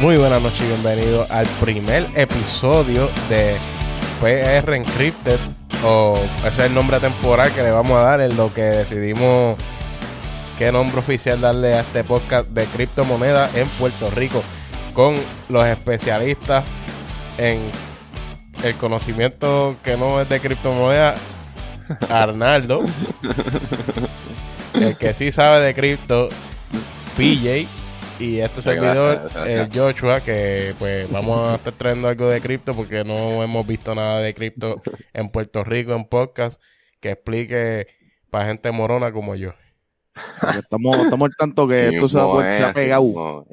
Muy 0.00 0.18
buenas 0.18 0.42
noches 0.42 0.60
y 0.60 0.66
bienvenidos 0.66 1.30
al 1.30 1.46
primer 1.58 2.06
episodio 2.14 3.08
de 3.30 3.56
PR 4.20 4.74
Encrypted 4.74 5.38
o 5.82 6.18
ese 6.40 6.48
es 6.48 6.58
el 6.58 6.74
nombre 6.74 7.00
temporal 7.00 7.50
que 7.52 7.62
le 7.62 7.70
vamos 7.70 7.92
a 7.92 8.02
dar 8.02 8.20
en 8.20 8.36
lo 8.36 8.52
que 8.52 8.60
decidimos 8.60 9.56
qué 10.58 10.70
nombre 10.70 10.98
oficial 10.98 11.40
darle 11.40 11.74
a 11.74 11.80
este 11.80 12.04
podcast 12.04 12.46
de 12.50 12.66
criptomonedas 12.66 13.56
en 13.56 13.66
Puerto 13.68 14.10
Rico 14.10 14.42
con 14.92 15.16
los 15.48 15.64
especialistas 15.64 16.62
en 17.38 17.70
el 18.62 18.74
conocimiento 18.74 19.76
que 19.82 19.96
no 19.96 20.20
es 20.20 20.28
de 20.28 20.40
criptomonedas 20.40 21.18
Arnaldo 22.10 22.84
el 24.74 24.98
que 24.98 25.14
sí 25.14 25.32
sabe 25.32 25.60
de 25.60 25.72
cripto 25.72 26.28
PJ 27.16 27.66
y 28.18 28.38
este 28.38 28.62
servidor, 28.62 29.28
el 29.46 29.68
Joshua, 29.72 30.20
que 30.20 30.74
pues 30.78 31.10
vamos 31.10 31.48
a 31.48 31.56
estar 31.56 31.72
trayendo 31.74 32.08
algo 32.08 32.28
de 32.28 32.40
cripto 32.40 32.74
porque 32.74 33.04
no 33.04 33.42
hemos 33.42 33.66
visto 33.66 33.94
nada 33.94 34.20
de 34.20 34.34
cripto 34.34 34.80
en 35.12 35.28
Puerto 35.28 35.64
Rico 35.64 35.94
en 35.94 36.04
podcast 36.04 36.60
que 37.00 37.10
explique 37.10 37.86
para 38.30 38.46
gente 38.46 38.70
morona 38.72 39.12
como 39.12 39.34
yo. 39.34 39.52
Estamos, 40.58 40.98
estamos 40.98 41.28
al 41.28 41.36
tanto 41.36 41.68
que 41.68 41.88
esto 41.88 42.08
se 42.08 42.18
ha, 42.18 42.72
pegado. 42.72 43.46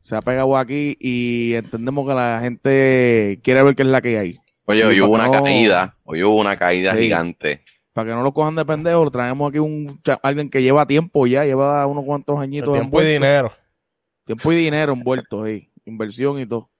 Se 0.00 0.16
ha 0.16 0.20
pegado 0.20 0.56
aquí 0.56 0.96
y 1.00 1.54
entendemos 1.54 2.06
que 2.06 2.14
la 2.14 2.40
gente 2.42 3.40
quiere 3.42 3.62
ver 3.62 3.74
qué 3.74 3.82
es 3.82 3.88
la 3.88 4.00
que 4.00 4.18
hay. 4.18 4.38
Oye, 4.66 4.84
hoy 4.84 5.00
hubo 5.00 5.14
una 5.14 5.30
caída, 5.30 5.96
hoy 6.04 6.22
hubo 6.22 6.36
una 6.36 6.56
caída 6.56 6.94
gigante. 6.94 7.62
Para 7.92 8.10
que 8.10 8.14
no 8.14 8.22
lo 8.22 8.32
cojan 8.32 8.54
de 8.54 8.64
pendejo, 8.64 9.10
traemos 9.10 9.48
aquí 9.48 9.58
un 9.58 10.00
alguien 10.22 10.48
que 10.48 10.62
lleva 10.62 10.86
tiempo 10.86 11.26
ya, 11.26 11.44
lleva 11.44 11.86
unos 11.86 12.04
cuantos 12.04 12.38
añitos. 12.38 12.72
tiempo 12.74 13.02
y 13.02 13.06
dinero. 13.06 13.52
Tiempo 14.30 14.52
y 14.52 14.56
dinero 14.58 14.92
envuelto 14.92 15.42
ahí, 15.42 15.68
inversión 15.84 16.38
y 16.38 16.46
todo. 16.46 16.70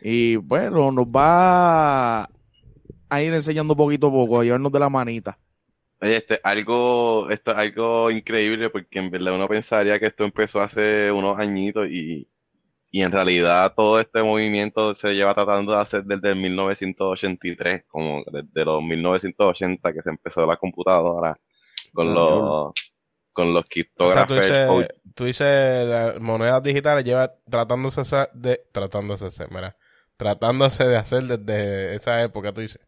Y 0.00 0.36
bueno, 0.36 0.92
nos 0.92 1.06
va 1.06 2.22
a 2.22 3.20
ir 3.20 3.34
enseñando 3.34 3.74
poquito 3.74 4.06
a 4.06 4.10
poco, 4.12 4.38
a 4.38 4.44
llevarnos 4.44 4.70
de 4.70 4.78
la 4.78 4.88
manita. 4.88 5.36
Oye, 6.00 6.18
este, 6.18 6.38
algo, 6.44 7.28
esto 7.30 7.50
es 7.50 7.56
algo 7.58 8.12
increíble 8.12 8.70
porque 8.70 9.00
en 9.00 9.10
verdad 9.10 9.34
uno 9.34 9.48
pensaría 9.48 9.98
que 9.98 10.06
esto 10.06 10.22
empezó 10.22 10.60
hace 10.60 11.10
unos 11.10 11.36
añitos 11.36 11.88
y, 11.90 12.28
y 12.92 13.02
en 13.02 13.10
realidad 13.10 13.74
todo 13.74 13.98
este 13.98 14.22
movimiento 14.22 14.94
se 14.94 15.16
lleva 15.16 15.34
tratando 15.34 15.72
de 15.72 15.78
hacer 15.80 16.04
desde 16.04 16.36
1983, 16.36 17.86
como 17.88 18.22
desde 18.30 18.64
los 18.64 18.80
1980 18.84 19.92
que 19.92 20.00
se 20.00 20.10
empezó 20.10 20.46
la 20.46 20.58
computadora 20.58 21.36
con 21.92 22.14
los 22.14 22.72
con 23.32 23.52
los 23.52 23.64
criptógrafos. 23.68 24.86
Tú 25.14 25.24
dices, 25.24 26.20
monedas 26.20 26.62
digitales 26.62 27.04
lleva 27.04 27.34
tratándose 27.48 28.02
de 28.34 28.62
tratándose 28.72 29.46
mira, 29.50 29.76
tratándose 30.16 30.84
de 30.84 30.96
hacer 30.96 31.24
desde 31.24 31.94
esa 31.94 32.22
época, 32.22 32.52
tú 32.52 32.60
dices. 32.60 32.80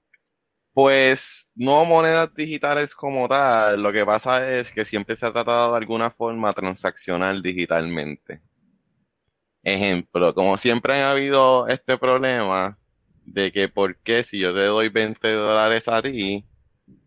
Pues 0.72 1.48
no 1.54 1.84
monedas 1.86 2.34
digitales 2.34 2.94
como 2.94 3.28
tal, 3.28 3.82
lo 3.82 3.92
que 3.92 4.04
pasa 4.04 4.52
es 4.52 4.70
que 4.70 4.84
siempre 4.84 5.16
se 5.16 5.24
ha 5.24 5.32
tratado 5.32 5.72
de 5.72 5.78
alguna 5.78 6.10
forma 6.10 6.52
transaccional 6.52 7.42
digitalmente. 7.42 8.42
Ejemplo, 9.62 10.34
como 10.34 10.58
siempre 10.58 11.00
ha 11.00 11.12
habido 11.12 11.66
este 11.66 11.96
problema 11.98 12.78
de 13.24 13.50
que 13.50 13.68
por 13.68 13.96
qué 13.96 14.22
si 14.22 14.38
yo 14.38 14.54
te 14.54 14.64
doy 14.64 14.88
20 14.90 15.32
dólares 15.32 15.88
a 15.88 16.02
ti, 16.02 16.44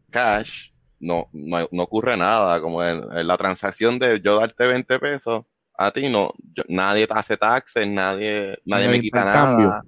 cash, 0.09 0.71
no, 0.99 1.29
no, 1.31 1.83
ocurre 1.83 2.17
nada, 2.17 2.61
como 2.61 2.83
en, 2.83 3.27
la 3.27 3.37
transacción 3.37 3.99
de 3.99 4.21
yo 4.21 4.39
darte 4.39 4.67
20 4.67 4.99
pesos, 4.99 5.45
a 5.77 5.91
ti 5.91 6.09
no, 6.09 6.33
nadie 6.67 7.07
te 7.07 7.13
hace 7.13 7.37
taxes, 7.37 7.87
nadie, 7.87 8.57
nadie 8.65 8.89
me 8.89 9.01
quita 9.01 9.23
nada. 9.23 9.81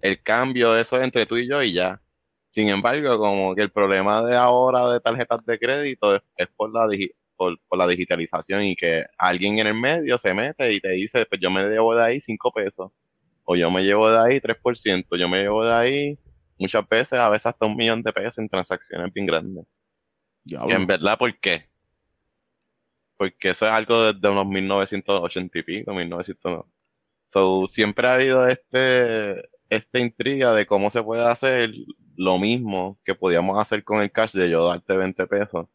El 0.00 0.22
cambio, 0.22 0.76
eso 0.76 0.96
es 0.96 1.04
entre 1.04 1.26
tú 1.26 1.36
y 1.36 1.48
yo 1.48 1.62
y 1.62 1.72
ya. 1.72 2.00
Sin 2.50 2.68
embargo, 2.68 3.18
como 3.18 3.54
que 3.54 3.62
el 3.62 3.70
problema 3.70 4.22
de 4.22 4.36
ahora 4.36 4.90
de 4.90 5.00
tarjetas 5.00 5.44
de 5.44 5.58
crédito 5.58 6.16
es, 6.16 6.48
por, 6.56 6.72
la 6.72 6.86
por, 7.36 7.58
por, 7.66 7.78
la 7.78 7.86
digitalización 7.86 8.62
y 8.64 8.76
que 8.76 9.06
alguien 9.16 9.58
en 9.58 9.66
el 9.68 9.74
medio 9.74 10.18
se 10.18 10.34
mete 10.34 10.72
y 10.72 10.80
te 10.80 10.90
dice, 10.90 11.26
pues 11.26 11.40
yo 11.40 11.50
me 11.50 11.64
llevo 11.64 11.94
de 11.94 12.04
ahí 12.04 12.20
5 12.20 12.52
pesos, 12.52 12.92
o 13.44 13.56
yo 13.56 13.70
me 13.70 13.82
llevo 13.82 14.10
de 14.10 14.18
ahí 14.18 14.40
3%, 14.40 15.16
yo 15.18 15.28
me 15.28 15.42
llevo 15.42 15.64
de 15.64 15.74
ahí 15.74 16.18
muchas 16.58 16.86
veces, 16.88 17.18
a 17.18 17.28
veces 17.30 17.46
hasta 17.46 17.66
un 17.66 17.76
millón 17.76 18.02
de 18.02 18.12
pesos 18.12 18.38
en 18.38 18.48
transacciones 18.48 19.12
bien 19.12 19.26
grandes 19.26 19.64
en 20.50 20.86
verdad, 20.86 21.18
¿por 21.18 21.38
qué? 21.38 21.68
Porque 23.16 23.50
eso 23.50 23.66
es 23.66 23.72
algo 23.72 24.12
desde 24.12 24.28
unos 24.28 24.46
1980 24.46 25.58
y 25.58 25.62
pico, 25.62 25.92
1900. 25.92 26.64
So, 27.26 27.66
siempre 27.66 28.06
ha 28.06 28.14
habido 28.14 28.46
este, 28.46 29.42
esta 29.68 29.98
intriga 29.98 30.52
de 30.52 30.66
cómo 30.66 30.90
se 30.90 31.02
puede 31.02 31.24
hacer 31.24 31.72
lo 32.16 32.38
mismo 32.38 32.98
que 33.04 33.14
podíamos 33.14 33.58
hacer 33.58 33.84
con 33.84 34.00
el 34.00 34.10
cash 34.10 34.32
de 34.32 34.50
yo 34.50 34.66
darte 34.66 34.96
20 34.96 35.26
pesos. 35.26 35.66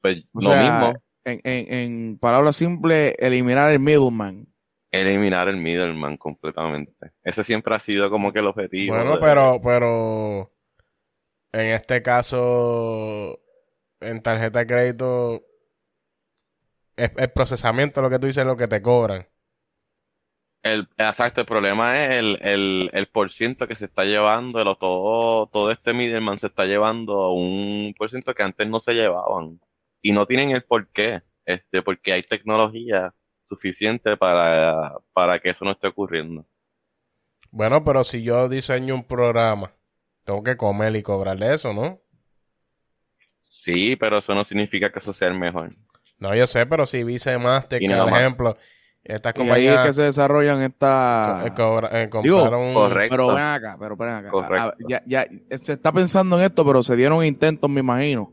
Pues 0.00 0.24
lo 0.32 0.50
mismo. 0.50 0.94
En, 1.24 1.40
en, 1.44 1.72
en 1.72 2.18
palabras 2.18 2.56
simples, 2.56 3.14
eliminar 3.18 3.70
el 3.70 3.78
middleman. 3.78 4.46
Eliminar 4.90 5.48
el 5.48 5.56
middleman 5.56 6.16
completamente. 6.16 7.12
Ese 7.22 7.44
siempre 7.44 7.74
ha 7.74 7.78
sido 7.78 8.10
como 8.10 8.32
que 8.32 8.40
el 8.40 8.46
objetivo. 8.46 8.96
Bueno, 8.96 9.18
pero, 9.20 9.60
pero 9.62 10.52
en 11.52 11.68
este 11.68 12.02
caso 12.02 13.38
en 14.00 14.22
tarjeta 14.22 14.60
de 14.60 14.66
crédito 14.66 15.42
es 16.96 17.10
el 17.16 17.30
procesamiento, 17.32 18.02
lo 18.02 18.10
que 18.10 18.18
tú 18.18 18.26
dices, 18.26 18.46
lo 18.46 18.56
que 18.56 18.68
te 18.68 18.82
cobran. 18.82 19.26
El, 20.62 20.88
exacto, 20.98 21.40
el 21.40 21.46
problema 21.46 21.96
es 22.04 22.16
el, 22.18 22.38
el, 22.42 22.90
el 22.92 23.06
por 23.08 23.30
ciento 23.30 23.66
que 23.66 23.74
se 23.74 23.86
está 23.86 24.04
llevando, 24.04 24.62
todo, 24.76 25.46
todo 25.46 25.70
este 25.70 25.94
middleman 25.94 26.38
se 26.38 26.48
está 26.48 26.66
llevando 26.66 27.32
un 27.32 27.94
por 27.96 28.10
ciento 28.10 28.34
que 28.34 28.42
antes 28.42 28.68
no 28.68 28.80
se 28.80 28.92
llevaban. 28.94 29.60
Y 30.02 30.12
no 30.12 30.26
tienen 30.26 30.50
el 30.50 30.62
por 30.64 30.88
qué, 30.88 31.22
este, 31.46 31.82
porque 31.82 32.12
hay 32.12 32.22
tecnología 32.22 33.14
suficiente 33.44 34.16
para, 34.18 34.94
para 35.12 35.38
que 35.40 35.50
eso 35.50 35.64
no 35.64 35.72
esté 35.72 35.88
ocurriendo. 35.88 36.46
Bueno, 37.52 37.84
pero 37.84 38.04
si 38.04 38.22
yo 38.22 38.48
diseño 38.48 38.94
un 38.94 39.04
programa, 39.04 39.74
tengo 40.24 40.42
que 40.42 40.56
comer 40.56 40.94
y 40.96 41.02
cobrarle 41.02 41.54
eso, 41.54 41.72
¿no? 41.74 42.00
Sí, 43.50 43.96
pero 43.96 44.18
eso 44.18 44.32
no 44.32 44.44
significa 44.44 44.92
que 44.92 45.00
eso 45.00 45.12
sea 45.12 45.26
el 45.26 45.34
mejor. 45.34 45.70
No, 46.20 46.32
yo 46.36 46.46
sé, 46.46 46.66
pero 46.66 46.86
si 46.86 47.02
Visa 47.02 47.36
Master, 47.36 47.80
que 47.80 47.88
por 47.88 48.08
ejemplo, 48.08 48.56
estas 49.02 49.34
compañías... 49.34 49.64
Y 49.64 49.66
ahí 49.66 49.74
es 49.74 49.86
que 49.86 49.92
se 49.92 50.02
desarrollan 50.02 50.62
estas... 50.62 51.46
Eh, 51.46 51.48
eh, 51.48 52.08
correcto. 52.08 53.10
Pero 53.10 53.26
ven 53.34 53.42
acá, 53.42 53.76
pero 53.76 53.96
ven 53.96 54.08
acá. 54.08 54.30
Ah, 54.56 54.74
ya, 54.86 55.02
ya, 55.04 55.26
se 55.58 55.72
está 55.72 55.90
pensando 55.90 56.38
en 56.38 56.44
esto, 56.44 56.64
pero 56.64 56.84
se 56.84 56.94
dieron 56.94 57.24
intentos, 57.24 57.68
me 57.68 57.80
imagino. 57.80 58.32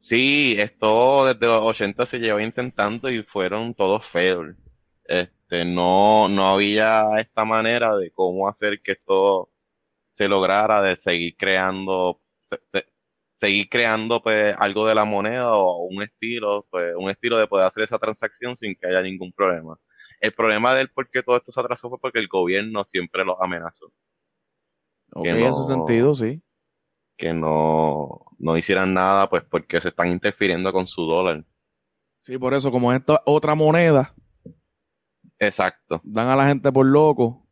Sí, 0.00 0.56
esto 0.58 1.26
desde 1.26 1.46
los 1.46 1.62
80 1.62 2.04
se 2.06 2.18
llevó 2.18 2.40
intentando 2.40 3.08
y 3.08 3.22
fueron 3.22 3.74
todos 3.74 4.04
feos. 4.04 4.48
Este, 5.04 5.64
no, 5.64 6.26
no 6.28 6.48
había 6.48 7.04
esta 7.18 7.44
manera 7.44 7.96
de 7.96 8.10
cómo 8.10 8.48
hacer 8.48 8.82
que 8.82 8.92
esto 8.92 9.48
se 10.10 10.26
lograra, 10.26 10.82
de 10.82 10.96
seguir 10.96 11.36
creando, 11.36 12.20
seguir 13.40 13.68
creando 13.70 14.22
pues 14.22 14.54
algo 14.58 14.86
de 14.86 14.94
la 14.94 15.06
moneda 15.06 15.54
o 15.56 15.86
un 15.86 16.02
estilo, 16.02 16.66
pues 16.70 16.94
un 16.96 17.10
estilo 17.10 17.38
de 17.38 17.46
poder 17.46 17.66
hacer 17.66 17.84
esa 17.84 17.98
transacción 17.98 18.56
sin 18.56 18.76
que 18.76 18.86
haya 18.86 19.00
ningún 19.00 19.32
problema. 19.32 19.78
El 20.20 20.32
problema 20.32 20.74
del 20.74 20.90
por 20.90 21.10
qué 21.10 21.22
todo 21.22 21.38
esto 21.38 21.50
se 21.50 21.60
atrasó 21.60 21.88
fue 21.88 21.98
porque 21.98 22.18
el 22.18 22.28
gobierno 22.28 22.84
siempre 22.84 23.24
los 23.24 23.36
amenazó. 23.40 23.90
Ok, 25.14 25.26
en 25.26 25.36
ese 25.38 25.64
sentido, 25.66 26.12
sí. 26.12 26.42
Que 27.16 27.32
no, 27.32 28.26
no 28.38 28.56
hicieran 28.58 28.92
nada, 28.92 29.28
pues 29.30 29.42
porque 29.42 29.80
se 29.80 29.88
están 29.88 30.10
interfiriendo 30.10 30.72
con 30.72 30.86
su 30.86 31.02
dólar. 31.02 31.44
Sí, 32.18 32.36
por 32.36 32.52
eso, 32.52 32.70
como 32.70 32.92
esta 32.92 33.22
otra 33.24 33.54
moneda. 33.54 34.14
Exacto. 35.38 36.02
Dan 36.04 36.28
a 36.28 36.36
la 36.36 36.46
gente 36.46 36.70
por 36.70 36.84
loco. 36.84 37.46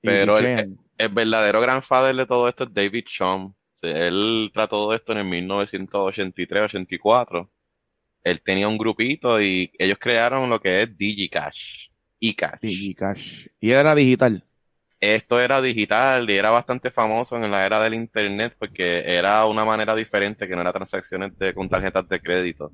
Pero 0.00 0.38
el, 0.38 0.78
el, 0.98 1.08
verdadero 1.08 1.60
gran 1.60 1.82
father 1.82 2.14
de 2.14 2.26
todo 2.26 2.48
esto 2.48 2.64
es 2.64 2.74
David 2.74 3.06
Chum 3.92 3.96
él 3.96 4.50
trató 4.52 4.92
esto 4.94 5.12
en 5.12 5.18
el 5.18 5.26
1983-84. 5.48 7.48
Él 8.22 8.40
tenía 8.42 8.68
un 8.68 8.78
grupito 8.78 9.40
y 9.40 9.70
ellos 9.78 9.98
crearon 10.00 10.48
lo 10.48 10.60
que 10.60 10.82
es 10.82 10.96
DigiCash. 10.96 11.88
eCash. 12.20 12.60
DigiCash. 12.60 13.46
Y 13.60 13.70
era 13.70 13.94
digital. 13.94 14.44
Esto 15.00 15.40
era 15.40 15.60
digital 15.60 16.30
y 16.30 16.36
era 16.36 16.50
bastante 16.50 16.90
famoso 16.90 17.36
en 17.36 17.50
la 17.50 17.66
era 17.66 17.80
del 17.80 17.94
internet 17.94 18.56
porque 18.58 19.02
era 19.06 19.44
una 19.44 19.64
manera 19.64 19.94
diferente 19.94 20.48
que 20.48 20.54
no 20.54 20.62
era 20.62 20.72
transacciones 20.72 21.36
de, 21.38 21.52
con 21.52 21.68
tarjetas 21.68 22.08
de 22.08 22.20
crédito. 22.20 22.72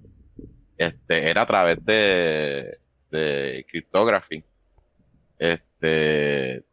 Este, 0.77 1.29
era 1.29 1.43
a 1.43 1.47
través 1.47 1.85
de, 1.85 2.79
de 3.11 3.67
cryptography. 3.69 4.45
Este, 5.39 6.65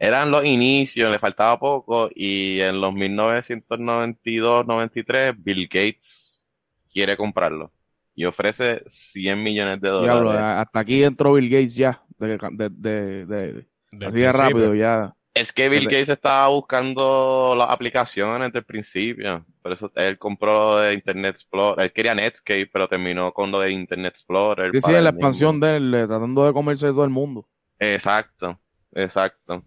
eran 0.00 0.30
los 0.30 0.44
inicios, 0.46 1.10
le 1.10 1.18
faltaba 1.18 1.58
poco, 1.60 2.08
y 2.14 2.60
en 2.60 2.80
los 2.80 2.94
1992-93 2.94 5.36
Bill 5.38 5.68
Gates 5.70 6.48
quiere 6.90 7.18
comprarlo 7.18 7.70
y 8.14 8.24
ofrece 8.24 8.82
100 8.86 9.42
millones 9.42 9.78
de 9.80 9.90
dólares. 9.90 10.40
hasta 10.40 10.80
aquí 10.80 11.04
entró 11.04 11.34
Bill 11.34 11.50
Gates 11.50 11.74
ya, 11.74 12.02
de, 12.18 12.38
de, 12.38 13.26
de, 13.26 13.66
Así 14.06 14.20
de 14.20 14.32
rápido, 14.32 14.74
ya. 14.74 15.14
Es 15.34 15.52
que 15.52 15.68
Bill 15.68 15.84
Gates 15.84 16.08
estaba 16.08 16.48
buscando 16.48 17.54
las 17.56 17.70
aplicaciones 17.70 18.48
desde 18.48 18.60
el 18.60 18.64
principio. 18.64 19.44
Por 19.62 19.72
eso 19.72 19.92
él 19.94 20.18
compró 20.18 20.52
lo 20.52 20.78
de 20.78 20.94
Internet 20.94 21.36
Explorer. 21.36 21.84
Él 21.84 21.92
quería 21.92 22.14
Netscape, 22.14 22.68
pero 22.72 22.88
terminó 22.88 23.32
con 23.32 23.50
lo 23.50 23.60
de 23.60 23.70
Internet 23.70 24.14
Explorer. 24.14 24.72
Sí, 24.72 24.80
sí, 24.80 24.92
la 24.92 25.10
expansión 25.10 25.56
mismo. 25.56 25.66
de 25.66 25.76
él, 25.76 25.94
eh, 25.94 26.06
tratando 26.06 26.46
de 26.46 26.52
comerse 26.52 26.86
de 26.86 26.92
todo 26.92 27.04
el 27.04 27.10
mundo. 27.10 27.46
Exacto, 27.78 28.58
exacto. 28.92 29.62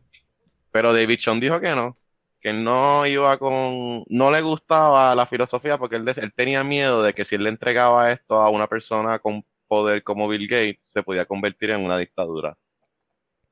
Pero 0.74 0.94
David 0.94 1.20
Sean 1.22 1.42
dijo 1.42 1.62
que 1.62 1.72
no, 1.75 2.00
que 2.42 2.54
no 2.54 3.08
iba 3.08 3.40
con, 3.40 4.06
no 4.10 4.31
le 4.31 4.42
gustaba 4.44 5.16
la 5.16 5.28
filosofía 5.28 5.80
porque 5.80 5.98
él, 5.98 6.06
tenía 6.38 6.66
miedo 6.66 7.04
de 7.04 7.14
que 7.16 7.25
si 7.25 7.36
él 7.38 7.46
le 7.46 7.52
entregaba 7.52 8.12
esto 8.14 8.42
a 8.42 8.52
una 8.52 8.68
persona 8.70 9.20
con 9.20 9.46
poder 9.70 10.04
como 10.04 10.30
Bill 10.30 10.48
Gates, 10.50 10.80
se 10.84 11.04
podía 11.04 11.25
convertir 11.28 11.72
en 11.72 11.86
una 11.86 12.00
dictadura. 12.00 12.58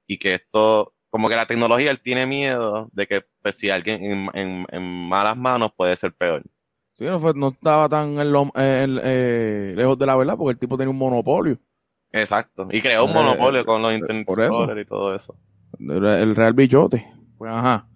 Y 0.07 0.18
que 0.19 0.35
esto, 0.35 0.94
como 1.09 1.29
que 1.29 1.35
la 1.35 1.45
tecnología, 1.47 1.91
él 1.91 2.01
tiene 2.01 2.25
miedo 2.25 2.89
de 2.94 3.07
que 3.07 3.25
pues, 3.41 3.56
si 3.56 3.69
alguien 3.69 4.03
en, 4.03 4.29
en- 4.33 4.68
en 4.71 5.09
malas 5.09 5.38
manos 5.38 5.71
puede 5.75 5.95
ser 5.97 6.13
peor. 6.13 6.44
Sí, 6.94 7.06
no, 7.06 7.19
fue- 7.19 7.33
no 7.33 7.50
estaba 7.50 7.89
tan 7.89 8.19
en 8.19 8.31
lo- 8.31 8.51
eh, 8.56 8.85
eh, 9.03 9.73
lejos 9.75 9.97
de 9.97 10.06
la 10.06 10.15
verdad 10.15 10.38
porque 10.38 10.51
el 10.53 10.59
tipo 10.59 10.77
tenía 10.77 10.91
un 10.91 10.97
monopolio. 10.97 11.57
Exacto. 12.13 12.68
Y 12.71 12.81
creó 12.81 13.06
un 13.06 13.12
Eh, 13.12 13.13
monopolio 13.13 13.65
con 13.65 13.81
los 13.81 13.94
Internet 13.94 14.77
y 14.81 14.85
todo 14.85 15.15
eso. 15.15 15.38
El, 15.89 16.36
real 16.36 16.54
bichote. 16.54 17.07
Pues 17.38 17.51
ajá. 17.51 17.88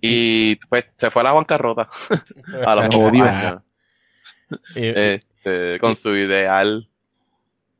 Y 0.00 0.56
pues 0.68 0.84
se 0.96 1.10
fue 1.10 1.22
a 1.22 1.24
la 1.24 1.32
bancarrota. 1.32 1.88
a 2.66 2.74
los 2.74 2.84
Se 2.84 2.90
jodió. 2.92 3.24
años. 3.24 3.62
Y- 4.76 4.86
este, 4.86 5.78
con 5.80 5.96
su 5.96 6.14
ideal, 6.16 6.88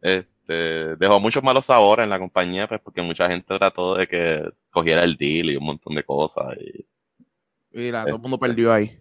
este, 0.00 0.96
dejó 0.96 1.20
muchos 1.20 1.42
malos 1.42 1.66
sabores 1.66 2.04
en 2.04 2.10
la 2.10 2.18
compañía, 2.18 2.66
pues 2.66 2.80
porque 2.80 3.02
mucha 3.02 3.28
gente 3.28 3.56
trató 3.58 3.94
de 3.96 4.06
que 4.06 4.50
cogiera 4.70 5.04
el 5.04 5.16
deal 5.16 5.50
y 5.50 5.56
un 5.56 5.64
montón 5.64 5.94
de 5.94 6.02
cosas. 6.04 6.56
Y, 7.72 7.90
la- 7.90 8.04
todo 8.04 8.16
el 8.16 8.22
mundo 8.22 8.38
perdió 8.38 8.72
ahí. 8.72 8.98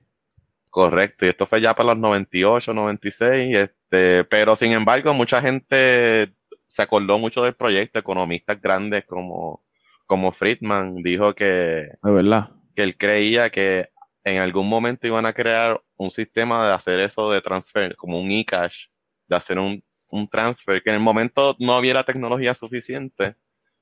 correcto, 0.69 1.25
y 1.25 1.29
esto 1.29 1.45
fue 1.45 1.61
ya 1.61 1.73
para 1.75 1.89
los 1.93 1.97
98, 1.99 2.73
96, 2.73 3.57
este, 3.57 4.23
pero 4.25 4.55
sin 4.55 4.71
embargo, 4.73 5.13
mucha 5.13 5.41
gente 5.41 6.33
se 6.67 6.81
acordó 6.81 7.17
mucho 7.19 7.43
del 7.43 7.53
proyecto, 7.55 7.99
economistas 7.99 8.59
grandes 8.61 9.05
como, 9.05 9.62
como 10.05 10.31
Friedman 10.31 10.95
dijo 11.03 11.33
que, 11.33 11.45
De 12.01 12.11
verdad. 12.11 12.51
que 12.75 12.83
él 12.83 12.97
creía 12.97 13.49
que 13.49 13.89
en 14.23 14.37
algún 14.39 14.69
momento 14.69 15.07
iban 15.07 15.25
a 15.25 15.33
crear 15.33 15.81
un 15.97 16.11
sistema 16.11 16.67
de 16.67 16.73
hacer 16.73 16.99
eso 16.99 17.31
de 17.31 17.41
transfer, 17.41 17.95
como 17.95 18.19
un 18.19 18.31
e-cash, 18.31 18.85
de 19.27 19.35
hacer 19.35 19.59
un, 19.59 19.83
un 20.09 20.29
transfer, 20.29 20.81
que 20.81 20.89
en 20.89 20.95
el 20.97 21.01
momento 21.01 21.55
no 21.59 21.73
había 21.73 21.93
la 21.93 22.03
tecnología 22.03 22.53
suficiente, 22.53 23.35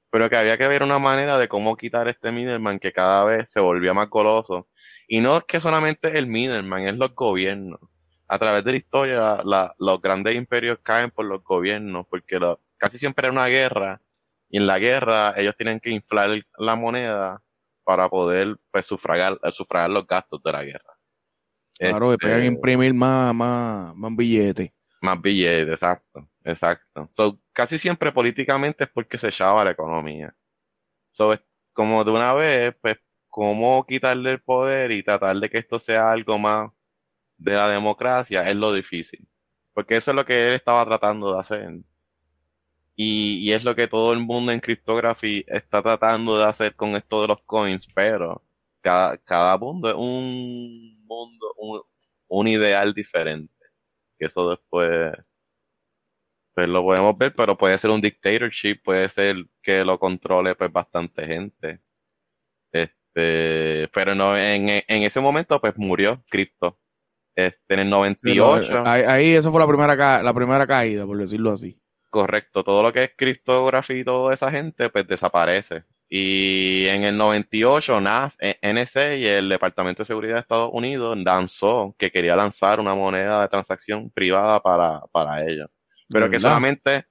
pero 0.10 0.30
que 0.30 0.36
había 0.38 0.58
que 0.58 0.68
ver 0.68 0.84
una 0.84 1.00
manera 1.00 1.38
de 1.40 1.48
cómo 1.48 1.78
quitar 1.78 2.08
este 2.08 2.32
middleman 2.32 2.80
que 2.80 2.92
cada 2.92 3.24
vez 3.24 3.50
se 3.52 3.60
volvía 3.60 3.94
más 3.94 4.10
goloso. 4.10 4.68
Y 5.08 5.22
no 5.22 5.38
es 5.38 5.44
que 5.46 5.60
solamente 5.60 6.18
el 6.18 6.28
middleman, 6.28 6.86
es 6.88 6.96
los 6.96 7.14
gobiernos. 7.16 7.80
A 8.28 8.40
través 8.40 8.64
de 8.64 8.72
la 8.72 8.78
historia, 8.78 9.42
la- 9.44 9.74
los 9.78 10.02
grandes 10.02 10.36
imperios 10.36 10.80
caen 10.84 11.12
por 11.12 11.26
los 11.26 11.44
gobiernos, 11.44 12.06
porque 12.10 12.40
lo- 12.40 12.60
casi 12.78 12.98
siempre 12.98 13.28
era 13.28 13.34
una 13.34 13.48
guerra, 13.48 14.02
y 14.52 14.58
en 14.58 14.68
la 14.68 14.80
guerra 14.80 15.34
ellos 15.38 15.56
tienen 15.58 15.80
que 15.80 15.92
inflar 15.92 16.30
la 16.58 16.76
moneda 16.76 17.42
para 17.84 18.10
poder 18.10 18.58
pues 18.72 18.86
sufragar, 18.86 19.40
sufragar 19.54 19.90
los 19.92 20.06
gastos 20.08 20.44
de 20.44 20.52
la 20.52 20.64
guerra. 20.66 20.94
Claro, 21.80 22.14
Este, 22.14 22.28
después 22.28 22.46
imprimir 22.46 22.94
más, 22.94 23.34
más, 23.34 23.96
más 23.96 24.16
billetes. 24.16 24.72
más 25.02 25.22
billetes, 25.22 25.74
exacto, 25.76 26.30
exacto. 26.44 27.10
So, 27.12 27.40
casi 27.54 27.78
siempre 27.78 28.12
políticamente 28.12 28.84
es 28.86 28.90
porque 28.92 29.18
se 29.18 29.30
echaba 29.30 29.64
la 29.64 29.72
economía. 29.72 30.36
So, 31.12 31.34
es 31.34 31.42
como 31.74 32.04
de 32.04 32.12
una 32.12 32.34
vez, 32.34 32.76
pues, 32.82 32.98
cómo 33.30 33.86
quitarle 33.88 34.32
el 34.32 34.42
poder 34.42 34.92
y 34.92 35.04
tratar 35.04 35.38
de 35.38 35.50
que 35.50 35.60
esto 35.60 35.80
sea 35.80 36.12
algo 36.12 36.38
más 36.40 36.72
de 37.38 37.54
la 37.54 37.70
democracia 37.70 38.50
es 38.50 38.56
lo 38.56 38.74
difícil. 38.74 39.28
Porque 39.74 39.98
eso 39.98 40.12
es 40.12 40.16
lo 40.18 40.26
que 40.26 40.48
él 40.50 40.54
estaba 40.56 40.86
tratando 40.86 41.34
de 41.34 41.42
hacer. 41.42 41.82
Y, 42.96 43.40
y 43.40 43.54
es 43.54 43.64
lo 43.64 43.76
que 43.76 43.88
todo 43.88 44.14
el 44.14 44.20
mundo 44.20 44.52
en 44.52 44.60
cryptography 44.60 45.44
está 45.48 45.82
tratando 45.82 46.38
de 46.38 46.46
hacer 46.46 46.76
con 46.76 46.96
esto 46.96 47.22
de 47.22 47.30
los 47.30 47.42
coins, 47.44 47.88
pero 47.96 48.44
cada, 48.82 49.18
cada 49.18 49.58
mundo 49.58 49.90
es 49.90 49.96
un 49.96 51.04
mundo, 51.06 51.54
un, 51.58 51.82
un 52.28 52.48
ideal 52.48 52.94
diferente. 52.94 53.54
Que 54.18 54.26
eso 54.28 54.50
después, 54.52 55.14
pues 56.54 56.68
lo 56.70 56.84
podemos 56.84 57.18
ver, 57.18 57.34
pero 57.36 57.58
puede 57.58 57.78
ser 57.78 57.92
un 57.92 58.02
dictatorship, 58.02 58.82
puede 58.84 59.10
ser 59.10 59.46
que 59.62 59.84
lo 59.84 60.00
controle 60.00 60.56
pues 60.56 60.72
bastante 60.72 61.26
gente. 61.26 61.82
Este, 62.72 63.90
pero 63.94 64.16
no, 64.16 64.38
en, 64.38 64.70
en 64.70 65.04
ese 65.04 65.20
momento 65.20 65.60
pues 65.60 65.78
murió 65.78 66.24
cripto. 66.30 66.78
Este, 67.36 67.74
en 67.76 67.80
el 67.82 67.90
98. 67.90 68.84
Ahí, 68.86 69.04
ahí 69.04 69.34
eso 69.34 69.52
fue 69.52 69.60
la 69.62 69.68
primera, 69.68 70.22
la 70.22 70.34
primera 70.34 70.68
caída, 70.68 71.06
por 71.06 71.18
decirlo 71.18 71.52
así. 71.52 71.81
Correcto, 72.12 72.66
todo 72.66 72.84
lo 72.84 72.92
que 72.92 73.06
es 73.06 73.12
criptografía 73.16 73.98
y 73.98 74.04
toda 74.04 74.34
esa 74.34 74.52
gente, 74.52 74.90
pues 74.90 75.08
desaparece. 75.08 75.86
Y 76.10 76.88
en 76.88 77.04
el 77.04 77.18
98, 77.18 78.02
NAS, 78.02 78.38
NSA 78.62 79.16
y 79.16 79.26
el 79.26 79.48
Departamento 79.48 80.04
de 80.04 80.08
Seguridad 80.08 80.34
de 80.34 80.42
Estados 80.42 80.70
Unidos 80.74 81.18
lanzó 81.18 81.96
que 81.98 82.12
quería 82.12 82.36
lanzar 82.36 82.82
una 82.82 82.96
moneda 82.96 83.42
de 83.42 83.48
transacción 83.48 84.10
privada 84.10 84.60
para, 84.62 85.00
para 85.14 85.46
ellos. 85.48 85.70
Pero 86.10 86.26
¿De 86.26 86.32
que 86.32 86.40
solamente 86.42 87.06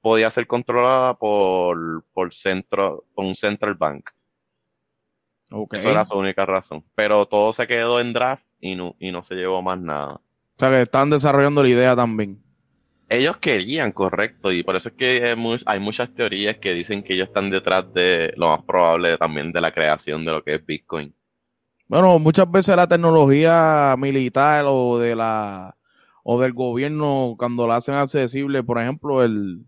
podía 0.00 0.30
ser 0.30 0.46
controlada 0.46 1.14
por, 1.14 2.04
por 2.12 2.34
centro, 2.34 3.06
por 3.14 3.24
un 3.24 3.34
central 3.34 3.74
bank. 3.74 4.10
Ok. 5.50 5.74
Esa 5.74 5.90
era 5.90 6.04
su 6.04 6.18
única 6.18 6.44
razón. 6.44 6.84
Pero 6.94 7.26
todo 7.26 7.52
se 7.52 7.66
quedó 7.66 8.00
en 8.00 8.12
draft 8.12 8.44
y 8.60 8.74
no, 8.74 8.94
y 8.98 9.10
no 9.10 9.24
se 9.24 9.34
llevó 9.34 9.62
más 9.62 9.80
nada. 9.80 10.14
O 10.14 10.58
sea 10.58 10.70
que 10.70 10.82
están 10.82 11.10
desarrollando 11.10 11.62
la 11.62 11.68
idea 11.68 11.96
también. 11.96 12.41
Ellos 13.14 13.36
querían, 13.36 13.92
correcto, 13.92 14.50
y 14.52 14.62
por 14.62 14.74
eso 14.76 14.88
es 14.88 14.94
que 14.94 15.22
hay, 15.30 15.36
mu- 15.36 15.56
hay 15.66 15.80
muchas 15.80 16.14
teorías 16.14 16.56
que 16.56 16.72
dicen 16.72 17.02
que 17.02 17.12
ellos 17.14 17.28
están 17.28 17.50
detrás 17.50 17.92
de 17.92 18.32
lo 18.36 18.48
más 18.48 18.62
probable 18.62 19.18
también 19.18 19.52
de 19.52 19.60
la 19.60 19.70
creación 19.70 20.24
de 20.24 20.32
lo 20.32 20.42
que 20.42 20.54
es 20.54 20.64
Bitcoin. 20.64 21.14
Bueno, 21.88 22.18
muchas 22.18 22.50
veces 22.50 22.74
la 22.74 22.86
tecnología 22.86 23.94
militar 23.98 24.64
o 24.66 24.98
de 24.98 25.14
la 25.14 25.76
o 26.24 26.40
del 26.40 26.52
gobierno 26.54 27.34
cuando 27.36 27.66
la 27.66 27.76
hacen 27.76 27.96
accesible, 27.96 28.62
por 28.62 28.78
ejemplo, 28.80 29.22
el, 29.22 29.66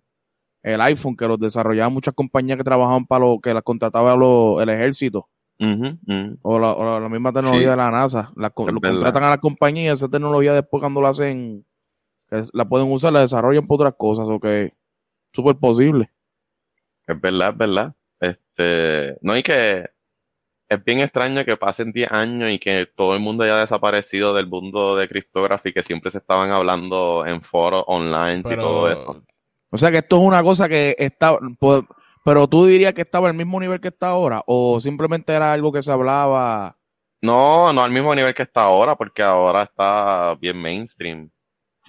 el 0.62 0.80
iPhone 0.80 1.16
que 1.16 1.26
los 1.28 1.38
desarrollaban 1.38 1.92
muchas 1.92 2.14
compañías 2.14 2.56
que 2.56 2.64
trabajaban 2.64 3.04
para 3.04 3.26
lo 3.26 3.40
que 3.40 3.52
las 3.52 3.62
contrataba 3.62 4.16
lo- 4.16 4.62
el 4.62 4.68
ejército 4.70 5.28
o 6.42 6.58
la, 6.58 6.72
o 6.72 7.00
la 7.00 7.08
misma 7.08 7.32
tecnología 7.32 7.64
Sí. 7.64 7.70
de 7.70 7.76
la 7.76 7.90
NASA, 7.90 8.32
la, 8.36 8.52
lo 8.56 8.64
verdad. 8.80 8.90
contratan 8.92 9.24
a 9.24 9.30
las 9.30 9.38
compañías, 9.40 9.98
esa 9.98 10.08
tecnología 10.08 10.52
después 10.54 10.80
cuando 10.80 11.02
la 11.02 11.10
hacen 11.10 11.64
la 12.52 12.64
pueden 12.64 12.90
usar, 12.90 13.12
la 13.12 13.20
desarrollan 13.20 13.66
para 13.66 13.76
otras 13.76 13.94
cosas, 13.96 14.28
o 14.28 14.40
que 14.40 14.64
es 14.64 14.72
súper 15.32 15.56
posible. 15.56 16.10
Es 17.06 17.20
verdad, 17.20 17.50
es 17.50 17.56
verdad. 17.58 17.94
Este, 18.20 19.18
no, 19.20 19.36
y 19.36 19.42
que 19.42 19.88
es 20.68 20.84
bien 20.84 21.00
extraño 21.00 21.44
que 21.44 21.56
pasen 21.56 21.92
10 21.92 22.10
años 22.10 22.52
y 22.52 22.58
que 22.58 22.86
todo 22.86 23.14
el 23.14 23.20
mundo 23.20 23.44
haya 23.44 23.58
desaparecido 23.58 24.34
del 24.34 24.46
mundo 24.46 24.96
de 24.96 25.08
criptografía 25.08 25.72
que 25.72 25.82
siempre 25.82 26.10
se 26.10 26.18
estaban 26.18 26.50
hablando 26.50 27.24
en 27.26 27.42
foros 27.42 27.84
online 27.86 28.40
y 28.40 28.56
todo 28.56 28.90
eso. 28.90 29.06
pero 29.06 29.24
O 29.70 29.78
sea 29.78 29.90
que 29.90 29.98
esto 29.98 30.16
es 30.16 30.22
una 30.22 30.42
cosa 30.42 30.68
que 30.68 30.96
está, 30.98 31.38
pues, 31.58 31.82
pero 32.24 32.48
tú 32.48 32.66
dirías 32.66 32.94
que 32.94 33.02
estaba 33.02 33.28
al 33.28 33.34
mismo 33.34 33.60
nivel 33.60 33.80
que 33.80 33.88
está 33.88 34.08
ahora, 34.08 34.42
o 34.46 34.80
simplemente 34.80 35.32
era 35.32 35.52
algo 35.52 35.70
que 35.70 35.82
se 35.82 35.92
hablaba. 35.92 36.76
No, 37.20 37.72
no 37.72 37.84
al 37.84 37.90
mismo 37.90 38.14
nivel 38.14 38.34
que 38.34 38.44
está 38.44 38.62
ahora, 38.62 38.96
porque 38.96 39.22
ahora 39.22 39.64
está 39.64 40.34
bien 40.40 40.60
mainstream. 40.60 41.30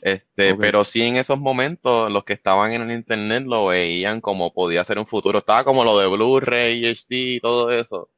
Este, 0.05 0.53
pero 0.53 0.83
sí 0.83 1.01
en 1.01 1.15
esos 1.15 1.39
momentos 1.39 2.12
los 2.12 2.24
que 2.24 2.33
estaban 2.33 2.71
en 2.74 2.83
el 2.83 2.91
internet 2.91 3.43
lo 3.47 3.65
veían 3.65 4.21
como 4.21 4.53
podía 4.53 4.85
ser 4.85 5.00
un 5.00 5.07
futuro. 5.07 5.39
Estaba 5.39 5.63
como 5.63 5.83
lo 5.83 5.97
de 5.97 6.05
Blu-ray, 6.05 6.85
HD 6.85 7.05
y 7.09 7.39
todo 7.39 7.71
eso. 7.71 8.12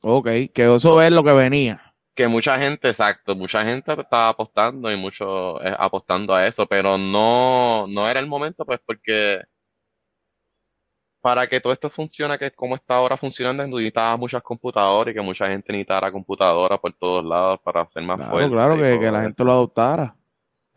Ok, 0.00 0.26
que 0.52 0.74
eso 0.74 1.00
es 1.00 1.12
lo 1.12 1.22
que 1.22 1.32
venía. 1.32 1.94
Que 2.16 2.26
mucha 2.26 2.58
gente, 2.58 2.88
exacto, 2.88 3.36
mucha 3.36 3.64
gente 3.64 3.92
estaba 3.92 4.30
apostando 4.30 4.92
y 4.92 4.96
mucho 4.96 5.62
eh, 5.62 5.72
apostando 5.78 6.34
a 6.34 6.48
eso, 6.48 6.66
pero 6.66 6.98
no, 6.98 7.86
no 7.86 8.08
era 8.10 8.18
el 8.18 8.26
momento, 8.26 8.64
pues, 8.64 8.80
porque 8.84 9.40
para 11.20 11.46
que 11.46 11.60
todo 11.60 11.72
esto 11.72 11.90
funcione, 11.90 12.38
que 12.38 12.46
es 12.46 12.56
como 12.56 12.74
está 12.74 12.96
ahora 12.96 13.16
funcionando, 13.16 13.62
necesitaba 13.62 14.16
muchas 14.16 14.42
computadoras 14.42 15.12
y 15.12 15.14
que 15.14 15.22
mucha 15.22 15.46
gente 15.46 15.72
necesitara 15.72 16.10
computadoras 16.10 16.80
por 16.80 16.92
todos 16.94 17.24
lados 17.24 17.60
para 17.62 17.88
ser 17.90 18.02
más 18.02 18.16
Claro, 18.16 18.32
fuerte 18.32 18.50
claro, 18.50 18.76
que, 18.76 18.98
que 18.98 19.12
la 19.12 19.22
gente 19.22 19.44
lo 19.44 19.52
adoptara. 19.52 20.16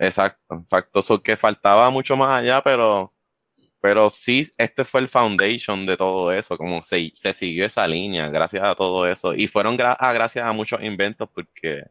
Exacto, 0.07 0.55
exacto. 0.63 1.01
So 1.03 1.21
que 1.21 1.37
faltaba 1.37 1.89
mucho 1.89 2.15
más 2.17 2.39
allá, 2.41 2.61
pero, 2.63 3.13
pero 3.81 4.09
sí, 4.11 4.51
este 4.57 4.85
fue 4.85 5.01
el 5.01 5.09
foundation 5.09 5.85
de 5.85 5.97
todo 5.97 6.31
eso, 6.33 6.57
como 6.57 6.83
se, 6.83 7.11
se 7.15 7.33
siguió 7.33 7.65
esa 7.67 7.87
línea, 7.87 8.29
gracias 8.29 8.63
a 8.65 8.75
todo 8.75 9.07
eso. 9.07 9.33
Y 9.35 9.47
fueron 9.47 9.77
gra- 9.77 9.97
a- 9.99 10.13
gracias 10.13 10.45
a 10.45 10.53
muchos 10.53 10.81
inventos, 10.83 11.29
porque 11.33 11.83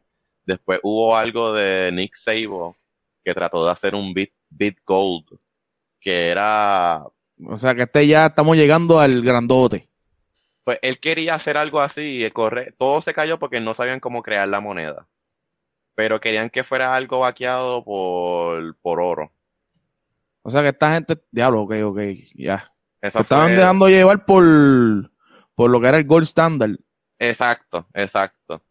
después 0.47 0.81
hubo 0.85 1.17
algo 1.17 1.53
de 1.55 1.91
Nick 1.93 2.15
Szabo 2.17 2.77
que 3.25 3.35
trató 3.35 3.65
de 3.67 3.73
hacer 3.73 3.95
un 3.95 4.15
bit, 4.15 4.33
bit 4.51 4.79
gold, 4.87 5.27
que 6.01 6.29
era, 6.31 7.05
O 7.47 7.57
sea 7.59 7.75
que 7.75 7.83
este 7.83 8.07
ya 8.07 8.27
estamos 8.27 8.57
llegando 8.57 8.99
al 8.99 9.21
grandote. 9.23 9.89
Pues 10.65 10.81
él 10.83 10.99
quería 10.99 11.37
hacer 11.37 11.57
algo 11.57 11.81
así, 11.81 12.25
y 12.25 12.31
corre, 12.33 12.73
todo 12.77 13.01
se 13.01 13.15
cayó 13.15 13.39
porque 13.39 13.61
no 13.61 13.75
sabían 13.75 14.01
cómo 14.01 14.23
crear 14.25 14.49
la 14.49 14.61
moneda. 14.61 15.09
Pero 15.95 16.21
querían 16.21 16.51
que 16.51 16.65
fuera 16.65 16.95
algo 16.95 17.21
vaqueado 17.21 17.85
por, 17.85 18.77
por 18.79 19.01
oro. 19.01 19.33
O 20.43 20.51
sea 20.51 20.63
que 20.63 20.69
esta 20.69 20.93
gente, 20.95 21.19
diablo, 21.31 21.63
ok, 21.63 21.75
ok, 21.85 22.01
ya. 22.35 22.73
Se 23.01 23.09
estaban 23.09 23.55
dejando 23.55 23.89
llevar 23.89 24.25
por, 24.25 24.43
por 25.55 25.71
lo 25.71 25.81
que 25.81 25.87
era 25.89 25.99
el 25.99 26.07
gold 26.07 26.25
standard. 26.25 26.77
Exacto, 27.19 27.87
exacto. 27.95 28.63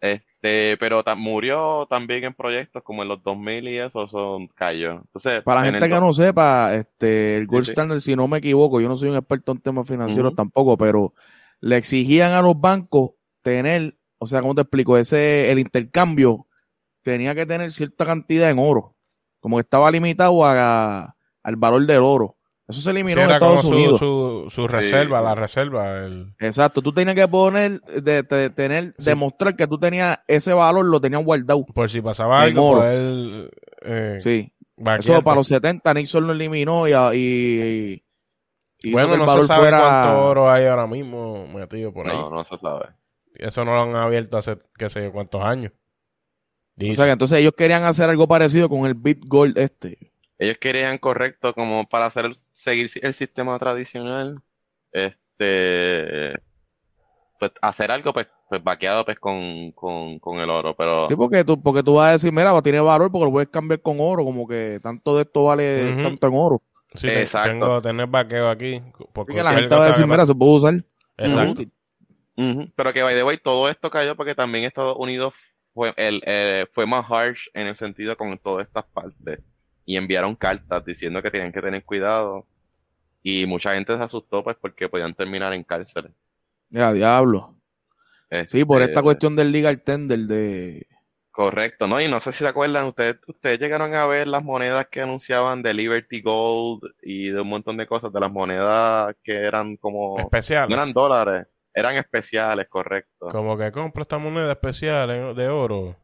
Este, 0.00 0.76
pero 0.78 1.02
ta- 1.02 1.14
murió 1.16 1.86
también 1.90 2.24
en 2.24 2.34
proyectos 2.34 2.82
como 2.82 3.02
en 3.02 3.08
los 3.08 3.22
2000 3.22 3.68
y 3.68 3.78
eso, 3.78 4.06
son 4.06 4.46
cayó. 4.48 4.92
Entonces, 4.92 5.42
Para 5.42 5.60
la 5.60 5.66
en 5.66 5.72
gente 5.74 5.86
el 5.86 5.92
que 5.92 6.00
no 6.00 6.12
sepa, 6.12 6.74
este, 6.74 7.36
el 7.36 7.46
gold 7.46 7.64
sí. 7.64 7.70
standard, 7.72 8.00
si 8.00 8.14
no 8.16 8.28
me 8.28 8.38
equivoco, 8.38 8.80
yo 8.80 8.88
no 8.88 8.96
soy 8.96 9.08
un 9.10 9.16
experto 9.16 9.52
en 9.52 9.60
temas 9.60 9.86
financieros 9.86 10.34
tampoco, 10.34 10.76
pero 10.76 11.12
le 11.60 11.76
exigían 11.76 12.32
a 12.32 12.40
los 12.42 12.58
bancos 12.58 13.10
tener, 13.42 13.97
o 14.18 14.26
sea, 14.26 14.40
¿cómo 14.40 14.54
te 14.54 14.62
explico? 14.62 14.96
Ese, 14.96 15.50
el 15.50 15.58
intercambio 15.58 16.46
tenía 17.02 17.34
que 17.34 17.46
tener 17.46 17.70
cierta 17.72 18.04
cantidad 18.04 18.50
en 18.50 18.58
oro, 18.58 18.96
como 19.40 19.56
que 19.56 19.62
estaba 19.62 19.90
limitado 19.90 20.44
a, 20.44 21.16
al 21.42 21.56
valor 21.56 21.86
del 21.86 22.02
oro. 22.02 22.36
Eso 22.68 22.80
se 22.80 22.84
Sí, 22.84 22.90
eliminó 22.90 23.22
en 23.22 23.30
era 23.30 23.38
como 23.38 23.52
Estados 23.54 23.62
su, 23.70 23.74
Unidos. 23.74 23.98
su, 23.98 24.50
su 24.50 24.68
reserva, 24.68 25.22
la 25.22 25.34
reserva. 25.34 26.00
El... 26.04 26.34
Exacto, 26.38 26.82
tú 26.82 26.92
tenías 26.92 27.14
que 27.16 27.26
poner, 27.26 27.80
de, 27.80 28.22
de- 28.24 28.50
tener, 28.50 28.94
Sí. 28.98 29.04
demostrar 29.06 29.56
que 29.56 29.66
tú 29.66 29.78
tenías 29.78 30.18
ese 30.26 30.52
valor, 30.52 30.84
lo 30.84 31.00
tenían 31.00 31.24
guardado. 31.24 31.64
Por 31.64 31.88
si 31.88 32.02
pasaba 32.02 32.42
En 32.46 32.50
algo, 32.58 32.68
oro. 32.68 32.80
poder 32.82 33.50
eh, 33.82 34.18
Sí. 34.20 34.52
vaquearte. 34.76 35.12
Eso 35.12 35.22
para 35.22 35.36
los 35.36 35.46
70 35.46 35.94
Nixon 35.94 36.26
lo 36.26 36.34
eliminó 36.34 36.86
y, 36.86 36.92
y, 37.16 38.04
y 38.80 38.92
Bueno, 38.92 39.16
no 39.16 39.24
valor 39.24 39.42
se 39.44 39.48
sabe 39.48 39.60
fuera... 39.62 39.80
cuánto 39.80 40.24
oro 40.26 40.50
hay 40.50 40.66
ahora 40.66 40.86
mismo 40.86 41.46
metido 41.48 41.90
por 41.90 42.06
ahí. 42.06 42.14
No, 42.18 42.28
no 42.28 42.44
se 42.44 42.58
sabe. 42.58 42.86
Eso 43.38 43.64
no 43.64 43.74
lo 43.74 43.82
han 43.82 43.96
abierto 43.96 44.36
hace 44.36 44.58
qué 44.76 44.90
sé 44.90 45.04
yo 45.04 45.12
cuántos 45.12 45.42
años. 45.42 45.72
O 46.80 46.92
sea 46.92 47.06
que 47.06 47.12
entonces 47.12 47.38
ellos 47.38 47.54
querían 47.56 47.82
hacer 47.84 48.08
algo 48.08 48.28
parecido 48.28 48.68
con 48.68 48.86
el 48.86 48.94
Bitgold 48.94 49.58
este. 49.58 50.12
Ellos 50.38 50.58
querían 50.60 50.98
correcto 50.98 51.52
como 51.52 51.88
para 51.88 52.06
hacer 52.06 52.36
seguir 52.52 52.88
el 53.02 53.14
sistema 53.14 53.58
tradicional, 53.58 54.40
este, 54.92 56.34
pues 57.40 57.50
hacer 57.60 57.90
algo 57.90 58.12
pues, 58.12 58.28
pues 58.48 58.62
vaqueado 58.62 59.04
pues 59.04 59.18
con, 59.18 59.72
con, 59.72 60.20
con 60.20 60.38
el 60.38 60.48
oro, 60.48 60.76
pero 60.76 61.08
Sí, 61.08 61.16
porque 61.16 61.42
tú, 61.42 61.60
porque 61.60 61.82
tú 61.82 61.94
vas 61.94 62.10
a 62.10 62.12
decir, 62.12 62.32
mira, 62.32 62.60
tiene 62.62 62.78
valor 62.78 63.10
porque 63.10 63.24
lo 63.24 63.32
puedes 63.32 63.48
cambiar 63.48 63.82
con 63.82 63.96
oro, 63.98 64.24
como 64.24 64.46
que 64.46 64.78
tanto 64.80 65.16
de 65.16 65.22
esto 65.22 65.44
vale 65.44 65.96
tanto 66.02 66.28
en 66.28 66.34
oro. 66.36 66.62
Sí, 66.94 67.08
Exacto. 67.08 67.50
tengo 67.50 67.82
tener 67.82 68.06
vaqueo 68.06 68.48
aquí. 68.48 68.80
Por 69.12 69.28
Así 69.28 69.36
que 69.36 69.42
la 69.42 69.54
gente 69.54 69.74
va 69.74 69.84
a 69.84 69.88
decir, 69.88 70.06
mira, 70.06 70.24
se 70.24 70.34
puede 70.34 70.52
usar. 70.52 70.84
pase. 71.16 71.68
Pero 72.76 72.92
que 72.92 73.02
by 73.02 73.14
the 73.14 73.24
way, 73.24 73.38
todo 73.38 73.68
esto 73.68 73.90
cayó 73.90 74.14
porque 74.16 74.34
también 74.34 74.64
Estados 74.64 74.96
Unidos 74.98 75.34
fue, 75.74 75.92
el, 75.96 76.22
eh, 76.24 76.66
fue 76.72 76.86
más 76.86 77.04
harsh 77.10 77.48
en 77.54 77.66
el 77.66 77.76
sentido 77.76 78.16
con 78.16 78.38
todas 78.38 78.66
estas 78.66 78.84
partes. 78.86 79.40
Y 79.84 79.96
enviaron 79.96 80.36
cartas 80.36 80.84
diciendo 80.84 81.22
que 81.22 81.30
tenían 81.30 81.52
que 81.52 81.62
tener 81.62 81.84
cuidado. 81.84 82.46
Y 83.22 83.46
mucha 83.46 83.74
gente 83.74 83.96
se 83.96 84.02
asustó 84.02 84.44
pues 84.44 84.56
porque 84.60 84.88
podían 84.88 85.14
terminar 85.14 85.52
en 85.52 85.64
cárcel. 85.64 86.14
Ya, 86.70 86.92
diablo. 86.92 87.56
Sí, 88.46 88.64
por 88.64 88.82
Este, 88.82 88.92
esta 88.92 89.02
cuestión 89.02 89.34
del 89.36 89.50
legal 89.52 89.82
tender 89.82 90.20
de... 90.20 90.86
Correcto, 91.30 91.86
¿no? 91.86 92.00
Y 92.00 92.08
no 92.08 92.20
sé 92.20 92.32
si 92.32 92.38
se 92.38 92.48
acuerdan, 92.48 92.86
ustedes, 92.86 93.18
ustedes 93.28 93.60
llegaron 93.60 93.94
a 93.94 94.06
ver 94.06 94.26
las 94.26 94.42
monedas 94.42 94.88
que 94.88 95.00
anunciaban 95.02 95.62
de 95.62 95.72
Liberty 95.72 96.20
Gold 96.20 96.82
y 97.00 97.28
de 97.30 97.40
un 97.40 97.48
montón 97.48 97.76
de 97.76 97.86
cosas, 97.86 98.12
de 98.12 98.20
las 98.20 98.32
monedas 98.32 99.14
que 99.22 99.34
eran 99.34 99.76
como, 99.76 100.18
Especial. 100.18 100.68
no 100.68 100.74
eran 100.74 100.92
dólares, 100.92 101.46
eran 101.78 101.96
especiales, 101.96 102.68
correcto. 102.68 103.28
Como 103.28 103.56
que 103.56 103.70
compra 103.72 104.02
esta 104.02 104.18
moneda 104.18 104.52
especial 104.52 105.34
de 105.34 105.48
oro. 105.48 105.96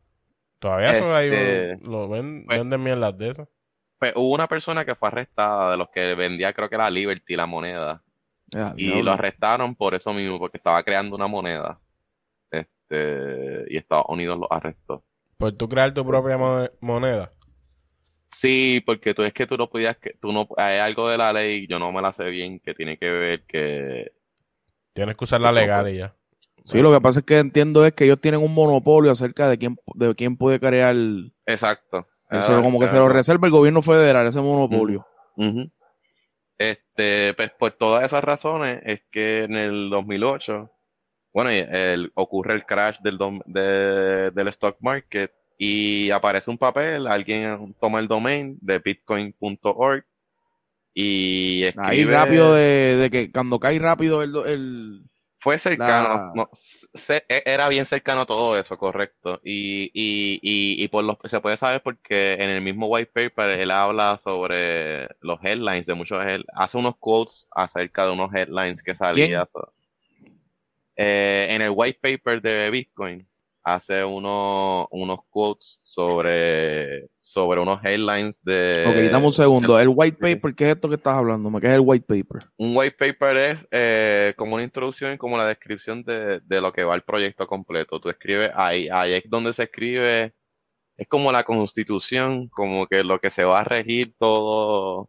Todavía 0.58 0.96
eso 0.96 1.14
hay 1.14 1.28
Este, 1.28 1.78
un- 1.84 1.92
lo 1.92 2.08
ven, 2.08 2.44
pues- 2.46 2.58
venden 2.58 2.82
mierdas 2.82 3.16
de 3.18 3.30
eso. 3.30 3.48
Pues 3.98 4.12
hubo 4.16 4.34
una 4.34 4.48
persona 4.48 4.84
que 4.84 4.94
fue 4.94 5.08
arrestada 5.08 5.72
de 5.72 5.76
los 5.76 5.88
que 5.90 6.14
vendía, 6.14 6.52
creo 6.52 6.68
que 6.68 6.74
era 6.74 6.90
Liberty, 6.90 7.36
la 7.36 7.46
moneda, 7.46 8.02
Ya, 8.48 8.72
y 8.76 9.02
lo 9.02 9.12
arrestaron 9.12 9.74
por 9.74 9.94
eso 9.94 10.12
mismo, 10.12 10.38
porque 10.38 10.58
estaba 10.58 10.82
creando 10.82 11.16
una 11.16 11.26
moneda. 11.26 11.80
Este, 12.50 13.64
y 13.68 13.76
Estados 13.76 14.06
Unidos 14.08 14.38
lo 14.38 14.52
arrestó. 14.52 15.04
Por 15.38 15.52
tú 15.52 15.68
crear 15.68 15.92
tu 15.92 16.06
propia 16.06 16.36
mo- 16.36 16.68
moneda. 16.80 17.32
Sí, 18.36 18.82
porque 18.84 19.14
tú 19.14 19.22
es 19.22 19.32
que 19.32 19.46
tú 19.46 19.56
no 19.56 19.68
podías, 19.70 19.96
que 19.96 20.14
tú 20.20 20.32
no, 20.32 20.48
hay 20.56 20.78
algo 20.78 21.08
de 21.08 21.16
la 21.18 21.32
ley, 21.32 21.66
yo 21.68 21.78
no 21.78 21.92
me 21.92 22.02
la 22.02 22.12
sé 22.12 22.30
bien, 22.30 22.58
que 22.60 22.74
tiene 22.74 22.98
que 22.98 23.10
ver 23.10 23.44
que 23.44 24.12
Tienes 24.94 25.16
que 25.16 25.24
usarla 25.24 25.48
No, 25.48 25.54
legal 25.60 25.88
y 25.90 25.98
ya. 25.98 26.14
Sí, 26.64 26.80
lo 26.80 26.90
que 26.90 27.00
pasa 27.00 27.20
es 27.20 27.26
que 27.26 27.38
entiendo 27.38 27.84
es 27.84 27.92
que 27.92 28.04
ellos 28.04 28.20
tienen 28.20 28.40
un 28.40 28.54
monopolio 28.54 29.10
acerca 29.10 29.48
de 29.48 29.58
quién, 29.58 29.76
de 29.94 30.14
quién 30.14 30.36
puede 30.38 30.58
crear... 30.58 30.96
Exacto. 31.44 32.08
Eso 32.30 32.56
Ah, 32.58 32.62
como 32.62 32.80
que 32.80 32.86
se 32.86 32.92
claro. 32.92 33.08
lo 33.08 33.12
reserva 33.12 33.46
el 33.46 33.52
gobierno 33.52 33.82
federal, 33.82 34.26
ese 34.26 34.40
monopolio. 34.40 35.06
Este, 36.56 37.34
pues 37.34 37.50
por 37.50 37.72
todas 37.72 38.04
esas 38.04 38.24
razones 38.24 38.80
es 38.84 39.02
que 39.10 39.42
en 39.44 39.56
el 39.56 39.90
2008, 39.90 40.70
bueno, 41.32 41.50
el- 41.50 42.12
ocurre 42.14 42.54
el 42.54 42.64
crash 42.64 43.00
del, 43.00 43.18
dom- 43.18 43.42
de- 43.44 44.30
del 44.30 44.48
stock 44.48 44.76
market 44.80 45.32
y 45.58 46.10
aparece 46.10 46.50
un 46.50 46.58
papel, 46.58 47.06
alguien 47.06 47.74
toma 47.80 47.98
el 48.00 48.08
domain 48.08 48.56
de 48.60 48.78
bitcoin.org 48.78 50.04
y 50.94 51.64
Ahí 51.76 52.04
escribe, 52.04 52.12
rápido 52.12 52.54
de, 52.54 52.96
de 52.96 53.10
que 53.10 53.32
cuando 53.32 53.58
cae 53.60 53.78
rápido 53.78 54.22
el, 54.22 54.34
el 54.46 55.02
fue 55.40 55.58
cercano, 55.58 56.08
la- 56.08 56.30
no, 56.34 56.48
se- 56.94 57.24
e- 57.28 57.42
era 57.44 57.68
bien 57.68 57.84
cercano 57.84 58.22
a 58.22 58.26
todo 58.26 58.58
eso, 58.58 58.78
correcto. 58.78 59.40
Y, 59.44 59.84
y, 59.92 60.40
y, 60.42 60.82
y 60.84 60.88
por 60.88 61.04
los, 61.04 61.18
se 61.26 61.40
puede 61.40 61.56
saber 61.58 61.82
porque 61.82 62.34
en 62.34 62.48
el 62.50 62.62
mismo 62.62 62.86
white 62.88 63.10
paper 63.12 63.50
él 63.60 63.70
habla 63.70 64.18
sobre 64.22 65.06
los 65.20 65.38
headlines 65.42 65.84
de 65.86 65.94
muchos, 65.94 66.24
hace 66.54 66.78
unos 66.78 66.96
quotes 66.98 67.46
acerca 67.50 68.06
de 68.06 68.12
unos 68.12 68.32
headlines 68.34 68.82
que 68.82 68.94
salía. 68.94 69.44
so- 69.46 69.72
Eh, 70.96 71.48
en 71.50 71.62
el 71.62 71.72
white 71.74 71.98
paper 72.00 72.40
de 72.40 72.70
Bitcoin 72.70 73.26
hace 73.64 74.04
uno, 74.04 74.86
unos 74.90 75.20
quotes 75.30 75.80
sobre, 75.82 77.08
sobre 77.16 77.60
unos 77.60 77.82
headlines 77.82 78.38
de... 78.44 78.84
Ok, 78.86 79.10
dame 79.10 79.26
un 79.26 79.32
segundo. 79.32 79.80
El 79.80 79.88
white 79.88 80.18
paper, 80.20 80.54
¿qué 80.54 80.64
es 80.64 80.74
esto 80.76 80.88
que 80.88 80.96
estás 80.96 81.14
hablando? 81.14 81.48
¿Me 81.50 81.60
qué 81.60 81.68
es 81.68 81.72
el 81.72 81.80
white 81.80 82.04
paper? 82.06 82.48
Un 82.58 82.76
white 82.76 82.96
paper 82.98 83.36
es 83.36 83.68
eh, 83.70 84.34
como 84.36 84.54
una 84.54 84.64
introducción 84.64 85.14
y 85.14 85.18
como 85.18 85.38
la 85.38 85.46
descripción 85.46 86.04
de, 86.04 86.40
de 86.40 86.60
lo 86.60 86.72
que 86.72 86.84
va 86.84 86.94
el 86.94 87.02
proyecto 87.02 87.46
completo. 87.46 87.98
Tú 87.98 88.10
escribes 88.10 88.50
ahí, 88.54 88.88
ahí 88.92 89.14
es 89.14 89.24
donde 89.26 89.54
se 89.54 89.62
escribe, 89.64 90.34
es 90.96 91.08
como 91.08 91.32
la 91.32 91.44
constitución, 91.44 92.48
como 92.48 92.86
que 92.86 93.02
lo 93.02 93.18
que 93.18 93.30
se 93.30 93.44
va 93.44 93.60
a 93.60 93.64
regir 93.64 94.14
todo, 94.18 95.08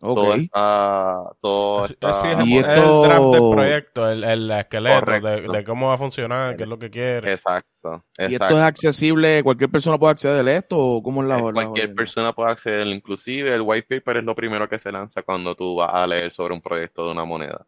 todo 0.00 0.30
Ok. 0.32 0.36
está, 0.36 1.22
todo 1.40 1.84
está 1.86 2.10
así 2.10 2.28
es, 2.28 2.46
Y 2.46 2.58
el, 2.58 2.64
esto- 2.64 3.02
draft 3.02 3.26
del 3.26 3.50
proyecto, 3.50 4.08
el, 4.10 4.22
el 4.24 4.50
esqueleto 4.50 5.52
de, 5.52 5.64
cómo 5.64 5.88
va 5.88 5.94
a 5.94 5.98
funcionar, 5.98 6.56
qué 6.56 6.62
es 6.62 6.68
lo 6.68 6.78
que 6.78 6.88
quiere. 6.90 7.32
Exacto, 7.32 8.04
¿Y 8.16 8.22
esto 8.22 8.34
exacto. 8.34 8.58
es 8.58 8.62
accesible? 8.64 9.42
¿Cualquier 9.42 9.70
persona 9.70 9.98
puede 9.98 10.12
acceder 10.12 10.46
a 10.46 10.56
esto? 10.56 10.78
¿O 10.78 11.02
cómo 11.02 11.22
es 11.22 11.28
la 11.28 11.38
Eh, 11.38 11.42
la- 11.46 11.52
Cualquier 11.52 11.94
persona 11.94 12.32
puede 12.32 12.52
acceder, 12.52 12.86
inclusive 12.86 13.52
el 13.52 13.62
white 13.62 13.86
paper 13.98 14.18
es 14.18 14.24
lo 14.24 14.34
primero 14.36 14.68
que 14.68 14.78
se 14.78 14.92
lanza 14.92 15.22
cuando 15.22 15.54
tú 15.56 15.74
vas 15.74 15.90
a 15.92 16.06
leer 16.06 16.30
sobre 16.30 16.54
un 16.54 16.60
proyecto 16.60 17.04
de 17.06 17.12
una 17.12 17.24
moneda. 17.24 17.66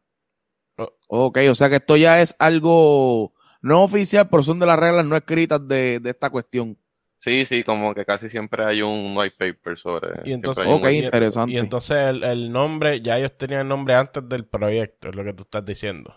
Ok, 1.08 1.38
o 1.50 1.54
sea 1.54 1.68
que 1.68 1.76
esto 1.76 1.96
ya 1.96 2.20
es 2.22 2.34
algo 2.38 3.32
no 3.60 3.82
oficial, 3.82 4.28
pero 4.30 4.42
son 4.42 4.58
de 4.60 4.66
las 4.66 4.78
reglas 4.78 5.04
no 5.04 5.16
escritas 5.16 5.66
de, 5.66 6.00
de 6.00 6.10
esta 6.10 6.30
cuestión. 6.30 6.78
Sí, 7.22 7.44
sí, 7.44 7.62
como 7.64 7.94
que 7.94 8.04
casi 8.06 8.30
siempre 8.30 8.64
hay 8.64 8.80
un 8.82 9.14
white 9.16 9.36
paper 9.38 9.76
sobre. 9.78 10.08
Y 10.24 10.32
entonces, 10.32 10.64
siempre 10.64 10.70
hay 10.70 10.74
un 10.74 10.80
Ok, 10.80 10.84
white- 10.86 10.94
y- 11.02 11.04
interesante. 11.04 11.52
Y 11.52 11.58
entonces 11.58 11.96
el, 11.98 12.24
el 12.24 12.50
nombre, 12.50 13.00
ya 13.02 13.18
ellos 13.18 13.36
tenían 13.36 13.60
el 13.60 13.68
nombre 13.68 13.94
antes 13.94 14.26
del 14.28 14.46
proyecto, 14.46 15.08
es 15.10 15.14
lo 15.14 15.22
que 15.22 15.34
tú 15.34 15.42
estás 15.42 15.64
diciendo. 15.64 16.14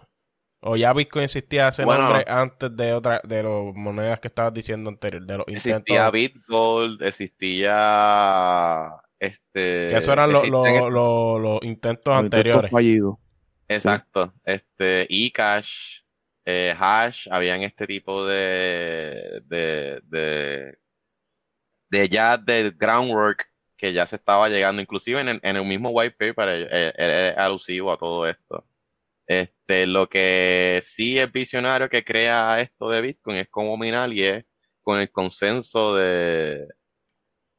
O 0.65 0.77
ya 0.77 0.93
Bitcoin 0.93 1.25
existía 1.25 1.67
ese 1.67 1.83
Bueno. 1.83 2.03
nombre 2.03 2.24
antes 2.25 2.74
de 2.77 2.93
otra, 2.93 3.19
de 3.27 3.43
las 3.43 3.51
monedas 3.75 4.22
que 4.22 4.29
estabas 4.29 4.53
diciendo 4.53 4.89
anterior, 4.89 5.25
de 5.25 5.38
los 5.39 5.48
Existía 5.50 5.75
intentos. 5.75 6.12
BitGold, 6.13 7.01
existía 7.74 8.89
este. 9.19 9.89
Que 9.89 9.98
eso 9.98 10.13
eran 10.13 10.31
los 10.31 10.43
existen- 10.43 10.79
los- 10.83 10.91
los- 10.93 11.41
los 11.41 11.63
intentos 11.63 12.13
Los 12.13 12.24
intentos 12.24 12.24
anteriores. 12.24 12.72
fallidos. 12.72 13.15
Exacto. 13.67 14.33
Este, 14.45 15.05
eCash, 15.10 16.00
eh, 16.45 16.74
Hash, 16.77 17.27
habían 17.31 17.62
este 17.63 17.86
tipo 17.88 18.25
de, 18.25 19.41
de, 19.45 20.01
de, 20.05 20.77
de 21.93 22.09
ya 22.09 22.38
del 22.38 22.71
groundwork 22.71 23.47
que 23.77 23.93
ya 23.93 24.07
se 24.07 24.15
estaba 24.15 24.50
llegando, 24.50 24.81
inclusive 24.81 25.21
en 25.21 25.29
el, 25.29 25.39
el 25.43 25.65
mismo 25.65 25.89
white 25.89 26.15
paper, 26.17 26.50
eh, 26.50 26.67
eh, 26.97 27.31
es 27.31 27.38
alusivo 27.38 27.91
a 27.91 27.97
todo 27.97 28.27
esto. 28.27 28.65
Este, 29.27 29.85
lo 29.85 30.09
que 30.09 30.81
sí 30.85 31.19
es 31.19 31.31
visionario 31.31 31.89
que 31.89 32.03
crea 32.03 32.59
esto 32.62 32.89
de 32.89 33.01
Bitcoin 33.01 33.38
es 33.38 33.47
cómo 33.50 33.77
minar 33.77 34.12
y 34.12 34.23
es 34.23 34.45
con 34.81 35.00
el 35.00 35.12
consenso 35.12 35.95
de, 35.95 36.67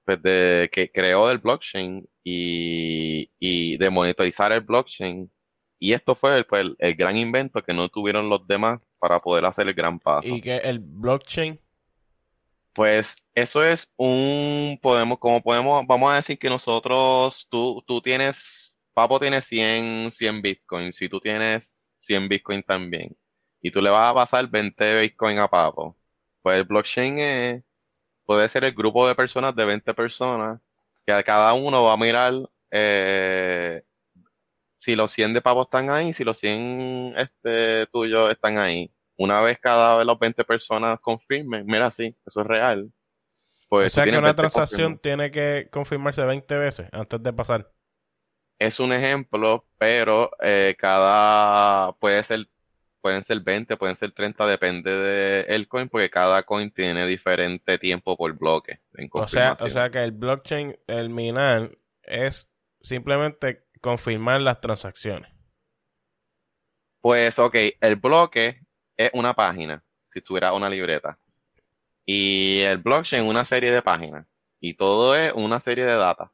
pues 0.04 0.20
de 0.22 0.68
que 0.72 0.90
creó 0.90 1.30
el 1.30 1.38
blockchain 1.38 2.06
y, 2.24 3.30
y 3.38 3.76
de 3.76 3.90
monitorizar 3.90 4.52
el 4.52 4.60
blockchain 4.62 5.30
Y 5.78 5.92
esto 5.92 6.14
fue 6.16 6.38
el, 6.38 6.46
pues, 6.46 6.66
el 6.78 6.96
gran 6.96 7.16
invento 7.16 7.62
que 7.62 7.72
no 7.72 7.88
tuvieron 7.88 8.28
los 8.28 8.46
demás 8.46 8.80
para 8.98 9.20
poder 9.20 9.44
hacer 9.44 9.68
el 9.68 9.74
gran 9.74 10.00
paso. 10.00 10.26
¿Y 10.28 10.40
que 10.40 10.56
el 10.56 10.80
blockchain? 10.80 11.60
Pues 12.75 13.16
eso 13.35 13.64
es 13.64 13.93
un, 13.97 14.78
podemos, 14.83 15.19
como 15.19 15.40
podemos, 15.43 15.87
vamos 15.87 16.12
a 16.12 16.16
decir 16.16 16.38
que 16.38 16.49
nosotros, 16.49 17.47
tú, 17.49 17.85
tú 17.87 18.00
tienes, 18.02 18.76
Papo 18.93 19.21
tiene 19.21 19.43
100, 19.43 20.11
100 20.12 20.43
bitcoins, 20.43 20.97
si 20.97 21.09
tú 21.09 21.21
tienes 21.21 21.62
100 22.00 22.28
bitcoins 22.28 22.66
también, 22.66 23.16
y 23.61 23.71
tú 23.71 23.81
le 23.81 23.90
vas 23.90 24.11
a 24.11 24.14
pasar 24.14 24.49
20 24.49 25.00
bitcoins 25.02 25.38
a 25.40 25.49
Papo, 25.49 25.97
pues 26.43 26.57
el 26.59 26.64
blockchain 26.64 27.19
es, 27.19 27.64
puede 28.25 28.49
ser 28.49 28.64
el 28.64 28.75
grupo 28.75 29.07
de 29.09 29.14
personas 29.14 29.54
de 29.57 29.64
20 29.66 29.95
personas, 29.95 30.61
que 31.07 31.25
cada 31.25 31.54
uno 31.54 31.85
va 31.85 31.95
a 31.95 31.97
mirar 31.97 32.35
eh, 32.71 33.83
si 34.78 34.97
los 34.97 35.12
100 35.12 35.35
de 35.35 35.43
Papo 35.43 35.62
están 35.62 35.90
ahí, 35.90 36.14
si 36.14 36.25
los 36.25 36.38
100 36.38 37.14
este, 37.19 37.87
tuyos 37.88 38.31
están 38.33 38.59
ahí 38.59 38.95
una 39.16 39.40
vez 39.40 39.59
cada 39.61 39.97
vez 39.97 40.06
las 40.06 40.18
20 40.18 40.44
personas 40.44 41.00
confirmen, 41.00 41.64
mira, 41.66 41.90
sí, 41.90 42.16
eso 42.26 42.40
es 42.40 42.47
real. 42.47 42.92
Pues 43.68 43.92
o 43.92 43.94
sea 43.94 44.04
que 44.04 44.16
una 44.16 44.35
transacción 44.35 44.99
tiene 44.99 45.30
que 45.30 45.68
confirmarse 45.71 46.25
20 46.25 46.59
veces 46.59 46.88
antes 46.92 47.23
de 47.23 47.33
pasar. 47.33 47.71
Es 48.59 48.78
un 48.78 48.92
ejemplo, 48.92 49.66
pero 49.78 50.30
eh, 50.40 50.76
cada 50.78 51.92
puede 51.94 52.23
ser 52.23 52.49
pueden 53.04 53.23
ser 53.23 53.40
20, 53.40 53.76
pueden 53.76 53.97
ser 53.97 54.12
30, 54.12 54.47
depende 54.47 54.90
del 54.90 55.68
coin, 55.68 55.90
porque 55.90 56.09
cada 56.09 56.42
coin 56.42 56.71
tiene 56.71 57.06
diferente 57.06 57.76
tiempo 57.76 58.16
por 58.16 58.33
bloque. 58.33 58.80
o, 59.12 59.28
sea, 59.28 59.59
o 59.61 59.68
sea 59.68 59.90
que 59.90 60.02
el 60.02 60.12
blockchain, 60.12 60.75
el 60.87 61.11
minar, 61.11 61.76
es 62.02 62.50
simplemente 62.80 63.66
confirmar 63.83 64.40
las 64.40 64.62
transacciones. 64.62 65.30
Pues 67.02 67.38
ok, 67.38 67.56
el 67.78 67.97
bloque 67.97 68.63
es 68.96 69.10
una 69.14 69.34
página, 69.34 69.84
si 70.08 70.20
tuviera 70.20 70.52
una 70.52 70.68
libreta. 70.68 71.18
Y 72.06 72.60
el 72.60 72.78
blockchain 72.78 73.24
una 73.26 73.44
serie 73.44 73.70
de 73.72 73.82
páginas. 73.82 74.26
Y 74.60 74.74
todo 74.74 75.16
es 75.16 75.32
una 75.34 75.60
serie 75.60 75.84
de 75.84 75.94
datos. 75.96 76.30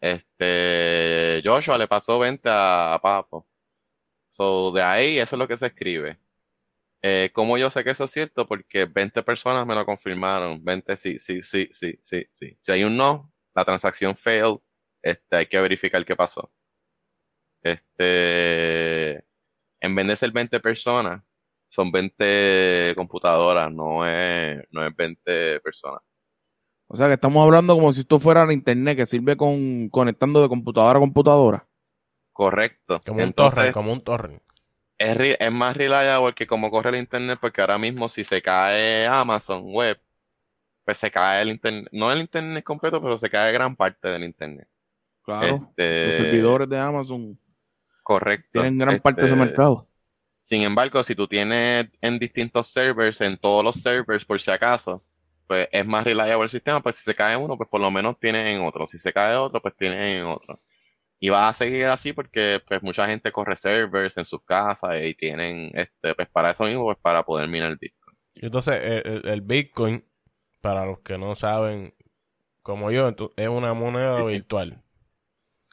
Este, 0.00 1.42
Joshua 1.44 1.76
le 1.78 1.86
pasó 1.88 2.18
20 2.18 2.48
a, 2.50 2.98
Papo. 3.02 3.46
So, 4.30 4.72
de 4.72 4.82
ahí 4.82 5.18
eso 5.18 5.36
es 5.36 5.38
lo 5.38 5.48
que 5.48 5.58
se 5.58 5.66
escribe. 5.66 6.18
Eh, 7.02 7.30
¿Cómo 7.34 7.58
yo 7.58 7.70
sé 7.70 7.84
que 7.84 7.90
eso 7.90 8.04
es 8.04 8.12
cierto? 8.12 8.46
Porque 8.46 8.86
20 8.86 9.22
personas 9.22 9.66
me 9.66 9.74
lo 9.74 9.86
confirmaron. 9.86 10.64
20 10.64 10.96
sí, 10.96 11.18
sí, 11.20 11.42
sí, 11.42 11.70
sí, 11.72 11.98
sí, 12.04 12.26
sí. 12.32 12.58
Si 12.60 12.72
hay 12.72 12.84
un 12.84 12.96
no, 12.96 13.32
la 13.54 13.64
transacción 13.64 14.16
failed, 14.16 14.58
este, 15.02 15.36
hay 15.36 15.46
que 15.46 15.60
verificar 15.60 16.04
qué 16.04 16.16
pasó. 16.16 16.52
Este, 17.62 18.79
en 19.80 19.94
vez 19.94 20.06
de 20.06 20.16
ser 20.16 20.32
20 20.32 20.60
personas, 20.60 21.22
son 21.68 21.90
20 21.90 22.92
computadoras, 22.96 23.72
no 23.72 24.06
es, 24.06 24.62
no 24.70 24.86
es 24.86 24.94
20 24.94 25.60
personas. 25.60 26.02
O 26.88 26.96
sea 26.96 27.06
que 27.06 27.14
estamos 27.14 27.44
hablando 27.44 27.74
como 27.74 27.92
si 27.92 28.00
esto 28.00 28.18
fuera 28.18 28.44
la 28.44 28.52
internet 28.52 28.96
que 28.96 29.06
sirve 29.06 29.36
con 29.36 29.88
conectando 29.90 30.42
de 30.42 30.48
computadora 30.48 30.98
a 30.98 31.00
computadora. 31.00 31.66
Correcto. 32.32 33.00
Como 33.06 33.22
un 33.22 33.32
torrent, 33.32 33.72
como 33.72 33.92
un 33.92 34.00
torrent. 34.00 34.42
Es, 34.98 35.16
es 35.38 35.52
más 35.52 35.76
reliable 35.76 36.34
que 36.34 36.46
como 36.48 36.70
corre 36.70 36.90
el 36.90 36.96
internet, 36.96 37.38
porque 37.40 37.60
ahora 37.60 37.78
mismo 37.78 38.08
si 38.08 38.24
se 38.24 38.42
cae 38.42 39.06
Amazon 39.06 39.62
Web, 39.66 40.00
pues 40.84 40.98
se 40.98 41.10
cae 41.10 41.42
el 41.42 41.50
internet, 41.50 41.88
no 41.92 42.10
el 42.10 42.20
internet 42.20 42.64
completo, 42.64 43.00
pero 43.00 43.16
se 43.18 43.30
cae 43.30 43.52
gran 43.52 43.76
parte 43.76 44.08
del 44.08 44.24
internet. 44.24 44.66
Claro. 45.22 45.68
Este, 45.68 46.06
los 46.06 46.14
servidores 46.14 46.68
de 46.68 46.78
Amazon 46.78 47.38
Correcto. 48.10 48.48
Tienen 48.54 48.76
gran 48.76 48.98
parte 48.98 49.20
de 49.20 49.28
ese 49.28 49.36
mercado. 49.36 49.86
Sin 50.42 50.62
embargo, 50.62 51.04
si 51.04 51.14
tú 51.14 51.28
tienes 51.28 51.86
en 52.00 52.18
distintos 52.18 52.66
servers, 52.66 53.20
en 53.20 53.36
todos 53.36 53.62
los 53.62 53.76
servers, 53.76 54.24
por 54.24 54.40
si 54.40 54.50
acaso, 54.50 55.04
pues 55.46 55.68
es 55.70 55.86
más 55.86 56.02
reliable 56.02 56.42
el 56.42 56.50
sistema, 56.50 56.82
pues 56.82 56.96
si 56.96 57.04
se 57.04 57.14
cae 57.14 57.36
uno, 57.36 57.56
pues 57.56 57.68
por 57.68 57.80
lo 57.80 57.88
menos 57.88 58.18
tiene 58.18 58.52
en 58.52 58.62
otro. 58.62 58.88
Si 58.88 58.98
se 58.98 59.12
cae 59.12 59.36
otro, 59.36 59.62
pues 59.62 59.76
tiene 59.76 60.16
en 60.16 60.24
otro. 60.24 60.58
Y 61.20 61.28
va 61.28 61.48
a 61.48 61.52
seguir 61.54 61.84
así 61.84 62.12
porque 62.12 62.60
pues 62.66 62.82
mucha 62.82 63.06
gente 63.06 63.30
corre 63.30 63.56
servers 63.56 64.16
en 64.16 64.24
sus 64.24 64.42
casas 64.42 64.96
y 65.00 65.14
tienen, 65.14 65.70
este, 65.72 66.12
pues 66.16 66.26
para 66.30 66.50
eso 66.50 66.64
mismo, 66.64 66.86
pues 66.86 66.98
para 67.00 67.24
poder 67.24 67.48
minar 67.48 67.70
el 67.70 67.76
Bitcoin. 67.76 68.16
Entonces, 68.34 69.04
el, 69.04 69.40
Bitcoin, 69.42 70.04
para 70.60 70.84
los 70.84 70.98
que 70.98 71.16
no 71.16 71.36
saben, 71.36 71.94
como 72.62 72.90
yo, 72.90 73.14
es 73.36 73.48
una 73.48 73.72
moneda 73.72 74.20
virtual. 74.24 74.82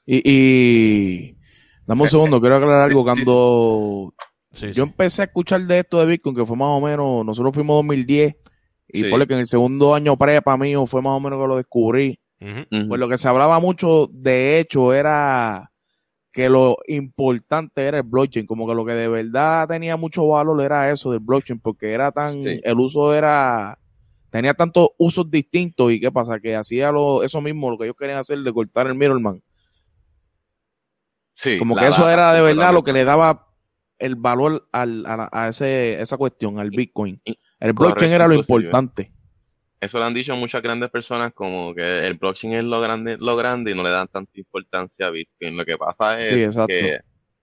Y, 0.05 0.21
y, 0.23 1.36
Dame 1.87 2.01
un 2.01 2.09
segundo, 2.09 2.41
quiero 2.41 2.57
aclarar 2.57 2.81
algo. 2.81 3.03
Cuando 3.03 4.13
yo 4.73 4.83
empecé 4.83 5.21
a 5.21 5.25
escuchar 5.25 5.61
de 5.61 5.79
esto 5.79 5.99
de 5.99 6.05
Bitcoin, 6.05 6.35
que 6.35 6.45
fue 6.45 6.57
más 6.57 6.67
o 6.67 6.81
menos, 6.81 7.25
nosotros 7.25 7.55
fuimos 7.55 7.77
2010, 7.77 8.35
y 8.89 9.03
por 9.09 9.19
lo 9.19 9.25
que 9.25 9.33
en 9.33 9.39
el 9.39 9.47
segundo 9.47 9.95
año 9.95 10.17
prepa 10.17 10.57
mío 10.57 10.85
fue 10.85 11.01
más 11.01 11.13
o 11.13 11.19
menos 11.21 11.41
que 11.41 11.47
lo 11.47 11.55
descubrí. 11.55 12.19
Pues 12.39 12.99
lo 12.99 13.07
que 13.07 13.17
se 13.17 13.29
hablaba 13.29 13.59
mucho, 13.61 14.09
de 14.11 14.59
hecho, 14.59 14.93
era 14.93 15.71
que 16.33 16.49
lo 16.49 16.77
importante 16.87 17.85
era 17.85 17.99
el 17.99 18.03
blockchain, 18.03 18.45
como 18.45 18.67
que 18.67 18.75
lo 18.75 18.85
que 18.85 18.93
de 18.93 19.07
verdad 19.07 19.67
tenía 19.67 19.95
mucho 19.95 20.27
valor 20.27 20.61
era 20.61 20.91
eso 20.91 21.11
del 21.11 21.21
blockchain, 21.21 21.59
porque 21.59 21.93
era 21.93 22.11
tan, 22.11 22.43
el 22.45 22.79
uso 22.79 23.15
era, 23.15 23.79
tenía 24.29 24.53
tantos 24.53 24.89
usos 24.97 25.31
distintos 25.31 25.91
y 25.93 26.01
qué 26.01 26.11
pasa, 26.11 26.39
que 26.39 26.55
hacía 26.55 26.91
lo, 26.91 27.23
eso 27.23 27.41
mismo, 27.41 27.71
lo 27.71 27.77
que 27.77 27.85
ellos 27.85 27.95
querían 27.97 28.19
hacer 28.19 28.39
de 28.39 28.53
cortar 28.53 28.87
el 28.87 28.95
como 31.59 31.75
que 31.75 31.87
eso 31.87 32.09
era 32.09 32.33
de 32.33 32.41
verdad 32.41 32.73
lo 32.73 32.83
que 32.83 32.93
le 32.93 33.03
daba 33.03 33.47
el 33.99 34.15
valor 34.15 34.67
al, 34.71 35.03
a, 35.05 35.47
ese, 35.49 36.01
esa 36.01 36.17
cuestión, 36.17 36.59
al 36.59 36.69
Bitcoin. 36.69 37.21
El 37.59 37.73
blockchain 37.73 38.11
era 38.11 38.27
lo 38.27 38.35
importante. 38.35 39.11
Eso 39.79 39.99
lo 39.99 40.05
han 40.05 40.13
dicho 40.13 40.35
muchas 40.35 40.61
grandes 40.61 40.89
personas 40.89 41.33
como 41.33 41.73
que 41.75 42.05
el 42.05 42.15
blockchain 42.15 42.53
es 42.53 42.63
lo 42.63 42.81
grande, 42.81 43.17
lo 43.19 43.35
grande 43.35 43.71
y 43.71 43.75
no 43.75 43.83
le 43.83 43.91
dan 43.91 44.07
tanta 44.07 44.31
importancia 44.39 45.07
a 45.07 45.11
Bitcoin. 45.11 45.55
Lo 45.55 45.65
que 45.65 45.77
pasa 45.77 46.19
es 46.19 46.55
que 46.67 46.99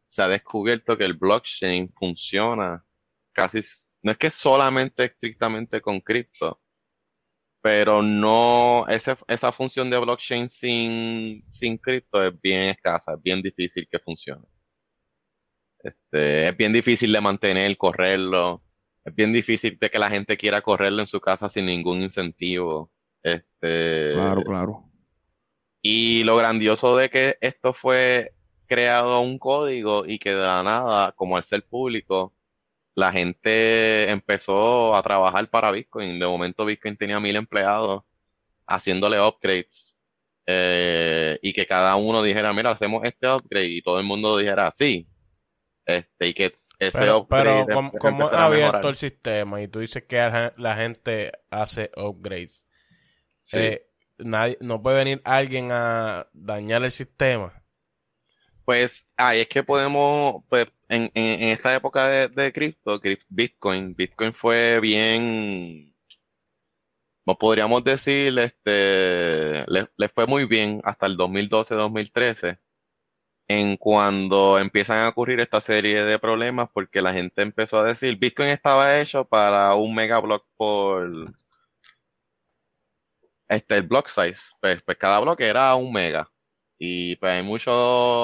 se 0.09 0.23
ha 0.23 0.29
descubierto 0.29 0.97
que 0.97 1.05
el 1.05 1.15
blockchain 1.15 1.93
funciona 1.97 2.85
casi, 3.33 3.63
no 4.03 4.13
es 4.13 4.19
que 4.19 4.31
solamente 4.31 5.05
estrictamente 5.05 5.81
con 5.81 6.01
cripto, 6.01 6.61
pero 7.65 8.03
no, 8.03 8.85
ese, 8.89 9.17
esa 9.27 9.51
función 9.51 9.89
de 9.89 9.99
blockchain 9.99 10.51
sin, 10.51 11.43
sin 11.51 11.79
cripto 11.79 12.23
es 12.23 12.39
bien 12.43 12.65
escasa, 12.65 13.15
es 13.15 13.23
bien 13.23 13.41
difícil 13.41 13.89
que 13.91 13.99
funcione. 13.99 14.47
Este, 15.83 16.49
es 16.49 16.57
bien 16.59 16.75
difícil 16.75 17.11
de 17.11 17.23
mantener, 17.23 17.75
correrlo, 17.79 18.63
es 19.03 19.15
bien 19.15 19.33
difícil 19.33 19.79
de 19.81 19.89
que 19.89 19.99
la 19.99 20.11
gente 20.11 20.37
quiera 20.37 20.61
correrlo 20.61 21.01
en 21.01 21.07
su 21.07 21.23
casa 21.23 21.49
sin 21.49 21.65
ningún 21.65 22.03
incentivo. 22.03 22.93
Este, 23.23 24.13
claro, 24.13 24.43
claro. 24.43 24.91
Y 25.81 26.23
lo 26.25 26.37
grandioso 26.37 26.99
de 26.99 27.09
que 27.09 27.39
esto 27.41 27.73
fue 27.73 28.35
creado 28.67 29.23
un 29.23 29.39
código 29.39 30.05
y 30.07 30.19
que 30.19 30.35
de 30.35 30.47
la 30.47 30.63
nada, 30.63 31.13
como 31.13 31.39
al 31.39 31.45
ser 31.45 31.65
público, 31.65 32.35
la 32.95 33.13
gente 33.13 34.11
empezó 34.11 34.95
a 34.95 35.03
trabajar 35.03 35.49
para 35.49 35.73
Bitcoin. 35.73 36.19
De 36.19 36.27
momento 36.27 36.65
Bitcoin 36.65 36.97
tenía 36.97 37.21
mil 37.21 37.37
empleados 37.37 38.05
haciéndole 38.67 39.21
upgrades 39.21 39.97
eh, 40.47 41.39
y 41.43 41.53
que 41.53 41.67
cada 41.67 41.97
uno 41.97 42.23
dijera, 42.23 42.53
mira, 42.53 42.71
hacemos 42.71 43.03
este 43.05 43.29
upgrade 43.29 43.67
y 43.67 43.83
todo 43.83 43.99
el 43.99 44.07
mundo 44.07 44.39
dijera, 44.39 44.71
sí. 44.73 45.09
Este, 45.85 46.29
y 46.29 46.35
que 46.35 46.57
ese 46.79 46.99
pero, 46.99 47.19
upgrade... 47.19 47.67
Pero, 47.67 47.93
como, 47.99 48.29
ha 48.29 48.47
abierto 48.47 48.89
el 48.89 48.97
sistema 48.97 49.61
y 49.63 49.69
tú 49.69 49.81
dices 49.81 50.05
que 50.05 50.53
la 50.57 50.77
gente 50.77 51.33
hace 51.51 51.91
upgrades, 51.97 52.67
eh, 53.53 53.87
nadie, 54.19 54.57
no 54.61 54.83
puede 54.83 54.99
venir 54.99 55.23
alguien 55.25 55.71
a 55.73 56.29
dañar 56.33 56.85
el 56.85 56.93
sistema. 56.93 57.64
Pues 58.65 59.07
ahí 59.17 59.41
es 59.41 59.49
que 59.49 59.63
podemos, 59.63 60.43
pues, 60.49 60.67
en, 60.89 61.11
en, 61.15 61.49
esta 61.51 61.75
época 61.75 62.09
de, 62.09 62.29
de 62.29 62.53
cripto, 62.53 63.01
Bitcoin, 63.29 63.95
Bitcoin 63.95 64.33
fue 64.33 64.81
bien, 64.81 65.95
podríamos 67.39 67.85
decir, 67.85 68.39
este, 68.39 69.65
le, 69.67 70.09
fue 70.15 70.27
muy 70.27 70.47
bien 70.47 70.81
hasta 70.85 71.07
el 71.07 71.17
2012-2013, 71.17 72.59
en 73.49 73.77
cuando 73.77 74.59
empiezan 74.59 74.99
a 74.99 75.09
ocurrir 75.11 75.41
esta 75.41 75.61
serie 75.61 76.05
de 76.05 76.19
problemas, 76.19 76.69
porque 76.73 77.03
la 77.03 77.13
gente 77.13 77.43
empezó 77.43 77.79
a 77.81 77.85
decir, 77.85 78.17
Bitcoin 78.19 78.49
estaba 78.51 79.01
hecho 79.01 79.27
para 79.27 79.75
un 79.75 79.95
megablock 79.95 80.47
por, 80.57 81.35
este, 83.49 83.77
el 83.77 83.83
block 83.85 84.09
size, 84.09 84.53
pues, 84.61 84.83
pues 84.83 84.97
cada 84.99 85.21
bloque 85.21 85.47
era 85.47 85.75
un 85.75 85.93
mega. 85.93 86.29
Y 86.87 87.17
pues 87.17 87.33
hay 87.33 87.43
mucha 87.43 87.71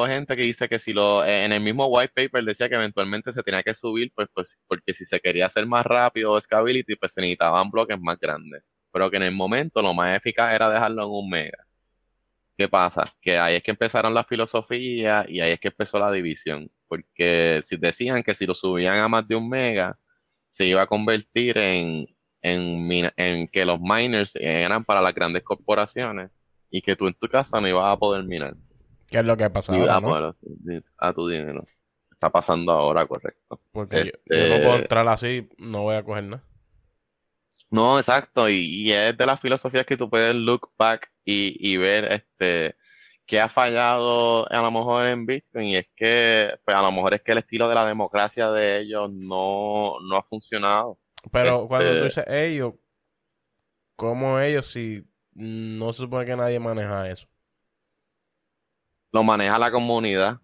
gente 0.08 0.36
que 0.36 0.42
dice 0.42 0.68
que 0.68 0.78
si 0.78 0.92
lo, 0.92 1.24
en 1.24 1.52
el 1.52 1.60
mismo 1.62 1.86
white 1.86 2.12
paper 2.14 2.44
decía 2.44 2.68
que 2.68 2.74
eventualmente 2.74 3.32
se 3.32 3.42
tenía 3.42 3.62
que 3.62 3.74
subir, 3.74 4.12
pues, 4.14 4.28
pues 4.34 4.58
porque 4.66 4.92
si 4.94 5.06
se 5.06 5.18
quería 5.20 5.46
hacer 5.46 5.66
más 5.66 5.86
rápido 5.86 6.38
scalability, 6.40 6.96
pues 6.96 7.12
se 7.14 7.22
necesitaban 7.22 7.70
bloques 7.70 7.98
más 8.00 8.18
grandes. 8.18 8.62
Pero 8.92 9.10
que 9.10 9.16
en 9.16 9.22
el 9.24 9.32
momento 9.32 9.80
lo 9.82 9.94
más 9.94 10.16
eficaz 10.16 10.54
era 10.54 10.68
dejarlo 10.70 11.04
en 11.04 11.10
un 11.10 11.30
mega. 11.30 11.66
¿qué 12.56 12.68
pasa? 12.68 13.14
Que 13.22 13.38
ahí 13.38 13.56
es 13.56 13.62
que 13.62 13.70
empezaron 13.70 14.12
las 14.14 14.26
filosofías 14.26 15.26
y 15.28 15.40
ahí 15.40 15.52
es 15.52 15.60
que 15.60 15.68
empezó 15.68 15.98
la 15.98 16.12
división. 16.12 16.70
Porque 16.88 17.62
si 17.66 17.76
decían 17.76 18.22
que 18.22 18.34
si 18.34 18.46
lo 18.46 18.54
subían 18.54 18.98
a 18.98 19.08
más 19.08 19.26
de 19.28 19.36
un 19.36 19.48
mega, 19.48 19.98
se 20.50 20.66
iba 20.66 20.82
a 20.82 20.86
convertir 20.86 21.58
en, 21.58 22.06
en 22.42 23.48
que 23.48 23.64
los 23.64 23.80
miners 23.80 24.36
eran 24.36 24.84
para 24.84 25.00
las 25.02 25.14
grandes 25.14 25.42
corporaciones 25.44 26.30
y 26.70 26.82
que 26.82 26.96
tú 26.96 27.06
en 27.08 27.14
tu 27.14 27.28
casa 27.28 27.60
no 27.60 27.68
ibas 27.68 27.92
a 27.92 27.98
poder 27.98 28.24
minar. 28.24 28.54
¿Qué 29.08 29.18
es 29.18 29.24
lo 29.24 29.36
que 29.36 29.44
ha 29.44 29.52
pasado? 29.52 29.78
a, 30.98 31.12
tu 31.12 31.28
dinero. 31.28 31.64
Está 32.12 32.30
pasando 32.30 32.72
ahora, 32.72 33.06
correcto. 33.06 33.60
Porque 33.72 34.04
yo, 34.04 34.12
no 34.26 34.56
puedo 34.56 34.70
este 34.70 34.82
entrar 34.82 35.08
así, 35.08 35.48
no 35.58 35.82
voy 35.82 35.96
a 35.96 36.04
coger 36.04 36.24
nada. 36.24 36.44
No, 37.70 37.98
exacto, 37.98 38.48
y, 38.48 38.92
es 38.92 39.16
de 39.16 39.26
las 39.26 39.40
filosofías 39.40 39.86
que 39.86 39.96
tú 39.96 40.10
puedes 40.10 40.34
look 40.34 40.70
back 40.76 41.10
y, 41.24 41.56
y 41.60 41.76
ver 41.76 42.04
este 42.12 42.74
qué 43.30 43.40
ha 43.40 43.48
fallado 43.48 44.50
a 44.50 44.60
lo 44.60 44.72
mejor 44.72 45.06
en 45.06 45.24
Bitcoin 45.24 45.68
y 45.68 45.76
es 45.76 45.86
que 45.94 46.52
pues 46.64 46.76
a 46.76 46.82
lo 46.82 46.90
mejor 46.90 47.14
es 47.14 47.22
que 47.22 47.30
el 47.30 47.38
estilo 47.38 47.68
de 47.68 47.76
la 47.76 47.86
democracia 47.86 48.50
de 48.50 48.80
ellos 48.80 49.08
no, 49.12 50.00
no 50.02 50.16
ha 50.16 50.24
funcionado. 50.24 50.98
Pero 51.30 51.68
cuando 51.68 51.90
tú 51.90 52.06
este 52.06 52.22
dices 52.22 52.24
ellos, 52.28 52.74
¿cómo 53.94 54.40
ellos 54.40 54.66
si 54.66 55.08
no 55.40 55.92
se 55.92 56.02
supone 56.02 56.26
que 56.26 56.36
nadie 56.36 56.60
maneja 56.60 57.08
eso? 57.10 57.26
Lo 59.12 59.22
maneja 59.24 59.58
la 59.58 59.70
comunidad 59.70 60.40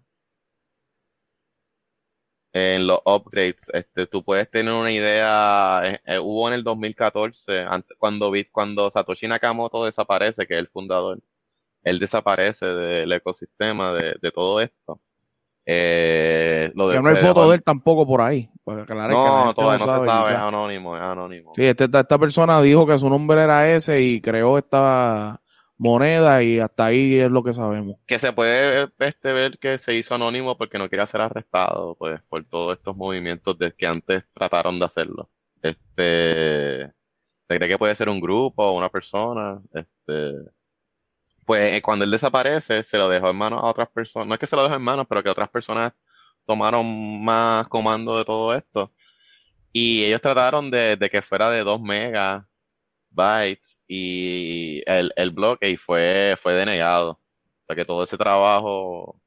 en 2.52 2.86
los 2.86 3.00
upgrades. 3.04 3.56
Este, 3.72 4.06
tú 4.06 4.24
puedes 4.24 4.50
tener 4.50 4.72
una 4.72 4.90
idea, 4.90 5.82
eh, 5.84 6.00
eh, 6.06 6.18
hubo 6.18 6.48
en 6.48 6.54
el 6.54 6.64
2014, 6.64 7.60
antes, 7.60 7.96
cuando, 7.98 8.32
cuando 8.52 8.90
Satoshi 8.90 9.28
Nakamoto 9.28 9.84
desaparece, 9.84 10.46
que 10.46 10.54
es 10.54 10.60
el 10.60 10.68
fundador, 10.68 11.20
él 11.82 11.98
desaparece 12.00 12.66
del 12.66 13.12
ecosistema 13.12 13.94
de, 13.94 14.32
todo 14.32 14.60
esto. 14.60 15.00
Eh, 15.68 16.70
lo 16.76 17.02
no 17.02 17.08
hay 17.08 17.16
foto 17.16 17.50
de 17.50 17.56
él 17.56 17.62
tampoco 17.62 18.06
por 18.06 18.20
ahí. 18.20 18.48
no, 18.64 18.86
todavía 18.86 19.84
no, 19.84 20.00
se 20.00 20.06
sabe, 20.06 20.32
es 20.32 20.38
anónimo, 20.38 20.96
es 20.96 21.02
anónimo. 21.02 21.52
Sí, 21.56 21.64
este, 21.64 21.84
esta 21.84 22.18
persona 22.18 22.62
dijo 22.62 22.86
que 22.86 22.96
su 22.98 23.10
nombre 23.10 23.42
era 23.42 23.68
ese 23.68 24.00
y 24.00 24.20
creó 24.20 24.58
esta 24.58 25.40
moneda 25.76 26.42
y 26.42 26.60
hasta 26.60 26.86
ahí 26.86 27.16
es 27.18 27.30
lo 27.30 27.42
que 27.42 27.52
sabemos. 27.52 27.96
Que 28.06 28.20
se 28.20 28.32
puede 28.32 28.88
este, 29.00 29.32
ver 29.32 29.58
que 29.58 29.78
se 29.78 29.94
hizo 29.94 30.14
anónimo 30.14 30.56
porque 30.56 30.78
no 30.78 30.88
quería 30.88 31.06
ser 31.06 31.20
arrestado, 31.20 31.96
pues, 31.96 32.20
por 32.28 32.44
todos 32.44 32.78
estos 32.78 32.96
movimientos 32.96 33.58
de 33.58 33.72
que 33.72 33.88
antes 33.88 34.22
trataron 34.32 34.78
de 34.78 34.84
hacerlo. 34.84 35.30
Este, 35.62 36.86
se 36.86 37.56
cree 37.56 37.68
que 37.68 37.78
puede 37.78 37.96
ser 37.96 38.08
un 38.08 38.20
grupo 38.20 38.64
o 38.64 38.76
una 38.76 38.88
persona, 38.88 39.60
este, 39.74 40.32
pues 41.46 41.74
eh, 41.74 41.80
cuando 41.80 42.04
él 42.04 42.10
desaparece, 42.10 42.82
se 42.82 42.98
lo 42.98 43.08
dejó 43.08 43.30
en 43.30 43.36
manos 43.36 43.62
a 43.62 43.66
otras 43.66 43.88
personas, 43.88 44.28
no 44.28 44.34
es 44.34 44.40
que 44.40 44.46
se 44.46 44.56
lo 44.56 44.64
dejó 44.64 44.74
en 44.74 44.82
manos, 44.82 45.06
pero 45.08 45.22
que 45.22 45.30
otras 45.30 45.48
personas 45.48 45.92
tomaron 46.44 47.24
más 47.24 47.66
comando 47.68 48.18
de 48.18 48.24
todo 48.24 48.54
esto. 48.54 48.92
Y 49.72 50.04
ellos 50.04 50.20
trataron 50.20 50.70
de, 50.70 50.96
de 50.96 51.10
que 51.10 51.22
fuera 51.22 51.50
de 51.50 51.62
2 51.62 51.80
megas 51.80 52.44
bytes 53.10 53.78
y 53.86 54.82
el, 54.86 55.12
el 55.16 55.30
bloque 55.30 55.70
y 55.70 55.76
fue, 55.76 56.36
fue 56.40 56.54
denegado. 56.54 57.12
O 57.12 57.66
sea 57.66 57.76
que 57.76 57.84
todo 57.84 58.04
ese 58.04 58.16
trabajo 58.16 59.20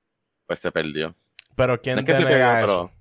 pues 0.45 0.60
se 0.60 0.71
perdió. 0.71 1.15
Pero 1.55 1.79
¿quién 1.82 2.03
denega 2.03 2.62
eso? 2.62 2.91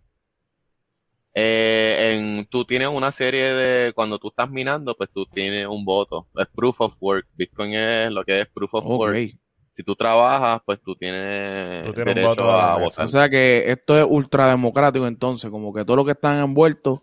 Eh, 1.40 2.14
en, 2.14 2.46
tú 2.46 2.64
tienes 2.64 2.88
una 2.88 3.12
serie 3.12 3.52
de, 3.52 3.92
cuando 3.92 4.18
tú 4.18 4.28
estás 4.28 4.50
minando, 4.50 4.96
pues 4.96 5.08
tú 5.14 5.24
tienes 5.24 5.66
un 5.66 5.84
voto. 5.84 6.26
Es 6.34 6.48
proof 6.48 6.80
of 6.80 6.96
work. 7.00 7.28
Bitcoin 7.34 7.74
es 7.74 8.10
lo 8.10 8.24
que 8.24 8.40
es 8.40 8.48
proof 8.48 8.74
of 8.74 8.84
work. 8.84 9.38
Si 9.72 9.84
tú 9.84 9.94
trabajas, 9.94 10.60
pues 10.66 10.80
tú 10.82 10.96
tienes, 10.96 11.94
derecho 11.94 12.28
voto 12.28 12.50
a, 12.50 12.80
votar. 12.80 13.04
O 13.04 13.08
sea 13.08 13.28
que 13.28 13.70
esto 13.70 13.96
es 13.96 14.04
ultra 14.08 14.48
democrático 14.48 15.06
entonces, 15.06 15.48
como 15.48 15.72
que 15.72 15.84
todos 15.84 15.98
los 15.98 16.06
que 16.06 16.12
están 16.12 16.40
envueltos 16.40 17.02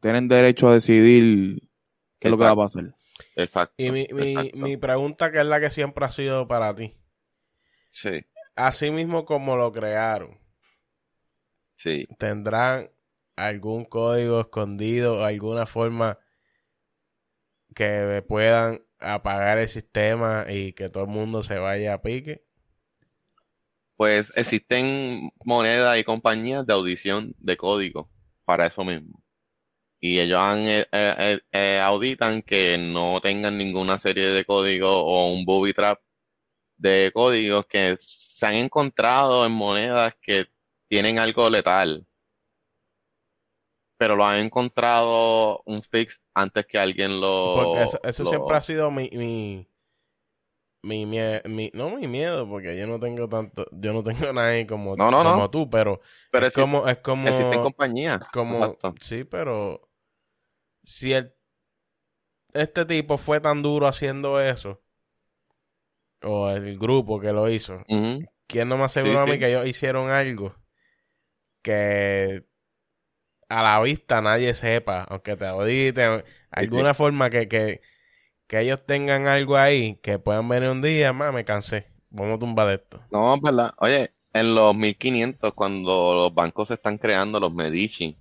tienen 0.00 0.28
derecho 0.28 0.68
a 0.68 0.74
decidir 0.74 1.58
qué 2.20 2.28
es 2.28 2.30
lo 2.30 2.38
que 2.38 2.44
va 2.44 2.52
a 2.52 2.56
pasar. 2.56 2.94
Exacto. 3.34 3.74
Y 3.78 3.90
mi, 3.90 4.06
mi, 4.12 4.52
mi 4.54 4.76
pregunta, 4.76 5.32
que 5.32 5.40
es 5.40 5.46
la 5.46 5.58
que 5.58 5.70
siempre 5.70 6.04
ha 6.04 6.10
sido 6.10 6.46
para 6.46 6.72
ti. 6.72 6.92
Sí. 7.90 8.24
Así 8.54 8.92
mismo 8.92 9.24
como 9.24 9.56
lo 9.56 9.72
crearon. 9.72 10.38
Sí. 11.76 12.06
¿Tendrán 12.16 12.90
algún 13.36 13.84
código 13.84 14.40
escondido, 14.40 15.24
alguna 15.24 15.66
forma 15.66 16.18
que 17.74 18.24
puedan 18.26 18.82
apagar 18.98 19.58
el 19.58 19.68
sistema 19.68 20.46
y 20.48 20.72
que 20.72 20.88
todo 20.88 21.04
el 21.04 21.10
mundo 21.10 21.42
se 21.42 21.58
vaya 21.58 21.94
a 21.94 22.02
pique? 22.02 22.42
Pues 23.96 24.32
existen 24.36 25.30
monedas 25.44 25.98
y 25.98 26.04
compañías 26.04 26.66
de 26.66 26.72
audición 26.74 27.34
de 27.38 27.56
código 27.56 28.10
para 28.44 28.66
eso 28.66 28.84
mismo 28.84 29.26
y 30.00 30.20
ellos 30.20 30.38
han, 30.40 30.58
eh, 30.68 30.86
eh, 30.92 31.40
eh, 31.52 31.80
auditan 31.82 32.42
que 32.42 32.78
no 32.78 33.20
tengan 33.20 33.58
ninguna 33.58 33.98
serie 33.98 34.28
de 34.28 34.44
códigos 34.44 34.90
o 34.92 35.32
un 35.32 35.44
booby 35.44 35.72
trap 35.74 36.00
de 36.76 37.10
códigos 37.14 37.66
que 37.66 37.96
se 38.00 38.46
han 38.46 38.54
encontrado 38.54 39.46
en 39.46 39.52
monedas 39.52 40.14
que 40.22 40.46
tienen 40.88 41.18
algo 41.18 41.50
letal, 41.50 42.06
pero 43.96 44.16
lo 44.16 44.24
han 44.24 44.40
encontrado 44.40 45.62
un 45.64 45.82
fix 45.82 46.20
antes 46.34 46.66
que 46.66 46.78
alguien 46.78 47.20
lo... 47.20 47.54
Porque 47.54 48.08
eso, 48.08 48.26
siempre 48.26 48.56
ha 48.56 48.60
sido 48.60 48.90
mi, 48.90 49.08
mi, 49.12 49.68
mi, 50.82 51.06
mi, 51.44 51.70
no 51.74 51.90
mi 51.90 52.06
miedo, 52.06 52.48
porque 52.48 52.76
yo 52.76 52.86
no 52.86 53.00
tengo 53.00 53.28
tanto, 53.28 53.66
yo 53.72 53.92
no 53.92 54.02
tengo 54.02 54.32
nadie 54.32 54.66
como, 54.66 54.96
como 54.96 55.50
tú, 55.50 55.70
pero, 55.70 56.00
pero 56.30 56.46
es, 56.46 56.54
como, 56.54 56.86
es 56.86 56.98
como... 56.98 57.28
Existen 57.28 57.62
compañías. 57.62 58.24
Como, 58.32 58.76
sí, 59.00 59.24
pero 59.24 59.88
si 60.84 61.12
el, 61.12 61.34
este 62.52 62.84
tipo 62.84 63.18
fue 63.18 63.40
tan 63.40 63.62
duro 63.62 63.86
haciendo 63.86 64.40
eso, 64.40 64.82
o 66.22 66.50
el 66.50 66.78
grupo 66.78 67.20
que 67.20 67.32
lo 67.32 67.48
hizo, 67.48 67.78
¿quién 68.46 68.68
no 68.68 68.76
me 68.76 68.84
aseguró 68.84 69.20
a 69.20 69.26
mí 69.26 69.38
que 69.38 69.48
ellos 69.48 69.66
hicieron 69.66 70.10
algo 70.10 70.54
que 71.62 72.44
a 73.48 73.62
la 73.62 73.80
vista 73.80 74.20
nadie 74.20 74.54
sepa, 74.54 75.04
aunque 75.04 75.36
te 75.36 75.46
auditen, 75.46 76.24
alguna 76.50 76.94
forma 76.94 77.30
que, 77.30 77.48
que, 77.48 77.80
que, 78.46 78.60
ellos 78.60 78.84
tengan 78.86 79.26
algo 79.26 79.56
ahí, 79.56 79.96
que 80.02 80.18
puedan 80.18 80.48
venir 80.48 80.70
un 80.70 80.82
día, 80.82 81.12
más 81.12 81.32
me 81.32 81.44
cansé, 81.44 81.86
vamos 82.10 82.36
a 82.36 82.38
tumbar 82.38 82.68
esto. 82.70 83.02
No, 83.10 83.38
verdad. 83.40 83.74
Oye, 83.78 84.12
en 84.32 84.54
los 84.54 84.74
1500, 84.74 85.54
cuando 85.54 86.14
los 86.14 86.34
bancos 86.34 86.68
se 86.68 86.74
están 86.74 86.98
creando, 86.98 87.40
los 87.40 87.52
Medici, 87.52 88.18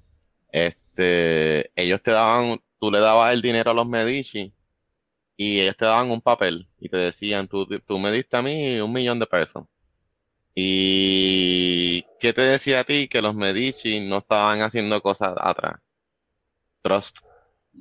este 0.52 0.86
este, 0.96 1.72
ellos 1.76 2.02
te 2.02 2.12
daban, 2.12 2.62
tú 2.80 2.90
le 2.92 3.00
dabas 3.00 3.34
el 3.34 3.42
dinero 3.42 3.72
a 3.72 3.74
los 3.74 3.88
Medici 3.88 4.54
y 5.38 5.60
ellos 5.60 5.76
te 5.78 5.86
daban 5.86 6.12
un 6.12 6.22
papel 6.22 6.70
y 6.80 6.90
te 6.90 6.98
decían, 6.98 7.48
tú, 7.50 7.68
tú 7.86 8.00
me 8.00 8.12
diste 8.12 8.38
a 8.38 8.42
mí 8.42 8.80
un 8.80 8.94
millón 8.94 9.20
de 9.20 9.28
pesos. 9.28 9.66
¿Y 10.56 12.04
qué 12.20 12.34
te 12.34 12.42
decía 12.42 12.80
a 12.80 12.84
ti? 12.86 13.08
Que 13.10 13.22
los 13.22 13.36
Medici 13.36 14.00
no 14.00 14.20
estaban 14.20 14.62
haciendo 14.62 15.02
cosas 15.02 15.36
atrás. 15.38 15.82
Trust. 16.82 17.18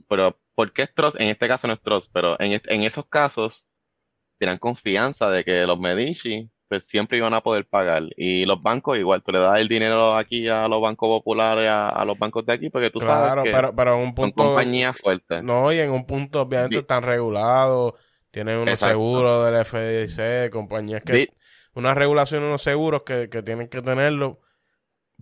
Pero, 0.08 0.38
¿por 0.54 0.72
qué 0.72 0.82
es 0.82 0.92
trust? 0.92 1.20
En 1.20 1.28
este 1.28 1.46
caso 1.46 1.68
no 1.68 1.74
es 1.74 1.80
trust, 1.80 2.10
pero 2.12 2.38
en, 2.40 2.60
en 2.66 2.82
esos 2.82 3.06
casos, 3.06 3.66
tienen 4.38 4.58
confianza 4.58 5.30
de 5.30 5.44
que 5.44 5.64
los 5.66 5.78
Medici 5.78 6.50
pues, 6.68 6.84
siempre 6.86 7.18
iban 7.18 7.34
a 7.34 7.40
poder 7.40 7.66
pagar. 7.66 8.02
Y 8.16 8.44
los 8.46 8.60
bancos 8.60 8.98
igual, 8.98 9.22
tú 9.22 9.30
le 9.30 9.38
das 9.38 9.60
el 9.60 9.68
dinero 9.68 10.16
aquí 10.16 10.48
a 10.48 10.66
los 10.66 10.80
bancos 10.80 11.08
populares, 11.08 11.68
a, 11.70 12.04
los 12.04 12.18
bancos 12.18 12.44
de 12.44 12.52
aquí, 12.52 12.70
porque 12.70 12.90
tú 12.90 13.00
sabes 13.00 13.44
que 13.44 13.52
pero, 13.52 13.74
pero 13.74 13.94
en 13.94 14.00
un 14.00 14.14
punto, 14.14 14.42
son 14.42 14.48
compañías 14.54 14.96
fuertes. 14.96 15.42
No, 15.44 15.72
y 15.72 15.78
en 15.78 15.90
un 15.90 16.04
punto 16.04 16.40
obviamente 16.40 16.78
están 16.78 17.04
regulados, 17.04 17.94
tienen 18.30 18.58
unos 18.58 18.80
seguros 18.80 19.46
del 19.46 19.64
FDIC, 19.64 20.50
compañías 20.50 21.02
que... 21.02 21.28
Una 21.74 21.94
regulación, 21.94 22.44
unos 22.44 22.62
seguros 22.62 23.02
que, 23.02 23.28
que 23.28 23.42
tienen 23.42 23.68
que 23.68 23.82
tenerlo 23.82 24.40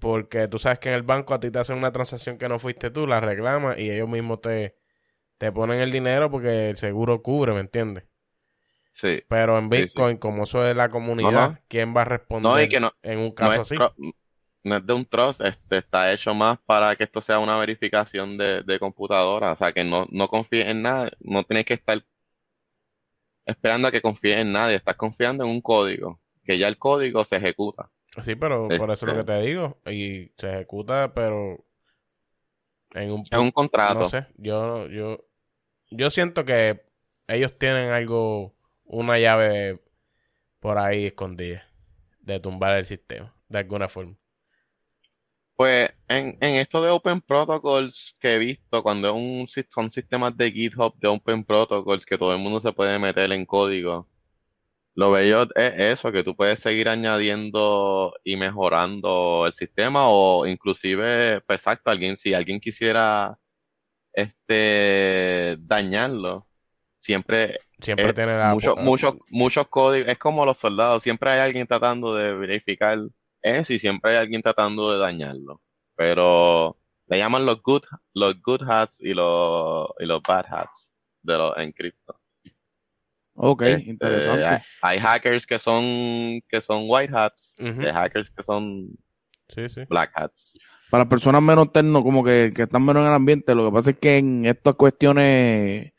porque 0.00 0.48
tú 0.48 0.58
sabes 0.58 0.78
que 0.78 0.88
en 0.88 0.94
el 0.94 1.02
banco 1.02 1.34
a 1.34 1.40
ti 1.40 1.50
te 1.50 1.58
hacen 1.58 1.76
una 1.76 1.92
transacción 1.92 2.38
que 2.38 2.48
no 2.48 2.58
fuiste 2.58 2.90
tú, 2.90 3.06
la 3.06 3.20
reclamas 3.20 3.78
y 3.78 3.90
ellos 3.90 4.08
mismos 4.08 4.40
te, 4.40 4.76
te 5.38 5.52
ponen 5.52 5.80
el 5.80 5.92
dinero 5.92 6.30
porque 6.30 6.70
el 6.70 6.76
seguro 6.76 7.22
cubre, 7.22 7.52
¿me 7.52 7.60
entiendes? 7.60 8.04
Pero 9.28 9.58
en 9.58 9.68
Bitcoin, 9.68 10.16
como 10.18 10.44
eso 10.44 10.66
es 10.66 10.76
la 10.76 10.90
comunidad, 10.90 11.60
¿quién 11.68 11.96
va 11.96 12.02
a 12.02 12.04
responder 12.04 12.70
en 13.02 13.18
un 13.18 13.32
caso 13.32 13.62
así? 13.62 13.76
No 14.64 14.76
es 14.76 14.86
de 14.86 14.92
un 14.92 15.04
trust, 15.04 15.40
este, 15.40 15.78
está 15.78 16.12
hecho 16.12 16.34
más 16.34 16.58
para 16.64 16.94
que 16.94 17.02
esto 17.02 17.20
sea 17.20 17.40
una 17.40 17.56
verificación 17.56 18.38
de, 18.38 18.78
computadora. 18.78 19.52
O 19.52 19.56
sea, 19.56 19.72
que 19.72 19.82
no, 19.82 20.06
no 20.10 20.28
confíes 20.28 20.66
en 20.66 20.82
nada, 20.82 21.10
no 21.18 21.42
tienes 21.42 21.64
que 21.64 21.74
estar 21.74 22.04
esperando 23.44 23.88
a 23.88 23.90
que 23.90 24.00
confíes 24.00 24.36
en 24.36 24.52
nadie, 24.52 24.76
estás 24.76 24.94
confiando 24.94 25.42
en 25.42 25.50
un 25.50 25.60
código, 25.60 26.20
que 26.44 26.58
ya 26.58 26.68
el 26.68 26.78
código 26.78 27.24
se 27.24 27.36
ejecuta. 27.36 27.90
Sí, 28.22 28.34
pero 28.34 28.68
por 28.68 28.90
eso 28.90 29.06
es 29.06 29.12
lo 29.12 29.18
que 29.18 29.24
te 29.24 29.40
digo, 29.40 29.80
y 29.86 30.32
se 30.36 30.52
ejecuta, 30.52 31.14
pero 31.14 31.64
en 32.94 33.10
un, 33.10 33.24
en 33.30 33.40
un 33.40 33.50
contrato. 33.50 34.00
No 34.00 34.08
sé, 34.08 34.26
yo, 34.36 34.86
yo, 34.88 35.24
yo 35.90 36.10
siento 36.10 36.44
que 36.44 36.82
ellos 37.26 37.56
tienen 37.58 37.90
algo 37.90 38.54
una 38.84 39.18
llave 39.18 39.80
por 40.60 40.78
ahí 40.78 41.06
escondidas 41.06 41.64
de 42.20 42.38
tumbar 42.38 42.76
el 42.78 42.86
sistema, 42.86 43.34
de 43.48 43.58
alguna 43.58 43.88
forma. 43.88 44.16
Pues 45.56 45.90
en, 46.08 46.38
en 46.40 46.56
esto 46.56 46.82
de 46.82 46.90
Open 46.90 47.20
Protocols 47.20 48.16
que 48.18 48.34
he 48.34 48.38
visto, 48.38 48.82
cuando 48.82 49.08
es 49.08 49.14
un, 49.14 49.46
son 49.68 49.90
sistemas 49.90 50.36
de 50.36 50.50
GitHub 50.50 50.98
de 50.98 51.08
Open 51.08 51.44
Protocols 51.44 52.04
que 52.04 52.18
todo 52.18 52.32
el 52.32 52.40
mundo 52.40 52.60
se 52.60 52.72
puede 52.72 52.98
meter 52.98 53.30
en 53.32 53.46
código, 53.46 54.08
lo 54.94 55.10
bello 55.10 55.42
es 55.54 55.72
eso, 55.78 56.12
que 56.12 56.24
tú 56.24 56.36
puedes 56.36 56.60
seguir 56.60 56.88
añadiendo 56.88 58.14
y 58.24 58.36
mejorando 58.36 59.46
el 59.46 59.52
sistema 59.54 60.08
o 60.08 60.46
inclusive, 60.46 61.40
pues 61.42 61.60
exacto, 61.60 61.90
alguien, 61.90 62.16
si 62.16 62.34
alguien 62.34 62.60
quisiera 62.60 63.38
este 64.12 65.56
dañarlo, 65.60 66.48
siempre 67.00 67.58
Siempre 67.80 68.12
tiene 68.14 68.36
la... 68.38 68.54
muchos, 68.54 68.76
muchos, 68.78 69.14
muchos 69.30 69.68
códigos, 69.68 70.08
es 70.08 70.18
como 70.18 70.44
los 70.46 70.58
soldados, 70.58 71.02
siempre 71.02 71.30
hay 71.30 71.40
alguien 71.40 71.66
tratando 71.66 72.14
de 72.14 72.34
verificar 72.34 72.98
eso 73.42 73.72
y 73.72 73.78
siempre 73.80 74.12
hay 74.12 74.18
alguien 74.18 74.42
tratando 74.42 74.92
de 74.92 74.98
dañarlo. 74.98 75.60
Pero 75.96 76.78
le 77.08 77.18
llaman 77.18 77.46
los 77.46 77.62
good, 77.62 77.82
los 78.14 78.40
good 78.42 78.62
hats 78.68 79.00
y 79.00 79.14
los, 79.14 79.88
y 79.98 80.06
los 80.06 80.22
bad 80.22 80.46
hats 80.48 80.90
de 81.22 81.38
los 81.38 81.56
en 81.58 81.72
cripto. 81.72 82.21
Ok, 83.34 83.62
Este, 83.62 83.90
interesante. 83.90 84.44
hay, 84.44 84.58
hay 84.82 84.98
hackers 84.98 85.46
que 85.46 85.58
son, 85.58 86.40
que 86.48 86.60
son 86.60 86.84
white 86.86 87.12
hats, 87.16 87.56
hay 87.58 87.92
hackers 87.92 88.30
que 88.30 88.42
son 88.42 88.88
Sí, 89.48 89.68
sí. 89.68 89.82
black 89.88 90.12
hats. 90.14 90.52
Para 90.90 91.08
personas 91.08 91.42
menos 91.42 91.72
terno, 91.72 92.02
como 92.02 92.22
que, 92.22 92.52
que 92.54 92.64
están 92.64 92.84
menos 92.84 93.00
en 93.02 93.08
el 93.08 93.14
ambiente, 93.14 93.54
lo 93.54 93.64
que 93.66 93.72
pasa 93.72 93.90
es 93.90 93.98
que 93.98 94.18
en 94.18 94.44
estas 94.44 94.74
cuestiones 94.74 95.92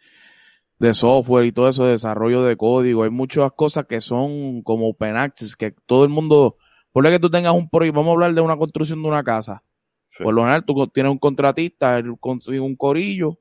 de 0.79 0.93
software 0.93 1.45
y 1.45 1.51
todo 1.51 1.69
eso, 1.69 1.85
de 1.85 1.91
desarrollo 1.91 2.43
de 2.43 2.55
código, 2.57 3.03
hay 3.03 3.09
muchas 3.09 3.51
cosas 3.53 3.85
que 3.87 4.01
son 4.01 4.61
como 4.61 4.87
open 4.89 5.15
access, 5.17 5.55
que 5.55 5.73
todo 5.87 6.03
el 6.03 6.09
mundo, 6.09 6.57
por 6.91 7.03
que 7.09 7.19
tú 7.19 7.29
tengas 7.29 7.53
un 7.53 7.69
proyecto, 7.69 7.99
vamos 7.99 8.11
a 8.11 8.13
hablar 8.13 8.33
de 8.33 8.41
una 8.41 8.57
construcción 8.57 9.01
de 9.01 9.07
una 9.07 9.23
casa. 9.23 9.63
Sí. 10.09 10.23
Por 10.23 10.33
lo 10.35 10.41
general, 10.41 10.63
tú 10.65 10.87
tienes 10.87 11.11
un 11.11 11.17
contratista, 11.17 11.97
él 11.97 12.13
consigue 12.19 12.59
un 12.59 12.75
corillo 12.75 13.39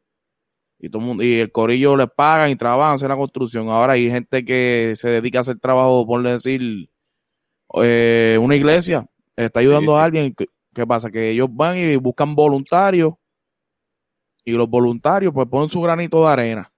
y 0.82 0.90
todo 0.90 1.00
el 1.00 1.06
mundo, 1.08 1.22
y 1.22 1.34
el 1.38 1.50
corillo 1.52 1.96
le 1.96 2.06
pagan 2.08 2.50
y 2.50 2.56
trabajan, 2.56 2.96
hacen 2.96 3.08
la 3.08 3.16
construcción. 3.16 3.68
Ahora 3.68 3.92
hay 3.94 4.10
gente 4.10 4.44
que 4.44 4.92
se 4.96 5.08
dedica 5.08 5.38
a 5.38 5.40
hacer 5.42 5.58
trabajo, 5.60 6.04
por 6.06 6.22
decir, 6.22 6.90
eh, 7.82 8.36
una 8.42 8.56
iglesia, 8.56 9.06
está 9.36 9.60
ayudando 9.60 9.92
Sí, 9.92 9.98
a 9.98 10.04
alguien. 10.04 10.34
¿Qué, 10.36 10.46
qué 10.74 10.86
pasa? 10.86 11.10
Que 11.10 11.30
ellos 11.30 11.48
van 11.50 11.78
y 11.78 11.96
buscan 11.96 12.34
voluntarios 12.34 13.14
y 14.44 14.52
los 14.52 14.68
voluntarios 14.68 15.32
pues 15.32 15.46
ponen 15.48 15.68
su 15.68 15.80
granito 15.80 16.20
de 16.26 16.32
arena. 16.32 16.72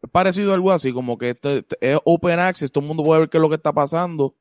Es 0.00 0.10
parecido 0.10 0.52
a 0.52 0.54
algo 0.54 0.70
así, 0.72 0.92
como 0.92 1.18
que 1.18 1.30
este, 1.30 1.58
este 1.58 1.76
es 1.80 1.98
open 2.04 2.38
access, 2.38 2.70
todo 2.72 2.82
el 2.82 2.88
mundo 2.88 3.04
puede 3.04 3.20
ver 3.20 3.28
qué 3.28 3.38
es 3.38 3.42
lo 3.42 3.48
que 3.48 3.56
está 3.56 3.72
pasando 3.72 4.36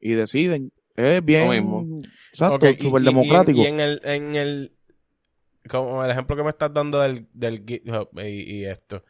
y 0.00 0.12
deciden. 0.12 0.72
Es 0.96 1.24
bien, 1.24 1.48
mismo. 1.50 2.02
exacto, 2.30 2.66
Ok, 2.66 2.76
y- 2.78 2.82
súper 2.82 3.02
y- 3.02 3.04
y 3.06 3.08
en- 3.08 3.14
democrático. 3.14 3.58
Y, 3.60 3.66
en 3.66 3.80
el, 3.80 4.00
en 4.04 4.34
el, 4.36 4.73
como 5.70 6.04
el 6.04 6.10
ejemplo 6.10 6.36
que 6.36 6.42
me 6.44 6.50
estás 6.50 6.72
dando 6.74 7.00
del, 7.00 7.28
del 7.32 7.64
GitHub 7.66 8.10
y, 8.20 8.60
y 8.60 8.64
esto, 8.66 9.04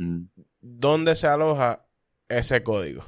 Mm. 0.00 0.28
¿dónde 0.60 1.14
se 1.16 1.26
aloja 1.26 1.86
ese 2.28 2.62
código? 2.62 3.04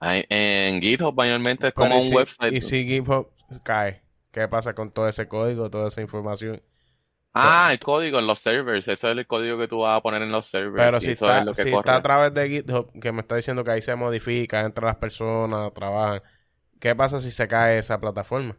Hay- 0.00 0.24
en 0.30 0.80
GitHub 0.80 1.14
mayormente 1.14 1.68
es 1.68 1.74
como 1.74 2.00
un 2.00 2.08
si- 2.08 2.14
website. 2.14 2.56
Y 2.56 2.60
si 2.62 2.84
GitHub 2.86 3.30
cae, 3.62 4.02
¿qué 4.32 4.48
pasa 4.48 4.74
con 4.74 4.90
todo 4.92 5.08
ese 5.08 5.28
código, 5.28 5.70
toda 5.70 5.88
esa 5.88 6.00
información? 6.02 6.62
Ah, 7.34 7.68
el 7.72 7.78
código 7.78 8.18
en 8.18 8.26
los 8.26 8.38
servers, 8.40 8.88
eso 8.88 9.08
es 9.08 9.16
el 9.18 9.26
código 9.26 9.58
que 9.58 9.68
tú 9.68 9.80
vas 9.80 9.98
a 9.98 10.02
poner 10.02 10.22
en 10.22 10.32
los 10.32 10.46
servers 10.46 10.92
Pero 10.92 11.00
si, 11.00 11.12
está, 11.12 11.46
es 11.48 11.56
si 11.56 11.70
está 11.70 11.96
a 11.96 12.02
través 12.02 12.34
de 12.34 12.48
GitHub, 12.50 12.92
que 13.00 13.10
me 13.12 13.20
está 13.22 13.36
diciendo 13.36 13.64
que 13.64 13.70
ahí 13.70 13.82
se 13.82 13.96
modifica, 13.96 14.60
entra 14.62 14.86
las 14.88 14.96
personas, 14.96 15.72
trabajan, 15.72 16.22
¿qué 16.80 16.94
pasa 16.96 17.20
si 17.20 17.30
se 17.32 17.48
cae 17.48 17.78
esa 17.78 18.00
plataforma? 18.00 18.58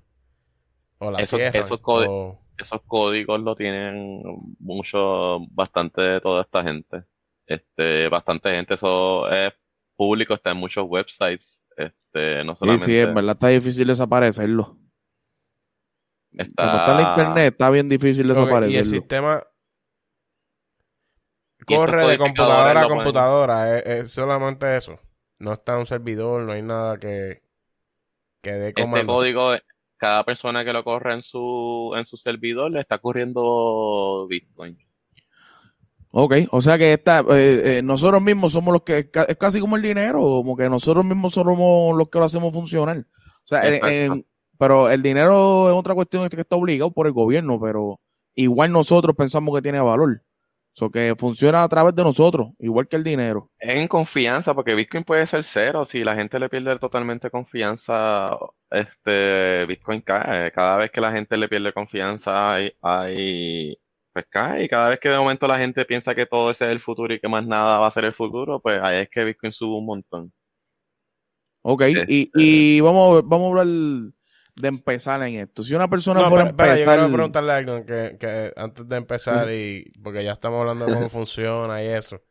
O 0.99 1.11
la 1.11 1.19
Eso- 1.19 1.37
cierran, 1.37 1.63
esos 1.63 1.79
códi- 1.81 2.07
o- 2.09 2.39
Esos 2.57 2.81
códigos 2.87 3.39
lo 3.41 3.55
tienen 3.55 4.23
mucho, 4.59 5.39
bastante 5.51 6.01
de 6.01 6.21
toda 6.21 6.41
esta 6.41 6.63
gente. 6.63 7.03
Este, 7.45 8.09
bastante 8.09 8.49
gente, 8.49 8.73
eso 8.73 9.29
es 9.29 9.53
público, 9.95 10.33
está 10.33 10.51
en 10.51 10.57
muchos 10.57 10.85
websites. 10.87 11.61
Este, 11.77 12.43
no 12.43 12.53
Sí, 12.53 12.59
solamente 12.59 12.85
sí, 12.85 12.97
en 12.97 13.13
verdad 13.13 13.33
está 13.33 13.47
difícil 13.49 13.87
desaparecerlo. 13.87 14.75
está, 16.31 16.53
Cuando 16.63 16.77
está 16.79 16.93
en 17.01 17.07
internet 17.09 17.53
está 17.53 17.69
bien 17.69 17.87
difícil 17.89 18.25
Ok, 18.25 18.27
y 18.29 18.39
el 18.39 18.45
desaparecerlo. 18.45 18.91
sistema 18.95 19.43
corre 21.65 22.07
de 22.07 22.17
computadora 22.17 22.81
a 22.81 22.87
computadora, 22.87 23.77
es, 23.77 23.85
es 23.85 24.11
solamente 24.11 24.77
eso. 24.77 24.99
No 25.39 25.53
está 25.53 25.73
en 25.73 25.79
un 25.81 25.85
servidor, 25.87 26.41
no 26.43 26.53
hay 26.53 26.61
nada 26.63 26.97
que, 26.97 27.43
que 28.41 28.51
dé 28.51 28.67
Este 28.69 28.81
comando. 28.81 29.13
código, 29.13 29.51
cada 29.97 30.23
persona 30.23 30.63
que 30.63 30.73
lo 30.73 30.83
corre 30.83 31.13
en 31.13 31.21
su, 31.21 31.93
en 31.97 32.05
su 32.05 32.17
servidor 32.17 32.71
le 32.71 32.81
está 32.81 32.99
corriendo 32.99 34.27
Bitcoin. 34.29 34.77
Ok, 36.11 36.35
o 36.51 36.61
sea 36.61 36.77
que 36.77 36.93
esta, 36.93 37.19
eh, 37.29 37.77
eh, 37.77 37.81
nosotros 37.83 38.21
mismos 38.21 38.53
somos 38.53 38.71
los 38.71 38.83
que, 38.83 39.09
es 39.27 39.37
casi 39.37 39.59
como 39.59 39.75
el 39.75 39.81
dinero, 39.81 40.19
como 40.19 40.55
que 40.55 40.69
nosotros 40.69 41.03
mismos 41.03 41.33
somos 41.33 41.95
los 41.95 42.09
que 42.09 42.19
lo 42.19 42.25
hacemos 42.25 42.53
funcionar. 42.53 42.97
O 42.99 43.47
sea, 43.47 43.61
eh, 43.63 44.09
pero 44.57 44.89
el 44.89 45.01
dinero 45.03 45.69
es 45.69 45.75
otra 45.75 45.93
cuestión 45.93 46.27
que 46.29 46.41
está 46.41 46.55
obligado 46.55 46.91
por 46.91 47.07
el 47.07 47.13
gobierno, 47.13 47.59
pero 47.59 47.99
igual 48.35 48.71
nosotros 48.71 49.15
pensamos 49.15 49.53
que 49.55 49.61
tiene 49.61 49.79
valor. 49.79 50.23
O 50.77 50.79
sea, 50.79 50.89
que 50.89 51.15
funciona 51.17 51.63
a 51.63 51.67
través 51.67 51.95
de 51.95 52.03
nosotros, 52.03 52.49
igual 52.59 52.87
que 52.87 52.97
el 52.97 53.03
dinero. 53.03 53.49
En 53.59 53.87
confianza, 53.87 54.53
porque 54.53 54.75
Bitcoin 54.75 55.03
puede 55.03 55.25
ser 55.25 55.43
cero. 55.43 55.85
Si 55.85 56.03
la 56.03 56.15
gente 56.15 56.37
le 56.39 56.49
pierde 56.49 56.77
totalmente 56.77 57.31
confianza, 57.31 58.37
este 58.69 59.65
Bitcoin 59.65 60.01
cae. 60.01 60.51
Cada 60.51 60.77
vez 60.77 60.91
que 60.91 61.01
la 61.01 61.11
gente 61.11 61.35
le 61.35 61.49
pierde 61.49 61.73
confianza, 61.73 62.53
hay, 62.53 62.71
hay- 62.83 63.75
pues 64.13 64.25
cae. 64.29 64.65
Y 64.65 64.67
cada 64.69 64.89
vez 64.89 64.99
que 64.99 65.09
de 65.09 65.17
momento 65.17 65.47
la 65.47 65.57
gente 65.57 65.83
piensa 65.85 66.13
que 66.13 66.27
todo 66.27 66.51
ese 66.51 66.65
es 66.65 66.71
el 66.71 66.79
futuro 66.79 67.11
y 67.11 67.19
que 67.19 67.27
más 67.27 67.43
nada 67.45 67.79
va 67.79 67.87
a 67.87 67.91
ser 67.91 68.05
el 68.05 68.13
futuro, 68.13 68.59
pues 68.59 68.79
ahí 68.83 69.01
es 69.01 69.09
que 69.09 69.23
Bitcoin 69.23 69.51
sube 69.53 69.77
un 69.77 69.85
montón. 69.87 70.31
Ok, 71.63 71.81
Este- 71.81 72.05
y, 72.07 72.29
y 72.35 72.81
vamos, 72.81 73.23
vamos 73.27 73.47
a 73.47 73.61
hablar 73.61 74.13
de 74.59 74.67
empezar 74.69 75.21
en 75.23 75.35
esto. 75.35 75.63
Si 75.63 75.73
una 75.75 75.87
persona 75.87 76.21
No, 76.21 76.29
fuera 76.29 76.45
a 76.45 76.47
espera, 76.47 76.67
yo 76.69 76.73
empezar... 76.73 76.95
quiero 76.97 77.13
preguntarle 77.13 77.51
algo 77.53 77.85
que, 77.85 78.17
que 78.19 78.53
antes 78.55 78.87
de 78.89 78.97
empezar 78.97 79.51
y 79.51 79.91
porque 80.03 80.23
ya 80.23 80.31
estamos 80.33 80.59
hablando 80.61 80.85
de 80.85 80.93
cómo 80.93 81.09
funciona 81.09 81.81
y 81.83 81.87
eso. 81.87 82.21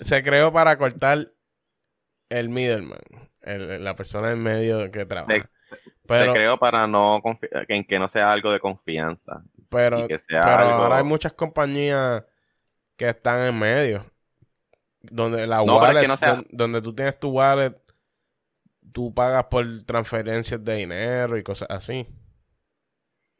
Se 0.00 0.22
creó 0.24 0.52
para 0.52 0.76
cortar 0.76 1.28
el 2.28 2.48
middleman, 2.48 2.98
el- 3.42 3.84
la 3.84 3.94
persona 3.94 4.32
en 4.32 4.42
medio 4.42 4.90
que 4.90 5.06
trabaja. 5.06 5.34
Se- 5.42 5.48
Pero, 6.06 6.32
creo 6.32 6.58
para 6.58 6.86
no 6.86 7.22
que, 7.40 7.74
en 7.74 7.84
que 7.84 7.98
no 7.98 8.08
sea 8.10 8.32
algo 8.32 8.52
de 8.52 8.58
confianza. 8.60 9.42
pero, 9.68 10.04
y 10.04 10.08
que 10.08 10.20
sea 10.28 10.42
pero 10.42 10.58
algo- 10.58 10.72
ahora 10.82 10.96
hay 10.98 11.04
muchas 11.04 11.32
compañías 11.34 12.24
que 12.96 13.08
están 13.08 13.40
en 13.48 13.58
medio. 13.58 14.04
Donde 15.00 15.46
la 15.46 15.58
No, 15.58 15.76
es 15.76 15.82
wallet, 15.82 16.00
que 16.00 16.08
no 16.08 16.16
sea- 16.16 16.34
don- 16.34 16.46
donde 16.50 16.82
tú 16.82 16.94
tienes 16.94 17.18
tu 17.20 17.28
wallet, 17.30 17.74
tú 18.94 19.12
pagas 19.12 19.46
por 19.46 19.66
transferencias 19.82 20.64
de 20.64 20.76
dinero 20.76 21.36
y 21.36 21.42
cosas 21.42 21.68
así. 21.68 22.06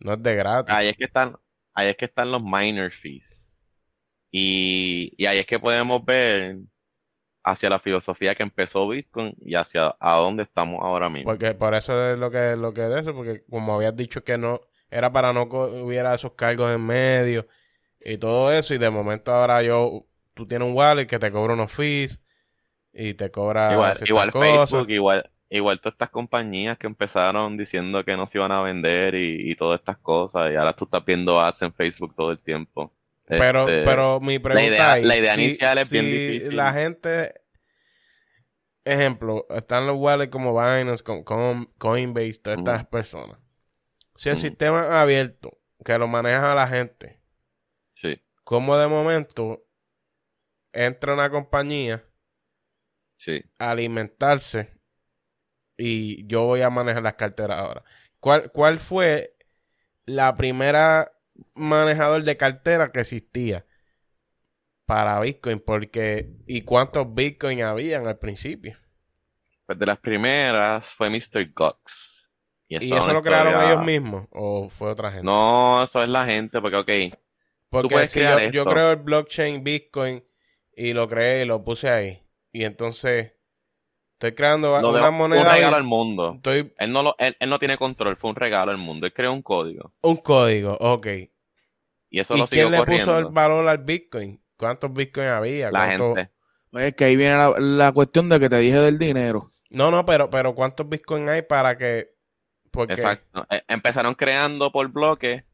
No 0.01 0.14
es 0.14 0.23
de 0.23 0.35
gratis. 0.35 0.75
Ahí 0.75 0.88
es 0.88 0.97
que 0.97 1.05
están, 1.05 1.37
ahí 1.75 1.88
es 1.88 1.97
que 1.97 2.07
están 2.07 2.33
los 2.33 2.43
minor 2.43 2.90
fees. 2.90 3.57
Y, 4.33 5.14
y 5.17 5.27
ahí 5.27 5.38
es 5.38 5.47
que 5.47 5.61
podemos 5.61 6.05
ver 6.05 6.57
hacia 7.45 7.71
la 7.71 7.79
filosofía 7.79 8.35
que 8.35 8.43
empezó 8.43 8.88
Bitcoin 8.88 9.33
y 9.40 9.55
hacia 9.55 9.95
a 10.01 10.17
dónde 10.17 10.43
estamos 10.43 10.81
ahora 10.83 11.09
mismo. 11.09 11.31
Porque 11.31 11.55
por 11.55 11.75
eso 11.75 12.12
es 12.12 12.19
lo 12.19 12.33
que 12.33 12.57
lo 12.57 12.75
que 12.75 12.83
de 12.83 13.01
eso, 13.01 13.14
porque 13.14 13.45
como 13.49 13.77
habías 13.77 13.95
dicho 13.95 14.25
que 14.25 14.37
no 14.37 14.61
era 14.90 15.12
para 15.12 15.33
no 15.33 15.45
hubiera 15.45 16.14
esos 16.14 16.33
cargos 16.33 16.75
en 16.75 16.85
medio 16.85 17.47
y 18.01 18.19
todo 18.19 18.53
eso 18.53 18.75
y 18.75 18.79
de 18.79 18.90
momento 18.90 19.33
ahora 19.33 19.62
yo 19.62 20.07
tú 20.35 20.49
tienes 20.49 20.69
un 20.69 20.75
wallet 20.75 21.07
que 21.07 21.19
te 21.19 21.31
cobra 21.31 21.55
unos 21.55 21.73
fees 21.73 22.21
y 22.93 23.14
te 23.14 23.31
cobra 23.31 23.73
Igual, 23.73 23.99
igual 24.05 24.31
cosas. 24.33 24.71
Facebook, 24.71 24.90
igual, 24.90 25.31
igual 25.59 25.81
todas 25.81 25.95
estas 25.95 26.11
compañías 26.11 26.79
que 26.79 26.87
empezaron 26.87 27.57
diciendo 27.57 28.05
que 28.05 28.17
no 28.17 28.27
se 28.27 28.38
iban 28.38 28.53
a 28.53 28.62
vender 28.62 29.14
y, 29.14 29.51
y 29.51 29.55
todas 29.57 29.81
estas 29.81 29.99
cosas, 29.99 30.51
y 30.53 30.57
ahora 30.57 30.75
tú 30.75 30.85
estás 30.85 31.05
viendo 31.05 31.40
ads 31.40 31.62
en 31.62 31.73
Facebook 31.75 32.14
todo 32.17 32.33
el 32.33 32.38
tiempo. 32.40 32.93
Pero, 33.27 33.61
Este, 33.69 33.85
pero 33.85 34.21
mi 34.21 34.38
pregunta 34.38 34.69
idea- 34.69 34.93
ahí, 34.93 35.05
la 35.05 35.17
idea 35.17 35.35
si- 35.35 35.45
inicial 35.47 35.79
es 35.79 35.90
bien 35.90 36.05
si 36.07 36.11
difícil. 36.11 36.57
la 36.57 36.73
gente, 36.73 37.33
ejemplo, 38.85 39.47
están 39.51 39.87
los 39.87 39.97
wallets 39.99 40.31
como 40.31 40.53
Binance, 40.53 41.03
con, 41.03 41.23
con 41.25 41.67
Coinbase, 41.79 42.35
todas 42.40 42.59
estas 42.59 42.87
personas. 42.87 43.38
Si 44.17 44.29
el 44.31 44.38
sistema 44.38 44.83
es 44.85 44.90
abierto, 44.90 45.59
que 45.85 45.99
lo 45.99 46.09
maneja 46.09 46.55
la 46.55 46.69
gente, 46.69 47.21
sí, 47.95 48.21
como 48.45 48.77
de 48.79 48.87
momento 48.88 49.64
entra 50.75 51.14
una 51.14 51.31
compañía 51.31 52.05
sí. 53.17 53.43
a 53.59 53.71
alimentarse 53.71 54.73
y 55.76 56.26
yo 56.26 56.44
voy 56.44 56.62
a 56.62 56.70
manejar 56.70 57.02
las 57.02 57.14
carteras 57.14 57.58
ahora. 57.58 57.84
¿Cuál, 58.20 58.50
cuál 58.52 58.78
fue 58.78 59.37
la 60.06 60.37
primera 60.37 61.12
manejador 61.54 62.24
de 62.24 62.37
cartera 62.37 62.92
que 62.92 63.00
existía? 63.00 63.64
para 64.87 65.18
Bitcoin, 65.20 65.60
porque 65.60 66.30
¿y 66.46 66.62
cuántos 66.62 67.14
Bitcoin 67.14 67.62
habían 67.62 68.06
al 68.06 68.18
principio? 68.18 68.76
Pues 69.66 69.78
de 69.78 69.87
las 69.87 69.98
primeras 69.98 70.87
fue 70.87 71.08
Mr. 71.08 71.52
Gox. 71.54 72.28
¿Y 72.68 72.92
eso 72.94 73.12
lo 73.12 73.22
crearon 73.22 73.62
ellos 73.62 73.84
mismos 73.84 74.26
o 74.30 74.68
fue 74.68 74.90
otra 74.90 75.10
gente? 75.10 75.24
No, 75.24 75.84
eso 75.84 76.02
es 76.02 76.08
la 76.08 76.26
gente, 76.26 76.60
porque 76.60 76.76
ok, 76.76 77.14
porque 77.68 78.06
si 78.06 78.20
yo, 78.20 78.38
yo 78.50 78.64
creo 78.64 78.92
el 78.92 78.96
blockchain 78.96 79.62
Bitcoin 79.62 80.24
y 80.74 80.92
lo 80.92 81.08
creé 81.08 81.42
y 81.42 81.46
lo 81.46 81.62
puse 81.62 81.88
ahí. 81.88 82.22
Y 82.52 82.64
entonces 82.64 83.32
estoy 84.14 84.33
creando 84.33 84.81
lo 84.81 84.90
una 84.90 85.09
un 85.11 85.16
moneda. 85.16 85.53
regalo 85.55 85.72
vir- 85.77 85.79
al 85.79 85.85
mundo. 85.85 86.33
Estoy 86.37 86.72
Él 86.79 86.92
no, 86.92 87.03
lo, 87.03 87.14
él, 87.18 87.37
él 87.38 87.50
no 87.50 87.59
tiene 87.59 87.77
control, 87.77 88.16
fue 88.16 88.31
un 88.31 88.37
regalo 88.37 88.70
al 88.72 88.79
mundo. 88.79 89.07
Él 89.07 89.12
creó 89.12 89.33
un 89.33 89.42
código 89.42 89.92
un 90.00 90.16
código, 90.16 90.77
ok. 90.81 91.07
y 92.11 92.20
eso 92.20 92.35
¿Y 92.35 92.38
lo 92.38 92.46
quién 92.46 92.70
le 92.70 92.79
corriendo. 92.79 93.07
puso 93.07 93.18
el 93.18 93.27
valor 93.27 93.68
al 93.68 93.79
Bitcoin? 93.79 94.40
¿Cuántos 94.57 94.92
Bitcoin 94.92 95.27
había? 95.29 95.70
la 95.70 95.79
¿Cuánto- 95.87 96.14
gente. 96.16 96.31
Pues 96.70 96.87
es 96.87 96.94
que 96.96 97.05
ahí 97.05 97.14
viene 97.16 97.37
la, 97.37 97.55
la 97.59 97.92
cuestión 97.92 98.29
de 98.29 98.40
que 98.40 98.48
te 98.48 98.59
dije 98.59 98.81
del 98.81 98.98
dinero. 98.98 99.53
No, 99.70 99.90
no, 99.92 100.05
pero, 100.05 100.29
pero 100.31 100.55
¿cuántos 100.57 100.88
Bitcoin 100.88 101.29
hay 101.29 101.42
para 101.42 101.77
que... 101.79 102.09
Porque 102.72 102.94
Exacto. 102.94 103.46
Eh, 103.50 103.62
Empezaron 103.68 104.14
creando 104.14 104.72
por 104.72 104.88
bloque 104.88 105.44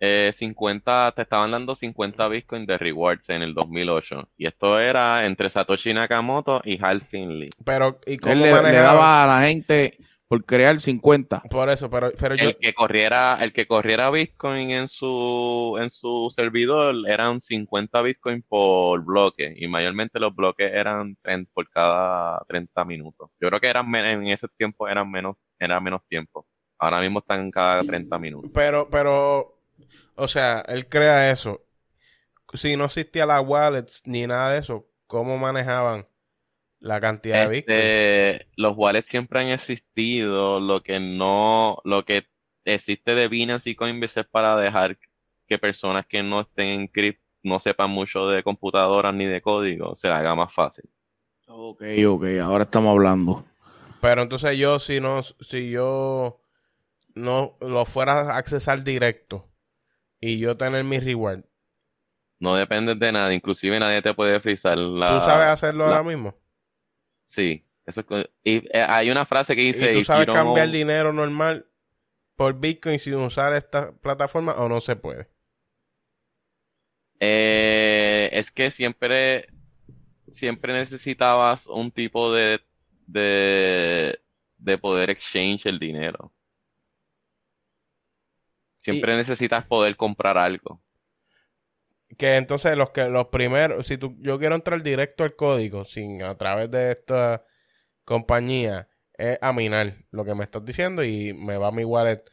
eh, 0.00 0.32
50, 0.34 1.12
te 1.14 1.22
estaban 1.22 1.50
dando 1.50 1.76
50 1.76 2.26
Bitcoin 2.28 2.66
de 2.66 2.78
rewards 2.78 3.28
en 3.28 3.42
el 3.42 3.54
2008. 3.54 4.30
Y 4.38 4.46
esto 4.46 4.80
era 4.80 5.26
entre 5.26 5.50
Satoshi 5.50 5.92
Nakamoto 5.92 6.62
y 6.64 6.82
Hal 6.82 7.02
Finley. 7.02 7.50
Pero, 7.64 8.00
¿y 8.06 8.16
cómo 8.16 8.46
Él 8.46 8.62
le, 8.62 8.72
daba 8.72 9.22
a 9.22 9.26
la 9.26 9.46
gente 9.46 9.98
por 10.30 10.44
crear 10.44 10.80
50. 10.80 11.42
Por 11.50 11.68
eso, 11.70 11.90
pero, 11.90 12.12
pero 12.16 12.36
yo... 12.36 12.50
El 12.50 12.56
que 12.56 12.72
corriera, 12.72 13.38
el 13.42 13.52
que 13.52 13.66
corriera 13.66 14.10
Bitcoin 14.10 14.70
en 14.70 14.86
su, 14.86 15.76
en 15.82 15.90
su 15.90 16.32
servidor 16.32 16.94
eran 17.08 17.40
50 17.40 18.00
Bitcoin 18.00 18.42
por 18.48 19.04
bloque. 19.04 19.52
Y 19.56 19.66
mayormente 19.66 20.20
los 20.20 20.32
bloques 20.32 20.70
eran 20.72 21.16
30 21.22 21.50
por 21.52 21.68
cada 21.68 22.44
30 22.46 22.84
minutos. 22.84 23.28
Yo 23.40 23.48
creo 23.48 23.60
que 23.60 23.68
eran 23.68 23.92
en 23.92 24.28
ese 24.28 24.46
tiempo 24.56 24.88
eran 24.88 25.10
menos, 25.10 25.34
era 25.58 25.80
menos 25.80 26.02
tiempo. 26.08 26.46
Ahora 26.78 27.00
mismo 27.00 27.18
están 27.18 27.50
cada 27.50 27.82
30 27.82 28.18
minutos. 28.20 28.50
Pero, 28.54 28.88
pero, 28.88 29.59
o 30.14 30.28
sea, 30.28 30.60
él 30.68 30.88
crea 30.88 31.30
eso. 31.30 31.64
Si 32.54 32.76
no 32.76 32.86
existía 32.86 33.26
la 33.26 33.40
wallets 33.40 34.02
ni 34.06 34.26
nada 34.26 34.52
de 34.52 34.58
eso, 34.58 34.88
¿cómo 35.06 35.38
manejaban 35.38 36.06
la 36.80 37.00
cantidad 37.00 37.44
de 37.44 37.50
Bitcoin? 37.50 37.78
Este, 37.78 38.48
los 38.56 38.74
wallets 38.76 39.08
siempre 39.08 39.40
han 39.40 39.48
existido. 39.48 40.60
Lo 40.60 40.82
que 40.82 41.00
no, 41.00 41.78
lo 41.84 42.04
que 42.04 42.26
existe 42.64 43.14
de 43.14 43.28
Binance 43.28 43.70
y 43.70 43.76
Coinbase 43.76 44.20
es 44.20 44.26
para 44.26 44.56
dejar 44.56 44.98
que 45.46 45.58
personas 45.58 46.06
que 46.06 46.22
no 46.22 46.40
estén 46.40 46.80
en 46.80 46.88
cripto 46.88 47.24
no 47.42 47.58
sepan 47.58 47.90
mucho 47.90 48.28
de 48.28 48.42
computadoras 48.42 49.14
ni 49.14 49.24
de 49.24 49.40
código, 49.40 49.96
se 49.96 50.08
les 50.08 50.16
haga 50.16 50.34
más 50.34 50.52
fácil. 50.52 50.84
Ok, 51.46 51.82
ok, 52.06 52.24
ahora 52.42 52.64
estamos 52.64 52.92
hablando. 52.92 53.44
Pero 54.00 54.22
entonces 54.22 54.56
yo, 54.56 54.78
si 54.78 55.00
no, 55.00 55.22
si 55.22 55.70
yo 55.70 56.42
no 57.14 57.56
lo 57.60 57.84
fuera 57.84 58.20
a 58.20 58.36
accesar 58.36 58.84
directo 58.84 59.49
y 60.20 60.38
yo 60.38 60.56
tener 60.56 60.84
mi 60.84 60.98
reward, 61.00 61.44
No 62.40 62.54
dependes 62.56 62.98
de 62.98 63.12
nada, 63.12 63.32
inclusive 63.34 63.78
nadie 63.78 64.02
te 64.02 64.14
puede 64.14 64.40
frizar 64.40 64.76
la... 64.78 65.06
¿tú 65.06 65.20
sabes 65.20 65.48
hacerlo 65.48 65.84
la- 65.84 65.98
ahora 65.98 66.02
mismo? 66.02 66.34
Sí, 67.26 67.64
eso 67.86 68.00
es 68.00 68.06
y 68.44 68.56
eh, 68.76 68.84
hay 68.88 69.10
una 69.10 69.24
frase 69.26 69.54
que 69.56 69.62
dice, 69.62 69.86
¿Y 69.86 69.88
tú 69.88 70.00
"If 70.00 70.04
sabes 70.04 70.28
cambiar 70.28 70.70
own-" 70.70 70.70
dinero 70.70 71.12
normal 71.12 71.68
por 72.36 72.60
Bitcoin 72.60 72.98
sin 73.00 73.16
usar 73.16 73.54
esta 73.54 73.92
plataforma 73.98 74.54
o 74.54 74.68
no 74.68 74.80
se 74.82 74.96
puede? 74.96 75.30
Eh, 77.20 78.30
es 78.32 78.50
que 78.50 78.70
siempre, 78.70 79.48
siempre 80.32 80.72
necesitabas 80.74 81.66
un 81.66 81.90
tipo 81.92 82.32
de, 82.32 82.60
de, 83.06 84.20
de 84.58 84.78
poder 84.78 85.10
exchange 85.10 85.66
el 85.66 85.78
dinero. 85.78 86.32
Siempre 88.80 89.16
necesitas 89.16 89.64
poder 89.66 89.96
comprar 89.96 90.38
algo. 90.38 90.82
Que 92.18 92.36
entonces 92.36 92.76
los 92.76 92.90
que 92.90 93.08
los 93.08 93.28
primeros, 93.28 93.86
si 93.86 93.96
tú, 93.98 94.16
yo 94.20 94.38
quiero 94.38 94.54
entrar 94.56 94.82
directo 94.82 95.24
al 95.24 95.36
código 95.36 95.84
sin 95.84 96.22
a 96.22 96.34
través 96.34 96.70
de 96.70 96.92
esta 96.92 97.44
compañía, 98.04 98.88
es 99.16 99.38
a 99.42 99.52
minar 99.52 99.96
lo 100.10 100.24
que 100.24 100.34
me 100.34 100.44
estás 100.44 100.64
diciendo 100.64 101.04
y 101.04 101.32
me 101.34 101.56
va 101.58 101.70
mi 101.72 101.84
wallet 101.84 102.24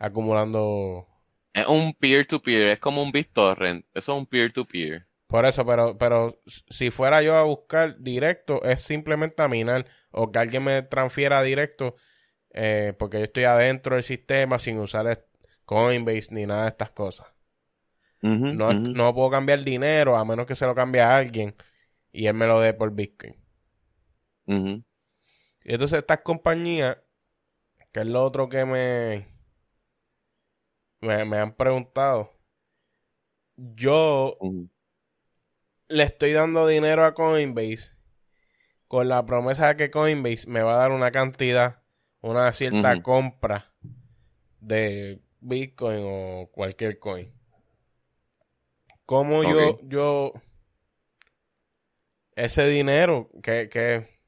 acumulando 0.00 1.06
Es 1.52 1.66
un 1.68 1.94
peer-to-peer, 1.94 2.68
es 2.70 2.78
como 2.80 3.02
un 3.02 3.12
BitTorrent, 3.12 3.86
eso 3.94 4.12
es 4.12 4.18
un 4.18 4.26
peer-to-peer. 4.26 5.06
por 5.26 5.44
eso, 5.46 5.64
pero, 5.64 5.96
pero 5.98 6.40
si 6.68 6.90
fuera 6.90 7.22
yo 7.22 7.36
a 7.36 7.44
buscar 7.44 7.98
directo, 8.00 8.62
es 8.64 8.82
simplemente 8.82 9.42
a 9.42 9.48
minar 9.48 9.86
o 10.10 10.32
que 10.32 10.38
alguien 10.40 10.64
me 10.64 10.82
transfiera 10.82 11.42
directo 11.42 11.94
eh, 12.52 12.94
porque 12.98 13.18
yo 13.18 13.24
estoy 13.24 13.44
adentro 13.44 13.94
del 13.96 14.04
sistema 14.04 14.58
sin 14.58 14.78
usar 14.78 15.06
Coinbase 15.70 16.34
ni 16.34 16.46
nada 16.46 16.62
de 16.64 16.70
estas 16.70 16.90
cosas. 16.90 17.28
No, 18.48 18.72
no 18.74 19.14
puedo 19.14 19.30
cambiar 19.30 19.62
dinero 19.62 20.16
a 20.16 20.24
menos 20.24 20.46
que 20.46 20.56
se 20.56 20.66
lo 20.66 20.74
cambie 20.74 21.00
a 21.00 21.16
alguien 21.16 21.54
y 22.12 22.26
él 22.26 22.34
me 22.34 22.46
lo 22.48 22.60
dé 22.60 22.74
por 22.74 22.92
Bitcoin. 22.92 23.36
Y 25.62 25.72
entonces 25.74 25.98
estas 25.98 26.22
compañías, 26.22 26.98
que 27.92 28.00
es 28.00 28.06
lo 28.06 28.24
otro 28.24 28.48
que 28.48 28.64
me, 28.64 29.28
me, 31.00 31.24
me 31.24 31.38
han 31.38 31.54
preguntado, 31.54 32.32
yo 33.56 34.36
le 35.88 36.02
estoy 36.02 36.32
dando 36.32 36.66
dinero 36.66 37.04
a 37.04 37.14
Coinbase 37.14 37.96
con 38.88 39.08
la 39.08 39.24
promesa 39.24 39.68
de 39.68 39.76
que 39.76 39.90
Coinbase 39.92 40.48
me 40.48 40.62
va 40.62 40.74
a 40.74 40.78
dar 40.78 40.90
una 40.90 41.12
cantidad, 41.12 41.82
una 42.22 42.52
cierta 42.52 43.00
compra 43.02 43.72
de 44.60 45.22
Bitcoin 45.40 46.00
o 46.04 46.50
cualquier 46.52 46.98
coin. 46.98 47.32
¿Cómo 49.04 49.44
yo, 49.44 49.78
yo, 49.82 50.32
ese 52.36 52.66
dinero 52.66 53.30
que, 53.42 53.68
que 53.68 54.20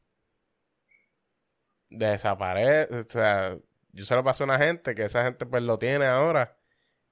desaparece, 1.90 2.94
o 3.00 3.04
sea, 3.08 3.56
yo 3.92 4.04
se 4.04 4.14
lo 4.14 4.24
paso 4.24 4.44
a 4.44 4.46
una 4.46 4.58
gente 4.58 4.94
que 4.94 5.04
esa 5.04 5.24
gente 5.24 5.46
pues 5.46 5.62
lo 5.62 5.78
tiene 5.78 6.06
ahora 6.06 6.56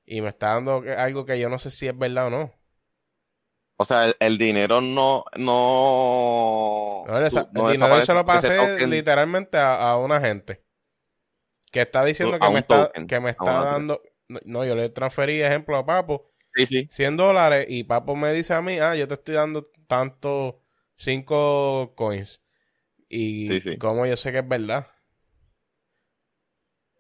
y 0.07 0.21
me 0.23 0.29
está 0.31 0.55
dando 0.55 0.85
algo 0.99 1.27
que 1.27 1.39
yo 1.41 1.49
no 1.51 1.59
sé 1.59 1.71
si 1.71 1.89
es 1.89 1.97
verdad 1.99 2.29
o 2.29 2.31
no. 2.31 2.55
O 3.79 3.85
sea, 3.85 4.07
el, 4.07 4.17
el 4.21 4.39
dinero 4.39 4.81
no, 4.81 5.25
no, 5.37 7.05
No, 7.07 7.19
esa- 7.27 7.45
tú- 7.53 7.63
no 7.63 7.71
el 7.71 7.79
dinero 7.79 8.01
se 8.03 8.15
lo 8.15 8.25
pasé 8.27 8.49
token- 8.51 8.89
literalmente 8.91 9.59
a, 9.59 9.91
a 9.91 9.97
una 9.99 10.21
gente 10.21 10.63
que 11.71 11.83
está 11.83 12.05
diciendo 12.05 12.39
que 12.39 12.49
me 12.51 12.61
está, 12.61 12.87
token, 12.87 13.07
que 13.07 13.21
me 13.21 13.31
está 13.31 13.53
dando. 13.65 14.03
No, 14.29 14.65
yo 14.65 14.75
le 14.77 14.89
transferí 14.91 15.43
ejemplo 15.43 15.77
a 15.77 15.85
Papo, 15.87 16.31
Sí, 16.55 16.67
sí. 16.67 16.89
100 16.89 17.17
dólares, 17.17 17.67
y 17.69 17.85
Papo 17.85 18.17
me 18.17 18.33
dice 18.33 18.55
a 18.55 18.63
mí, 18.63 18.79
ah, 18.79 18.97
yo 18.97 19.09
te 19.09 19.15
estoy 19.15 19.35
dando 19.37 19.71
tanto, 19.87 20.63
5 20.97 21.95
coins. 21.97 22.43
Y 23.09 23.49
Sí, 23.49 23.61
sí. 23.61 23.79
cómo 23.79 24.07
yo 24.07 24.17
sé 24.17 24.33
que 24.33 24.39
es 24.39 24.49
verdad. 24.49 24.89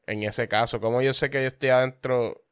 En 0.07 0.23
ese 0.25 0.47
caso, 0.47 0.79
cómo 0.79 1.01
yo 1.01 1.15
sé 1.15 1.31
que 1.31 1.41
yo 1.41 1.49
estoy 1.49 1.71
adentro. 1.71 2.45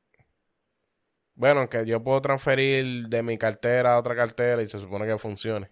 Bueno, 1.35 1.68
que 1.70 1.87
yo 1.87 2.02
puedo 2.04 2.20
transferir 2.20 3.09
de 3.09 3.22
mi 3.22 3.38
cartera 3.38 3.94
a 3.94 3.98
otra 3.98 4.14
cartera 4.14 4.61
y 4.62 4.68
se 4.68 4.78
supone 4.78 5.07
que 5.07 5.16
funcione. 5.18 5.70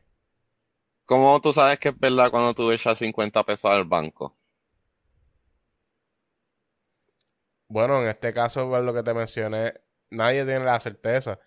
¿Cómo 1.05 1.41
tú 1.41 1.53
sabes 1.53 1.81
que 1.81 1.89
es 1.89 1.99
verdad 1.99 2.31
cuando 2.31 2.55
tú 2.55 2.71
echas 2.71 2.99
50 2.99 3.43
pesos 3.45 3.71
al 3.71 3.85
banco? 3.87 4.36
Bueno, 7.69 8.03
en 8.03 8.09
este 8.09 8.33
caso, 8.33 8.69
por 8.69 8.83
lo 8.83 8.95
que 8.95 9.03
te 9.03 9.13
mencioné, 9.15 9.75
nadie 10.11 10.45
tiene 10.45 10.65
la 10.65 10.79
certeza, 10.79 11.39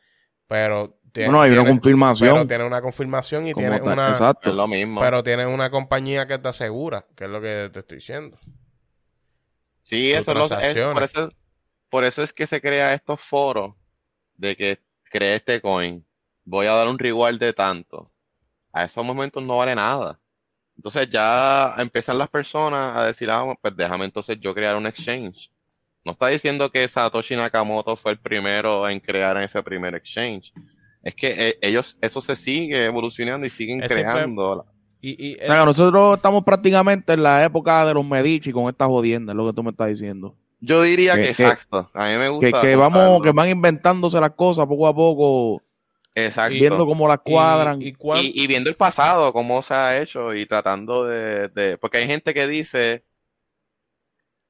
pero 0.47 0.99
tiene, 1.11 1.29
Bueno, 1.29 1.41
hay 1.41 1.51
una 1.51 1.61
tiene- 1.63 1.69
confirmación. 1.79 2.29
pero 2.35 2.47
tiene 2.47 2.63
una 2.65 2.81
confirmación 2.81 3.47
y 3.47 3.53
tiene 3.53 3.79
tal, 3.79 3.93
una, 3.93 4.09
exacto. 4.09 4.49
Es 4.49 4.55
lo 4.55 4.67
mismo. 4.67 4.99
pero 5.01 5.23
tiene 5.23 5.45
una 5.47 5.69
compañía 5.71 6.27
que 6.27 6.37
te 6.37 6.49
asegura, 6.49 7.05
que 7.15 7.25
es 7.25 7.29
lo 7.29 7.39
que 7.41 7.69
te 7.71 7.79
estoy 7.79 7.97
diciendo. 7.97 8.37
Sí, 9.83 10.11
tus 10.11 10.19
eso 10.21 10.31
es, 10.31 10.37
lo- 10.37 10.59
es- 10.59 10.93
por 10.93 11.03
eso, 11.03 11.31
por 11.89 12.03
eso 12.03 12.23
es 12.23 12.33
que 12.33 12.45
se 12.47 12.61
crea 12.61 12.93
estos 12.93 13.19
foros 13.21 13.75
de 14.35 14.55
que 14.55 14.79
creé 15.09 15.35
este 15.37 15.61
coin, 15.61 16.05
voy 16.43 16.67
a 16.67 16.73
dar 16.73 16.87
un 16.87 16.99
reward 16.99 17.39
de 17.39 17.53
tanto. 17.53 18.11
A 18.71 18.83
esos 18.85 19.03
momentos 19.03 19.41
no 19.41 19.57
vale 19.57 19.73
nada. 19.73 20.19
Entonces 20.75 21.09
ya 21.09 21.73
empiezan 21.77 22.17
las 22.17 22.29
personas 22.29 22.95
a 22.95 23.05
decir, 23.05 23.29
ah, 23.31 23.53
pues 23.61 23.75
déjame 23.75 24.05
entonces 24.05 24.37
yo 24.39 24.53
crear 24.53 24.75
un 24.75 24.85
exchange. 24.85 25.51
No 26.05 26.13
está 26.13 26.27
diciendo 26.27 26.69
que 26.71 26.87
Satoshi 26.87 27.35
Nakamoto 27.35 27.95
fue 27.95 28.11
el 28.13 28.19
primero 28.19 28.87
en 28.89 28.99
crear 28.99 29.37
ese 29.37 29.61
primer 29.63 29.95
exchange. 29.95 30.53
Es 31.03 31.15
que 31.15 31.27
eh, 31.49 31.57
ellos, 31.61 31.97
eso 32.01 32.21
se 32.21 32.35
sigue 32.35 32.85
evolucionando 32.85 33.45
y 33.45 33.49
siguen 33.49 33.79
creando. 33.81 34.65
Y, 35.01 35.31
y 35.31 35.33
O 35.41 35.45
sea, 35.45 35.59
que 35.59 35.65
nosotros 35.65 36.17
estamos 36.17 36.43
prácticamente 36.43 37.13
en 37.13 37.23
la 37.23 37.43
época 37.43 37.85
de 37.85 37.93
los 37.93 38.05
Medici 38.05 38.51
con 38.51 38.67
esta 38.69 38.85
jodienda, 38.85 39.31
es 39.33 39.37
lo 39.37 39.45
que 39.47 39.53
tú 39.53 39.63
me 39.63 39.71
estás 39.71 39.87
diciendo. 39.89 40.35
Yo 40.61 40.81
diría 40.81 41.15
Que- 41.15 41.27
que 41.27 41.33
que- 41.35 41.43
exacto. 41.43 41.89
A 41.93 42.07
mí 42.07 42.15
me 42.17 42.23
Que, 42.25 42.29
gusta 42.29 42.61
que 42.61 42.75
vamos, 42.75 42.99
juntarlo. 43.01 43.21
que 43.21 43.31
van 43.31 43.49
inventándose 43.49 44.19
las 44.19 44.31
cosas 44.31 44.65
poco 44.67 44.87
a 44.87 44.93
poco. 44.95 45.61
Exacto. 46.15 46.53
viendo 46.53 46.85
cómo 46.85 47.07
las 47.07 47.19
cuadran. 47.19 47.81
Y, 47.81 47.89
y 47.89 47.93
cuán- 47.93 48.25
Y, 48.25 48.31
y 48.43 48.47
viendo 48.47 48.69
el 48.69 48.75
pasado, 48.75 49.31
cómo 49.31 49.61
se 49.61 49.73
ha 49.73 50.01
hecho 50.01 50.33
y 50.33 50.45
tratando 50.45 51.05
de, 51.05 51.47
de- 51.49 51.77
Porque 51.77 51.99
hay 51.99 52.07
gente 52.07 52.33
que 52.33 52.45
dice 52.47 53.03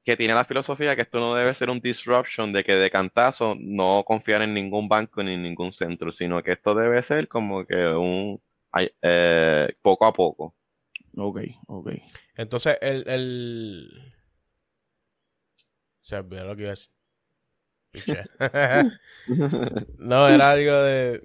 que 0.03 0.17
tiene 0.17 0.33
la 0.33 0.45
filosofía 0.45 0.95
que 0.95 1.03
esto 1.03 1.19
no 1.19 1.35
debe 1.35 1.53
ser 1.53 1.69
un 1.69 1.79
disruption, 1.79 2.51
de 2.53 2.63
que 2.63 2.73
de 2.73 2.89
cantazo 2.89 3.55
no 3.59 4.03
confiar 4.05 4.41
en 4.41 4.53
ningún 4.53 4.87
banco 4.87 5.21
ni 5.23 5.33
en 5.33 5.43
ningún 5.43 5.71
centro, 5.73 6.11
sino 6.11 6.41
que 6.41 6.53
esto 6.53 6.73
debe 6.75 7.03
ser 7.03 7.27
como 7.27 7.65
que 7.65 7.75
un... 7.87 8.41
eh, 9.01 9.67
poco 9.81 10.05
a 10.05 10.13
poco. 10.13 10.55
Ok, 11.15 11.41
ok. 11.67 11.91
Entonces, 12.35 12.77
el, 12.81 13.07
el... 13.07 14.13
Se 16.01 16.15
olvidó 16.15 16.45
lo 16.45 16.55
que 16.55 16.61
iba 16.63 16.71
a 16.71 16.75
decir. 16.75 16.91
Piché. 17.91 18.23
no, 19.99 20.27
era 20.27 20.51
algo 20.51 20.81
de... 20.83 21.21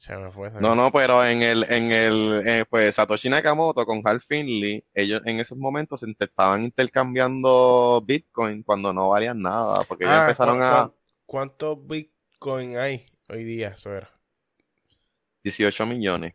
se 0.00 0.16
me 0.16 0.32
fue. 0.32 0.50
se 0.50 0.60
me 0.60 0.64
No, 0.64 0.74
no, 0.74 0.92
pero 0.92 1.24
en 1.24 1.42
el, 1.42 1.64
en 1.70 1.90
el, 1.90 2.42
eh, 2.46 2.64
pues 2.68 2.94
Satoshi 2.96 3.28
Nakamoto 3.30 3.86
con 3.86 4.02
Hal 4.04 4.20
Finley, 4.20 4.84
ellos 4.94 5.22
en 5.24 5.40
esos 5.40 5.56
momentos 5.56 6.00
se 6.00 6.14
estaban 6.18 6.62
intercambiando 6.64 8.02
Bitcoin 8.06 8.62
cuando 8.62 8.92
no 8.92 9.08
valían 9.10 9.40
nada, 9.40 9.84
porque 9.84 10.04
Ah, 10.04 10.16
empezaron 10.16 10.60
¿cu- 10.62 10.62
a 10.62 10.90
cu- 10.90 10.94
¿Cuántos 11.26 11.86
Bitcoin 11.86 12.76
hay 12.76 13.06
hoy 13.28 13.44
día? 13.44 13.68
Eso 13.70 13.94
era. 13.94 14.10
18 15.44 15.84
millones 15.86 16.34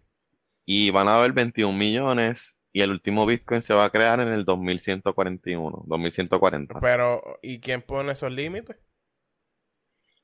y 0.65 0.91
van 0.91 1.07
a 1.09 1.15
haber 1.17 1.33
21 1.33 1.77
millones 1.77 2.57
y 2.73 2.81
el 2.81 2.91
último 2.91 3.25
Bitcoin 3.25 3.61
se 3.63 3.73
va 3.73 3.85
a 3.85 3.89
crear 3.91 4.19
en 4.21 4.29
el 4.29 4.45
2141, 4.45 5.83
2140. 5.87 6.79
Pero, 6.79 7.37
¿y 7.41 7.59
quién 7.59 7.81
pone 7.81 8.13
esos 8.13 8.31
límites? 8.31 8.77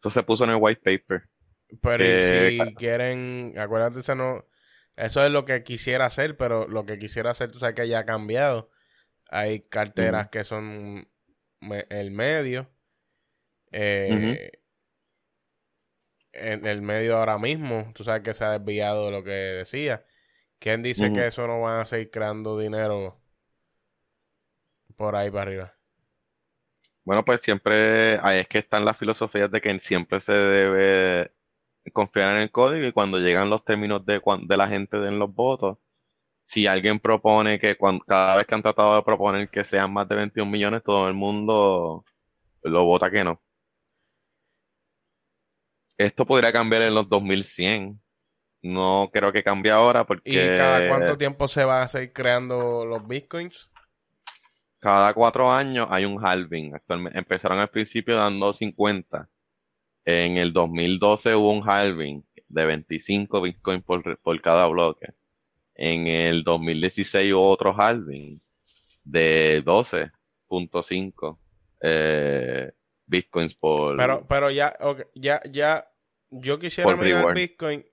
Eso 0.02 0.10
se 0.10 0.24
puso 0.24 0.44
en 0.44 0.50
el 0.50 0.58
white 0.60 0.82
paper. 0.84 1.30
Pero 1.82 2.22
Que- 2.22 2.22
si 2.22 2.76
quieren, 2.76 3.54
acuérdate, 3.58 4.00
eso 4.02 4.16
no, 4.16 4.46
eso 4.96 5.26
es 5.26 5.32
lo 5.32 5.46
que 5.46 5.64
quisiera 5.64 6.06
hacer, 6.06 6.38
pero 6.38 6.68
lo 6.68 6.86
que 6.86 7.00
quisiera 7.00 7.32
hacer, 7.32 7.52
tú 7.52 7.60
sabes 7.60 7.76
que 7.76 7.88
ya 7.88 8.00
ha 8.00 8.06
cambiado. 8.06 8.70
Hay 9.30 9.62
carteras 9.62 10.30
que 10.30 10.44
son 10.46 11.10
me- 11.62 11.88
el 11.92 12.12
medio. 12.12 12.70
eh, 13.72 14.52
En 16.34 16.66
el 16.66 16.82
medio 16.82 17.16
ahora 17.18 17.38
mismo, 17.38 17.90
tú 17.96 18.04
sabes 18.04 18.22
que 18.24 18.34
se 18.34 18.44
ha 18.44 18.58
desviado 18.60 19.06
de 19.06 19.12
lo 19.12 19.24
que 19.24 19.30
decía. 19.32 20.06
¿Quién 20.60 20.84
dice 20.84 21.12
que 21.14 21.28
eso 21.28 21.48
no 21.48 21.62
van 21.62 21.82
a 21.82 21.86
seguir 21.86 22.12
creando 22.12 22.58
dinero 22.60 23.22
por 24.96 25.16
ahí 25.16 25.30
para 25.30 25.42
arriba? 25.44 25.74
Bueno, 27.04 27.26
pues 27.26 27.42
siempre, 27.42 28.20
ahí 28.22 28.40
es 28.40 28.48
que 28.48 28.60
están 28.60 28.86
las 28.86 28.98
filosofías 28.98 29.50
de 29.52 29.60
que 29.62 29.80
siempre 29.80 30.22
se 30.22 30.34
debe 30.34 31.32
confiar 31.94 32.36
en 32.38 32.44
el 32.44 32.52
código 32.52 32.88
y 32.88 32.92
cuando 32.94 33.20
llegan 33.20 33.50
los 33.50 33.64
términos 33.66 34.06
de, 34.06 34.20
cuan- 34.22 34.48
de 34.48 34.58
la 34.58 34.68
gente 34.68 34.98
en 34.98 35.20
los 35.20 35.34
votos, 35.34 35.78
si 36.46 36.68
alguien 36.68 37.00
propone 37.00 37.60
que 37.60 37.78
cuan- 37.78 38.00
cada 38.02 38.38
vez 38.38 38.48
que 38.48 38.56
han 38.56 38.64
tratado 38.64 38.96
de 38.98 39.04
proponer 39.04 39.50
que 39.50 39.64
sean 39.66 39.94
más 39.94 40.08
de 40.10 40.16
21 40.18 40.52
millones, 40.52 40.84
todo 40.84 41.08
el 41.10 41.16
mundo 41.16 42.06
lo 42.64 42.86
vota 42.86 43.12
que 43.12 43.24
no. 43.26 43.42
Esto 45.98 46.26
podría 46.26 46.52
cambiar 46.52 46.82
en 46.82 46.96
los 46.96 47.08
2100. 47.08 48.02
No 48.64 49.10
creo 49.14 49.32
que 49.32 49.44
cambie 49.44 49.72
ahora 49.72 50.06
¿Y 50.24 50.38
porque 50.46 50.54
cada 50.54 50.82
cuánto 50.88 51.18
tiempo 51.18 51.48
se 51.48 51.64
va 51.66 51.84
a 51.84 51.88
seguir 51.88 52.14
creando 52.14 52.86
los 52.86 53.08
bitcoins? 53.08 53.70
Cada 54.82 55.14
cuatro 55.14 55.50
años 55.50 55.88
hay 55.90 56.04
un 56.04 56.20
halving. 56.26 56.76
Actualmente 56.76 57.18
empezaron 57.18 57.58
al 57.60 57.70
principio 57.70 58.18
dando 58.18 58.52
50. 58.52 59.30
En 60.06 60.38
el 60.38 60.52
2012 60.54 61.36
hubo 61.36 61.52
un 61.52 61.68
halving 61.70 62.24
de 62.48 62.66
25 62.66 63.42
Bitcoin 63.42 63.82
por, 63.82 64.18
por 64.20 64.42
cada 64.42 64.68
bloque. 64.68 65.14
En 65.76 66.08
el 66.08 66.44
2016 66.44 67.34
hubo 67.34 67.50
otro 67.50 67.74
halving 67.80 68.40
de 69.04 69.64
12.5 70.50 71.38
eh, 71.82 72.72
Bitcoins 73.06 73.56
por... 73.56 73.98
Pero, 73.98 74.26
pero 74.28 74.52
ya, 74.52 74.74
ya, 75.16 75.42
ya, 75.50 75.92
yo 76.30 76.60
quisiera 76.60 76.96
mirar 76.96 77.20
reward. 77.20 77.36
Bitcoin, 77.36 77.86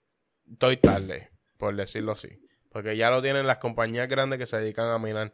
estoy 0.50 0.76
tarde, 0.78 1.30
por 1.56 1.74
decirlo 1.76 2.12
así. 2.12 2.28
Porque 2.70 2.96
ya 2.96 3.10
lo 3.10 3.22
tienen 3.22 3.46
las 3.46 3.58
compañías 3.58 4.08
grandes 4.08 4.38
que 4.38 4.46
se 4.46 4.58
dedican 4.58 4.88
a 4.88 4.98
minar 4.98 5.32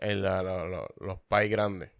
lo- 0.00 0.66
lo- 0.68 0.88
los 1.00 1.20
países 1.28 1.50
grandes. 1.52 1.90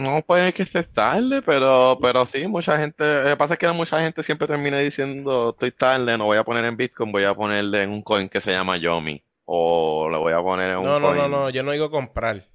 No 0.00 0.22
puede 0.22 0.52
que 0.54 0.62
esté 0.62 0.82
tarde, 0.84 1.42
pero, 1.42 1.98
pero 2.00 2.26
sí, 2.26 2.46
mucha 2.46 2.78
gente, 2.78 3.04
lo 3.22 3.28
que 3.30 3.36
pasa 3.36 3.54
es 3.54 3.58
que 3.60 3.68
mucha 3.72 4.00
gente 4.00 4.22
siempre 4.22 4.46
termina 4.48 4.78
diciendo, 4.78 5.50
estoy 5.50 5.72
tarde, 5.72 6.16
no 6.16 6.24
voy 6.26 6.38
a 6.38 6.44
poner 6.44 6.64
en 6.64 6.76
Bitcoin, 6.76 7.12
voy 7.12 7.24
a 7.24 7.34
ponerle 7.34 7.82
en 7.82 7.90
un 7.90 8.02
coin 8.02 8.28
que 8.28 8.40
se 8.40 8.52
llama 8.52 8.78
Yomi, 8.78 9.22
o 9.44 10.08
le 10.10 10.16
voy 10.18 10.32
a 10.32 10.40
poner 10.42 10.70
en 10.70 10.78
un 10.78 10.94
No, 10.94 10.98
no, 10.98 11.14
no, 11.14 11.28
coin. 11.28 11.28
no, 11.28 11.48
yo 11.50 11.62
no 11.62 11.70
digo 11.72 11.90
comprar. 11.92 12.48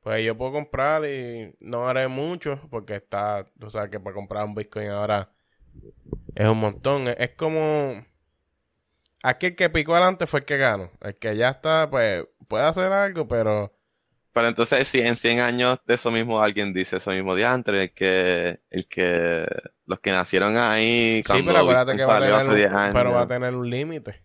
Pues 0.00 0.24
yo 0.24 0.36
puedo 0.36 0.52
comprar 0.52 1.04
y 1.06 1.54
no 1.60 1.88
haré 1.88 2.08
mucho 2.08 2.60
porque 2.70 2.96
está, 2.96 3.44
tú 3.58 3.70
sabes 3.70 3.90
que 3.90 4.00
para 4.00 4.14
comprar 4.14 4.44
un 4.44 4.54
Bitcoin 4.54 4.90
ahora 4.90 5.32
es 6.34 6.46
un 6.48 6.58
montón. 6.58 7.08
Es, 7.08 7.16
es 7.18 7.30
como, 7.36 8.04
aquel 9.22 9.56
que 9.56 9.70
picó 9.70 9.94
adelante 9.94 10.26
fue 10.26 10.40
el 10.40 10.46
que 10.46 10.56
ganó. 10.56 10.90
El 11.00 11.16
que 11.18 11.36
ya 11.36 11.50
está, 11.50 11.88
pues 11.90 12.24
puede 12.48 12.64
hacer 12.64 12.92
algo, 12.92 13.26
pero... 13.28 13.72
Pero 14.34 14.48
entonces, 14.48 14.88
si 14.88 15.00
en 15.00 15.16
100 15.16 15.40
años 15.40 15.78
de 15.86 15.94
eso 15.96 16.10
mismo 16.12 16.42
alguien 16.42 16.74
dice 16.74 16.98
eso 16.98 17.12
mismo 17.12 17.34
diantre, 17.36 17.84
el 17.84 17.94
que, 17.94 18.60
el 18.70 18.88
que, 18.88 19.46
los 19.86 20.00
que 20.00 20.12
nacieron 20.12 20.56
ahí 20.58 21.22
Sí, 21.22 21.24
cuando 21.26 21.46
pero 21.46 21.60
acuérdate 21.60 21.96
que 21.96 22.04
va 22.04 22.16
a 22.16 22.20
tener 22.20 22.34
hace 22.34 22.54
10 22.54 22.72
un, 22.72 22.92
pero 22.92 23.12
va 23.12 23.22
a 23.22 23.26
años, 23.26 23.28
tener 23.28 23.54
un 23.54 23.68
límite. 23.70 24.22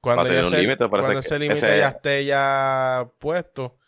Cuando, 0.00 0.20
Va 0.20 0.22
a 0.22 0.26
tener 0.26 0.44
ya 0.44 0.46
un 0.46 0.56
límite, 0.56 0.88
por 0.88 1.00
eso 1.00 1.12
cuando 1.12 1.20
es 1.20 1.26
ese 1.26 1.38
límite 1.38 1.76
ya 1.78 1.88
esté 1.88 2.24
ya 2.24 3.10
puesto, 3.18 3.78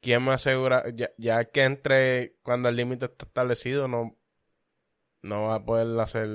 ¿quién 0.00 0.24
me 0.24 0.32
asegura? 0.32 0.84
Ya, 0.94 1.10
ya 1.18 1.44
que 1.46 1.64
entre 1.64 2.36
cuando 2.42 2.68
el 2.70 2.76
límite 2.76 3.06
está 3.06 3.26
establecido, 3.26 3.88
no, 3.88 4.18
no 5.22 5.42
va 5.48 5.56
a 5.56 5.64
poder 5.64 5.98
hacer 6.00 6.28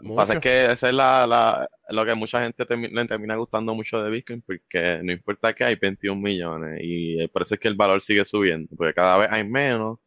Lo 0.00 0.08
que 0.08 0.14
pasa 0.14 0.32
es 0.34 0.36
mucho. 0.38 0.40
que 0.40 0.72
esa 0.72 0.88
es 0.88 0.94
la, 0.94 1.26
la, 1.26 1.68
lo 1.90 2.04
que 2.06 2.14
mucha 2.14 2.42
gente 2.42 2.64
termi- 2.66 2.90
le 2.90 3.06
termina 3.06 3.36
gustando 3.36 3.74
mucho 3.74 4.02
de 4.02 4.10
Bitcoin, 4.10 4.42
porque 4.42 5.00
no 5.02 5.12
importa 5.12 5.52
que 5.54 5.64
hay 5.64 5.76
21 5.76 6.20
millones, 6.20 6.80
y 6.82 7.26
por 7.28 7.42
eso 7.42 7.54
es 7.54 7.60
que 7.60 7.68
el 7.68 7.76
valor 7.76 8.02
sigue 8.02 8.24
subiendo, 8.24 8.68
porque 8.76 8.94
cada 8.94 9.18
vez 9.18 9.28
hay 9.30 9.44
menos, 9.46 9.98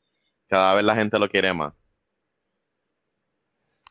cada 0.48 0.76
vez 0.76 0.84
la 0.84 0.96
gente 0.96 1.20
lo 1.20 1.30
quiere 1.30 1.54
más. 1.54 1.74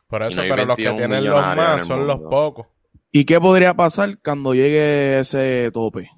Por 0.07 0.23
eso, 0.23 0.35
no 0.35 0.43
pero 0.43 0.65
los 0.65 0.77
que 0.77 0.83
21 0.83 0.97
tienen 0.97 1.25
los 1.25 1.55
más 1.55 1.87
son 1.87 2.07
los 2.07 2.19
pocos. 2.19 2.67
¿Y 3.11 3.25
qué 3.25 3.39
podría 3.39 3.73
pasar 3.73 4.17
cuando 4.23 4.53
llegue 4.53 5.19
ese 5.19 5.69
tope? 5.71 6.09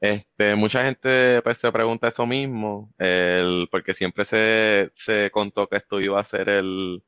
Este, 0.00 0.54
mucha 0.54 0.84
gente 0.84 1.42
pues, 1.42 1.58
se 1.58 1.72
pregunta 1.72 2.08
eso 2.08 2.24
mismo, 2.26 2.94
el, 2.98 3.68
porque 3.70 3.94
siempre 3.94 4.24
se, 4.24 4.90
se 4.94 5.30
contó 5.32 5.66
que 5.66 5.76
esto 5.76 6.00
iba 6.00 6.20
a 6.20 6.24
ser 6.24 6.48
el, 6.48 7.02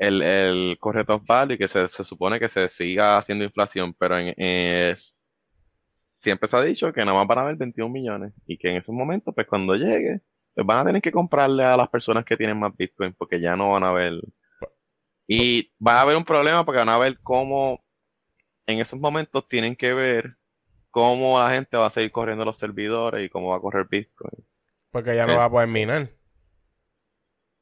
el, 0.00 0.22
el 0.22 0.78
correcto 0.80 1.16
of 1.16 1.24
value 1.26 1.58
que 1.58 1.68
se, 1.68 1.88
se 1.88 2.04
supone 2.04 2.40
que 2.40 2.48
se 2.50 2.68
siga 2.70 3.18
haciendo 3.18 3.44
inflación, 3.44 3.94
pero 3.94 4.18
en, 4.18 4.34
siempre 6.18 6.48
se 6.48 6.56
ha 6.56 6.62
dicho 6.62 6.92
que 6.92 7.00
nada 7.02 7.14
más 7.18 7.26
van 7.26 7.38
a 7.38 7.42
haber 7.42 7.56
21 7.56 7.92
millones 7.92 8.32
y 8.46 8.58
que 8.58 8.70
en 8.70 8.76
esos 8.78 8.94
momentos, 8.94 9.34
pues 9.34 9.46
cuando 9.46 9.74
llegue, 9.74 10.20
pues 10.54 10.66
van 10.66 10.80
a 10.80 10.84
tener 10.86 11.02
que 11.02 11.12
comprarle 11.12 11.64
a 11.64 11.76
las 11.76 11.88
personas 11.88 12.24
que 12.24 12.36
tienen 12.36 12.58
más 12.58 12.76
Bitcoin 12.76 13.14
porque 13.14 13.40
ya 13.40 13.56
no 13.56 13.70
van 13.72 13.84
a 13.84 13.92
ver. 13.92 14.20
Y 15.26 15.72
va 15.86 15.98
a 15.98 16.02
haber 16.02 16.16
un 16.16 16.24
problema 16.24 16.64
porque 16.64 16.80
van 16.80 16.88
a 16.88 16.98
ver 16.98 17.20
cómo 17.22 17.84
en 18.66 18.80
esos 18.80 19.00
momentos 19.00 19.48
tienen 19.48 19.76
que 19.76 19.94
ver 19.94 20.36
cómo 20.90 21.38
la 21.38 21.52
gente 21.54 21.76
va 21.76 21.86
a 21.86 21.90
seguir 21.90 22.12
corriendo 22.12 22.44
los 22.44 22.58
servidores 22.58 23.24
y 23.26 23.30
cómo 23.30 23.50
va 23.50 23.56
a 23.56 23.60
correr 23.60 23.86
Bitcoin. 23.90 24.46
Porque 24.90 25.16
ya 25.16 25.26
no 25.26 25.34
Eh. 25.34 25.36
va 25.36 25.46
a 25.46 25.50
poder 25.50 25.68
minar. 25.68 26.10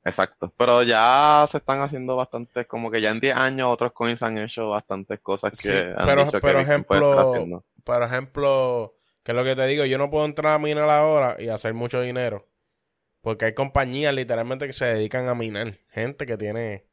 Exacto. 0.04 0.52
Pero 0.56 0.82
ya 0.84 1.46
se 1.50 1.58
están 1.58 1.80
haciendo 1.82 2.16
bastantes, 2.16 2.66
como 2.66 2.90
que 2.90 3.00
ya 3.00 3.10
en 3.10 3.20
10 3.20 3.34
años 3.36 3.68
otros 3.70 3.92
coins 3.92 4.22
han 4.22 4.38
hecho 4.38 4.70
bastantes 4.70 5.20
cosas 5.20 5.52
que 5.52 5.68
Sí, 5.68 5.74
han 5.96 6.06
pero, 6.06 6.24
dicho 6.24 6.40
que 6.40 6.46
pero 6.46 6.60
estar 6.60 6.62
ejemplo, 6.74 7.20
haciendo. 7.34 7.64
por 7.84 8.02
ejemplo, 8.02 8.94
que 9.22 9.32
es 9.32 9.36
lo 9.36 9.44
que 9.44 9.56
te 9.56 9.66
digo, 9.66 9.84
yo 9.84 9.98
no 9.98 10.10
puedo 10.10 10.24
entrar 10.24 10.54
a 10.54 10.58
minar 10.58 10.88
ahora 10.88 11.36
y 11.38 11.48
hacer 11.48 11.74
mucho 11.74 12.00
dinero. 12.00 12.46
Porque 13.20 13.46
hay 13.46 13.54
compañías 13.54 14.14
literalmente 14.14 14.66
que 14.66 14.72
se 14.72 14.86
dedican 14.86 15.28
a 15.28 15.34
minar. 15.34 15.78
Gente 15.90 16.24
que 16.24 16.38
tiene 16.38 16.86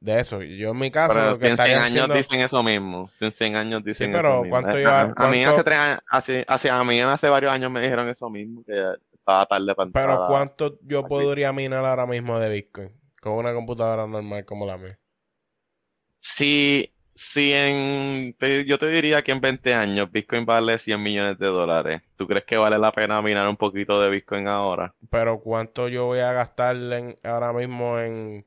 de 0.00 0.20
eso. 0.20 0.40
Yo 0.42 0.70
en 0.70 0.78
mi 0.78 0.90
caso 0.90 1.12
Pero 1.14 1.30
lo 1.32 1.38
que 1.38 1.46
100 1.46 1.60
años 1.60 1.80
haciendo... 1.82 2.14
dicen 2.14 2.40
eso 2.40 2.62
mismo. 2.62 3.10
Si 3.18 3.24
en 3.26 3.32
100 3.32 3.56
años 3.56 3.84
dicen 3.84 4.12
pero 4.12 4.28
eso 4.34 4.42
mismo. 4.44 4.50
¿cuánto 4.50 4.78
Eh, 4.78 4.86
a, 4.86 5.00
a 5.00 5.06
mí 5.06 5.14
cuánto- 5.42 5.50
hace 5.50 5.64
tres 5.64 5.78
años, 5.78 6.00
hace, 6.08 6.44
hace- 6.48 6.70
a 6.70 6.84
mí 6.84 7.00
hace 7.00 7.28
varios 7.28 7.52
años 7.52 7.70
me 7.70 7.80
dijeron 7.80 8.08
eso 8.08 8.30
mismo, 8.30 8.62
que 8.64 8.72
estaba 9.28 9.46
tarde 9.46 9.74
para 9.74 9.86
entrar 9.88 10.08
Pero 10.08 10.22
a- 10.22 10.44
¿cuánto 10.48 10.78
yo 10.80 11.06
aquí. 11.06 11.06
podría 11.06 11.52
minar 11.52 11.84
ahora 11.84 12.06
mismo 12.06 12.38
de 12.38 12.48
Bitcoin? 12.48 12.98
Con 13.20 13.34
una 13.34 13.52
computadora 13.52 14.06
normal 14.06 14.46
como 14.46 14.64
la 14.64 14.78
mía. 14.78 14.98
Si, 16.20 16.92
si 17.14 17.52
en, 17.52 18.34
te- 18.38 18.64
yo 18.64 18.78
te 18.78 18.86
diría 18.88 19.22
que 19.22 19.32
en 19.32 19.40
20 19.40 19.74
años 19.74 20.10
Bitcoin 20.12 20.44
vale 20.46 20.78
100 20.78 21.02
millones 21.02 21.38
de 21.38 21.46
dólares, 21.46 22.02
¿tú 22.16 22.26
crees 22.26 22.44
que 22.44 22.56
vale 22.56 22.78
la 22.78 22.92
pena 22.92 23.20
minar 23.22 23.48
un 23.48 23.56
poquito 23.56 24.00
de 24.00 24.10
Bitcoin 24.10 24.46
ahora? 24.46 24.94
Pero 25.10 25.40
¿cuánto 25.40 25.88
yo 25.88 26.06
voy 26.06 26.20
a 26.20 26.32
gastar 26.32 26.76
en- 26.76 27.16
ahora 27.22 27.52
mismo 27.52 27.98
en 27.98 28.46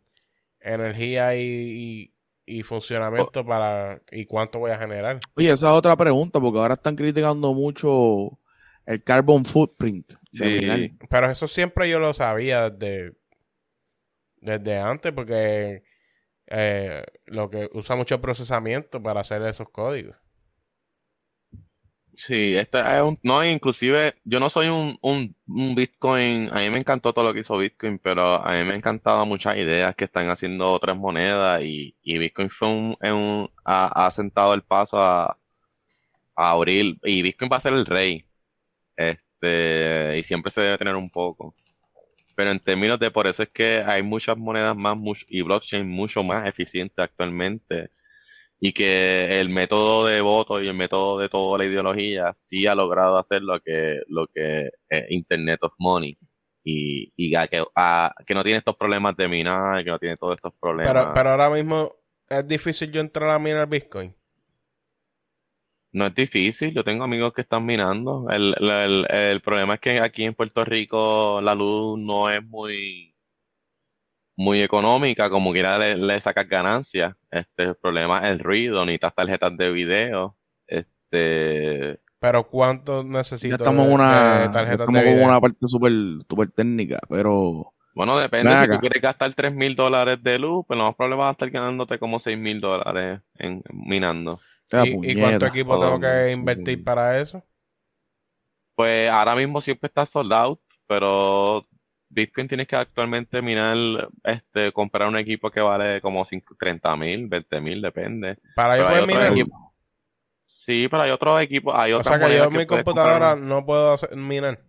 energía 0.61 1.35
y, 1.35 1.41
y- 1.43 2.59
y 2.59 2.63
funcionamiento 2.63 3.45
para 3.45 4.01
y 4.11 4.25
cuánto 4.25 4.59
voy 4.59 4.71
a 4.71 4.79
generar? 4.79 5.27
Oye, 5.35 5.51
esa 5.51 5.67
es 5.71 5.77
otra 5.77 5.95
pregunta, 5.97 6.39
porque 6.39 6.59
ahora 6.59 6.73
están 6.75 6.95
criticando 6.95 7.53
mucho 7.53 8.39
el 8.91 9.03
carbon 9.03 9.45
footprint 9.45 10.13
de 10.31 10.49
Sí. 10.49 10.51
minar. 10.51 10.91
Pero 11.09 11.29
eso 11.31 11.47
siempre 11.47 11.89
yo 11.89 11.99
lo 11.99 12.13
sabía 12.13 12.69
desde, 12.69 13.13
desde 14.37 14.77
antes 14.79 15.11
porque 15.13 15.83
eh, 16.47 17.05
lo 17.27 17.49
que 17.49 17.69
usa 17.73 17.95
mucho 17.97 18.21
procesamiento 18.21 19.03
para 19.03 19.21
hacer 19.21 19.41
esos 19.43 19.69
códigos. 19.71 20.17
Sí, 22.15 22.55
este 22.55 22.79
es 22.79 23.01
un, 23.01 23.17
no, 23.23 23.43
inclusive 23.43 24.15
yo 24.25 24.39
no 24.39 24.49
soy 24.49 24.67
un, 24.67 24.97
un, 25.01 25.35
un 25.47 25.75
Bitcoin, 25.75 26.49
a 26.51 26.59
mí 26.59 26.69
me 26.69 26.77
encantó 26.77 27.13
todo 27.13 27.25
lo 27.25 27.33
que 27.33 27.39
hizo 27.39 27.57
Bitcoin, 27.57 27.97
pero 27.99 28.35
a 28.45 28.51
mí 28.51 28.57
me 28.65 28.71
han 28.71 28.75
encantado 28.77 29.25
muchas 29.25 29.57
ideas 29.57 29.95
que 29.95 30.05
están 30.05 30.29
haciendo 30.29 30.71
otras 30.71 30.97
monedas 30.97 31.63
y, 31.63 31.95
y 32.03 32.17
Bitcoin 32.19 32.49
fue 32.49 32.67
un, 32.69 32.97
es 33.01 33.11
un- 33.11 33.49
ha, 33.63 34.07
ha 34.07 34.11
sentado 34.11 34.53
el 34.53 34.61
paso 34.63 34.97
a, 35.01 35.37
a 36.35 36.51
abrir 36.51 36.97
y 37.03 37.21
Bitcoin 37.21 37.51
va 37.51 37.57
a 37.57 37.61
ser 37.61 37.73
el 37.73 37.85
rey, 37.85 38.25
este, 39.41 40.19
y 40.19 40.23
siempre 40.23 40.51
se 40.51 40.61
debe 40.61 40.77
tener 40.77 40.95
un 40.95 41.09
poco. 41.09 41.55
Pero 42.35 42.51
en 42.51 42.59
términos 42.59 42.99
de 42.99 43.11
por 43.11 43.27
eso 43.27 43.43
es 43.43 43.49
que 43.49 43.83
hay 43.85 44.03
muchas 44.03 44.37
monedas 44.37 44.75
más 44.75 44.95
much- 44.95 45.25
y 45.27 45.41
blockchain 45.41 45.87
mucho 45.89 46.23
más 46.23 46.47
eficientes 46.47 46.97
actualmente 46.99 47.89
y 48.59 48.73
que 48.73 49.39
el 49.41 49.49
método 49.49 50.05
de 50.07 50.21
voto 50.21 50.61
y 50.61 50.67
el 50.67 50.75
método 50.75 51.19
de 51.19 51.29
toda 51.29 51.57
la 51.59 51.65
ideología 51.65 52.35
sí 52.41 52.67
ha 52.67 52.75
logrado 52.75 53.17
hacer 53.17 53.41
lo 53.43 53.59
que 53.61 54.01
lo 54.07 54.27
que 54.27 54.69
es 54.89 55.05
Internet 55.11 55.59
of 55.63 55.73
Money 55.79 56.17
y, 56.63 57.11
y 57.15 57.35
a 57.35 57.47
que, 57.47 57.63
a- 57.75 58.13
que 58.25 58.33
no 58.35 58.43
tiene 58.43 58.59
estos 58.59 58.77
problemas 58.77 59.15
de 59.17 59.27
minar, 59.27 59.83
que 59.83 59.89
no 59.91 59.99
tiene 59.99 60.17
todos 60.17 60.35
estos 60.35 60.53
problemas. 60.59 60.93
Pero, 60.93 61.13
pero 61.13 61.29
ahora 61.31 61.49
mismo 61.49 61.95
es 62.29 62.47
difícil 62.47 62.91
yo 62.91 63.01
entrar 63.01 63.29
a 63.31 63.39
minar 63.39 63.67
Bitcoin. 63.67 64.15
No 65.93 66.05
es 66.07 66.15
difícil, 66.15 66.73
yo 66.73 66.83
tengo 66.83 67.03
amigos 67.03 67.33
que 67.33 67.41
están 67.41 67.65
minando. 67.65 68.27
El, 68.29 68.55
el, 68.59 69.05
el- 69.09 69.41
problema 69.41 69.73
es 69.75 69.79
que 69.81 69.99
aquí 69.99 70.23
en 70.23 70.33
Puerto 70.33 70.63
Rico 70.63 71.39
la 71.41 71.53
luz 71.53 71.99
no 71.99 72.29
es 72.29 72.41
muy, 72.45 73.13
muy 74.37 74.61
económica, 74.61 75.29
como 75.29 75.51
quiera 75.51 75.77
le, 75.77 75.97
le 75.97 76.21
sacas 76.21 76.47
ganancias. 76.47 77.13
Este, 77.29 77.63
el 77.63 77.75
problema 77.75 78.19
es 78.23 78.29
el 78.31 78.39
ruido, 78.39 78.85
necesitas 78.85 79.15
tarjetas 79.15 79.57
de 79.57 79.71
video. 79.71 80.37
Este, 80.65 81.99
Pero 82.19 82.47
¿cuánto 82.47 83.03
necesito 83.03 83.49
Ya 83.49 83.55
estamos 83.57 83.83
en 83.83 83.89
de- 83.89 83.95
una, 83.95 84.39
de 84.39 84.45
ya 84.45 84.51
tarjetas 84.51 84.79
estamos 84.79 85.01
de 85.01 85.05
con 85.05 85.13
video? 85.15 85.25
una 85.27 85.41
parte 85.41 85.67
súper 85.67 85.91
super 86.29 86.51
técnica, 86.51 86.99
pero 87.09 87.73
bueno, 87.93 88.17
depende, 88.17 88.49
Ven 88.49 88.59
si 88.59 88.63
acá. 88.65 88.75
tú 88.75 88.79
quieres 88.79 89.01
gastar 89.01 89.33
tres 89.33 89.53
mil 89.53 89.75
dólares 89.75 90.21
de 90.23 90.39
luz, 90.39 90.65
pues 90.67 90.77
lo 90.77 90.85
más 90.85 90.95
probable 90.95 91.17
vas 91.17 91.29
a 91.29 91.31
estar 91.31 91.49
ganándote 91.49 91.99
como 91.99 92.19
seis 92.19 92.37
mil 92.37 92.59
dólares 92.61 93.21
en 93.35 93.61
minando. 93.71 94.39
¿Y, 94.71 95.15
cuánto 95.19 95.45
equipo 95.47 95.79
tengo 95.79 95.99
que 95.99 96.31
invertir 96.31 96.83
para 96.83 97.19
eso? 97.19 97.43
Pues 98.75 99.09
ahora 99.09 99.35
mismo 99.35 99.59
siempre 99.61 99.87
está 99.87 100.05
sold 100.05 100.31
out, 100.31 100.59
pero 100.87 101.67
Bitcoin 102.09 102.47
tienes 102.47 102.67
que 102.67 102.75
actualmente 102.75 103.41
minar, 103.41 104.09
este, 104.23 104.71
comprar 104.71 105.07
un 105.09 105.17
equipo 105.17 105.51
que 105.51 105.61
vale 105.61 105.99
como 106.01 106.25
30 106.57 106.95
mil, 106.95 107.27
20 107.27 107.61
mil, 107.61 107.81
depende. 107.81 108.37
Para 108.55 108.77
yo 108.77 108.83
Pero 108.85 108.95
hay 108.95 109.01
poder 109.01 109.03
otros 109.03 109.17
minar. 109.17 109.31
equipos. 109.37 109.59
Sí, 110.45 110.87
pero 110.89 111.03
hay 111.03 111.11
otros 111.11 111.41
equipos, 111.41 111.73
hay 111.75 111.93
O 111.93 112.03
sea 112.03 112.19
que 112.19 112.37
yo 112.37 112.43
en 112.45 112.53
mi 112.53 112.65
computadora 112.65 113.31
comprar. 113.31 113.37
no 113.37 113.65
puedo 113.65 113.93
hacer- 113.93 114.15
minar. 114.15 114.59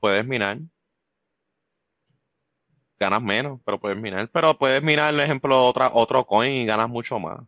Puedes 0.00 0.24
minar, 0.26 0.58
ganas 2.98 3.22
menos, 3.22 3.60
pero 3.64 3.80
puedes 3.80 3.98
minar. 3.98 4.28
Pero 4.32 4.58
puedes 4.58 4.82
minar, 4.82 5.14
por 5.14 5.22
ejemplo, 5.22 5.64
otra, 5.66 5.90
otro 5.92 6.26
coin 6.26 6.52
y 6.52 6.66
ganas 6.66 6.88
mucho 6.88 7.18
más. 7.18 7.40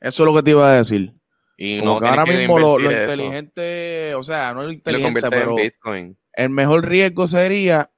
eso 0.00 0.22
es 0.22 0.26
lo 0.26 0.34
que 0.34 0.42
te 0.42 0.50
iba 0.52 0.70
a 0.70 0.76
decir. 0.76 1.14
Y 1.56 1.80
Como 1.80 1.94
no 1.94 2.00
que 2.00 2.06
ahora 2.08 2.24
que 2.24 2.36
mismo 2.36 2.58
lo, 2.58 2.80
inteligente, 2.80 4.14
o 4.16 4.22
sea, 4.22 4.52
no 4.52 4.62
lo 4.64 4.72
inteligente, 4.72 5.20
en 5.20 5.30
pero 5.30 5.54
Bitcoin. 5.54 6.18
el 6.32 6.50
mejor 6.50 6.88
riesgo 6.88 7.28
sería 7.28 7.90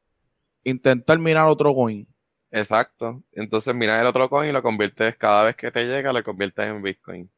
intentar 0.62 1.18
mirar 1.18 1.46
otro 1.46 1.74
coin. 1.74 2.06
Exacto. 2.50 3.22
Entonces 3.32 3.74
miras 3.74 4.00
el 4.00 4.06
otro 4.06 4.28
coin 4.28 4.50
y 4.50 4.52
lo 4.52 4.62
conviertes, 4.62 5.16
cada 5.16 5.44
vez 5.44 5.56
que 5.56 5.70
te 5.70 5.84
llega, 5.84 6.12
lo 6.12 6.22
conviertes 6.22 6.66
en 6.66 6.82
Bitcoin. 6.82 7.30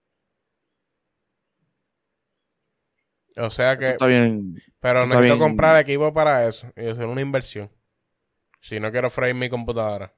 O 3.36 3.50
sea 3.50 3.78
que, 3.78 3.90
está 3.90 4.06
bien. 4.06 4.56
pero 4.80 5.04
está 5.04 5.14
necesito 5.14 5.36
bien. 5.36 5.48
comprar 5.48 5.76
equipo 5.80 6.12
para 6.12 6.48
eso 6.48 6.66
y 6.76 6.88
hacer 6.88 7.06
una 7.06 7.20
inversión. 7.20 7.70
Si 8.68 8.78
no 8.78 8.92
quiero 8.92 9.08
freír 9.08 9.34
mi 9.34 9.48
computadora. 9.48 10.12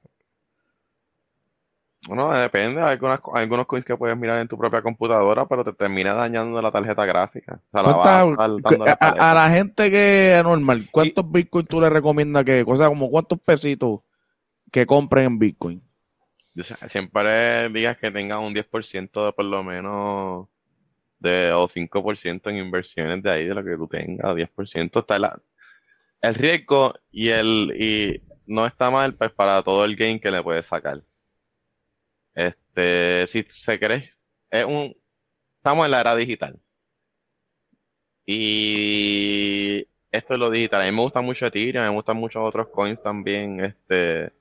Bueno, 2.07 2.35
depende. 2.37 2.81
Hay 2.81 2.89
algunas, 2.93 3.19
hay 3.33 3.43
algunos 3.43 3.65
coins 3.67 3.85
que 3.85 3.95
puedes 3.95 4.17
mirar 4.17 4.41
en 4.41 4.47
tu 4.47 4.57
propia 4.57 4.81
computadora, 4.81 5.47
pero 5.47 5.63
te 5.63 5.71
termina 5.71 6.13
dañando 6.13 6.61
la 6.61 6.71
tarjeta 6.71 7.05
gráfica. 7.05 7.61
O 7.67 7.71
sea, 7.71 7.83
la 7.83 7.93
vas 7.93 8.07
a 8.07 8.23
¿Cuánta- 8.23 8.45
estar 8.45 8.61
dándole 8.79 8.95
a, 8.99 9.33
la 9.33 9.49
gente 9.51 9.89
que 9.89 10.37
es 10.37 10.43
normal, 10.43 10.87
¿cuántos 10.91 11.31
bitcoin 11.31 11.65
tú 11.65 11.79
le 11.79 11.89
recomiendas 11.89 12.43
que, 12.43 12.63
o 12.67 12.75
sea, 12.75 12.87
como 12.87 13.09
cuántos 13.09 13.39
pesitos 13.39 14.01
que 14.71 14.85
compren 14.85 15.25
en 15.25 15.39
bitcoin? 15.39 15.81
Yo 16.53 16.63
Siempre 16.63 17.69
digas 17.69 17.97
que 17.97 18.11
tengas 18.11 18.39
un 18.39 18.53
10% 18.53 19.25
de 19.25 19.31
por 19.31 19.45
lo 19.45 19.63
menos 19.63 20.47
de, 21.19 21.53
o 21.53 21.69
5% 21.69 22.49
en 22.49 22.57
inversiones 22.57 23.23
de 23.23 23.31
ahí, 23.31 23.45
de 23.45 23.53
lo 23.53 23.63
que 23.63 23.77
tú 23.77 23.87
tengas, 23.87 24.35
10% 24.35 24.99
está 24.99 25.19
la, 25.19 25.39
el 26.21 26.35
riesgo 26.35 26.93
y 27.11 27.29
el, 27.29 27.73
y 27.79 28.21
no 28.45 28.65
está 28.65 28.89
mal 28.91 29.15
pues 29.15 29.31
para 29.31 29.63
todo 29.63 29.85
el 29.85 29.95
gain 29.95 30.19
que 30.19 30.31
le 30.31 30.43
puedes 30.43 30.65
sacar. 30.67 31.01
Este, 32.33 33.27
si 33.27 33.43
se 33.49 33.79
cree, 33.79 34.09
es 34.49 34.65
un, 34.65 34.95
estamos 35.57 35.85
en 35.85 35.91
la 35.91 36.01
era 36.01 36.15
digital. 36.15 36.59
Y 38.25 39.87
esto 40.11 40.33
es 40.33 40.39
lo 40.39 40.49
digital. 40.49 40.81
A 40.81 40.85
mí 40.85 40.91
me 40.91 41.01
gusta 41.01 41.21
mucho 41.21 41.45
Ethereum, 41.45 41.85
me 41.85 41.91
gustan 41.91 42.17
muchos 42.17 42.41
otros 42.43 42.67
coins 42.69 43.01
también, 43.01 43.59
este, 43.63 44.31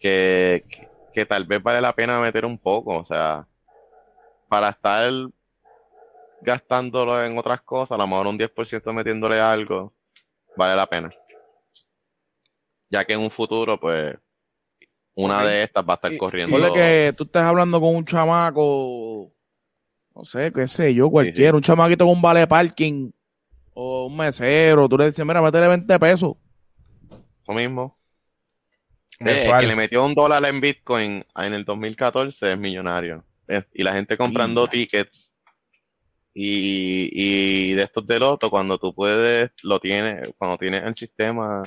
que, 0.00 0.64
que, 0.68 0.88
que 1.12 1.26
tal 1.26 1.46
vez 1.46 1.62
vale 1.62 1.80
la 1.80 1.94
pena 1.94 2.20
meter 2.20 2.44
un 2.44 2.58
poco. 2.58 2.98
O 2.98 3.04
sea, 3.04 3.46
para 4.48 4.70
estar 4.70 5.10
gastándolo 6.40 7.24
en 7.24 7.36
otras 7.38 7.62
cosas, 7.62 7.92
a 7.92 7.98
lo 7.98 8.06
mejor 8.06 8.26
un 8.28 8.38
10% 8.38 8.92
metiéndole 8.92 9.40
algo, 9.40 9.92
vale 10.56 10.76
la 10.76 10.86
pena. 10.86 11.10
Ya 12.94 13.04
que 13.04 13.14
en 13.14 13.20
un 13.20 13.30
futuro, 13.30 13.80
pues, 13.80 14.16
una 15.16 15.44
de 15.44 15.64
estas 15.64 15.84
va 15.84 15.94
a 15.94 15.96
estar 15.96 16.12
Y- 16.12 16.16
corriendo. 16.16 16.52
Ponle 16.56 16.72
que 16.72 17.12
tú 17.16 17.24
estés 17.24 17.42
hablando 17.42 17.80
con 17.80 17.96
un 17.96 18.04
chamaco, 18.04 19.32
no 20.14 20.24
sé, 20.24 20.52
qué 20.52 20.68
sé 20.68 20.94
yo, 20.94 21.10
cualquiera, 21.10 21.56
un 21.56 21.62
chamaquito 21.62 22.04
con 22.04 22.14
un 22.14 22.22
vale 22.22 22.46
parking 22.46 23.10
o 23.72 24.06
un 24.06 24.16
mesero, 24.16 24.88
tú 24.88 24.96
le 24.96 25.06
dices, 25.06 25.26
mira, 25.26 25.42
métele 25.42 25.66
20 25.66 25.98
pesos. 25.98 26.36
Eso 27.42 27.52
mismo. 27.52 27.98
Eh, 29.18 29.44
el 29.50 29.58
que 29.60 29.66
le 29.66 29.74
metió 29.74 30.04
un 30.04 30.14
dólar 30.14 30.44
en 30.44 30.60
Bitcoin 30.60 31.24
en 31.34 31.52
el 31.52 31.64
2014 31.64 32.52
es 32.52 32.58
millonario. 32.58 33.24
Y 33.72 33.82
la 33.82 33.92
gente 33.94 34.16
comprando 34.16 34.60
Mira. 34.60 34.70
tickets 34.70 35.34
y, 36.32 37.10
y 37.12 37.72
de 37.74 37.82
estos 37.82 38.06
de 38.06 38.20
loto, 38.20 38.50
cuando 38.50 38.78
tú 38.78 38.94
puedes, 38.94 39.50
lo 39.64 39.80
tienes, 39.80 40.32
cuando 40.38 40.58
tienes 40.58 40.84
el 40.84 40.94
sistema, 40.96 41.64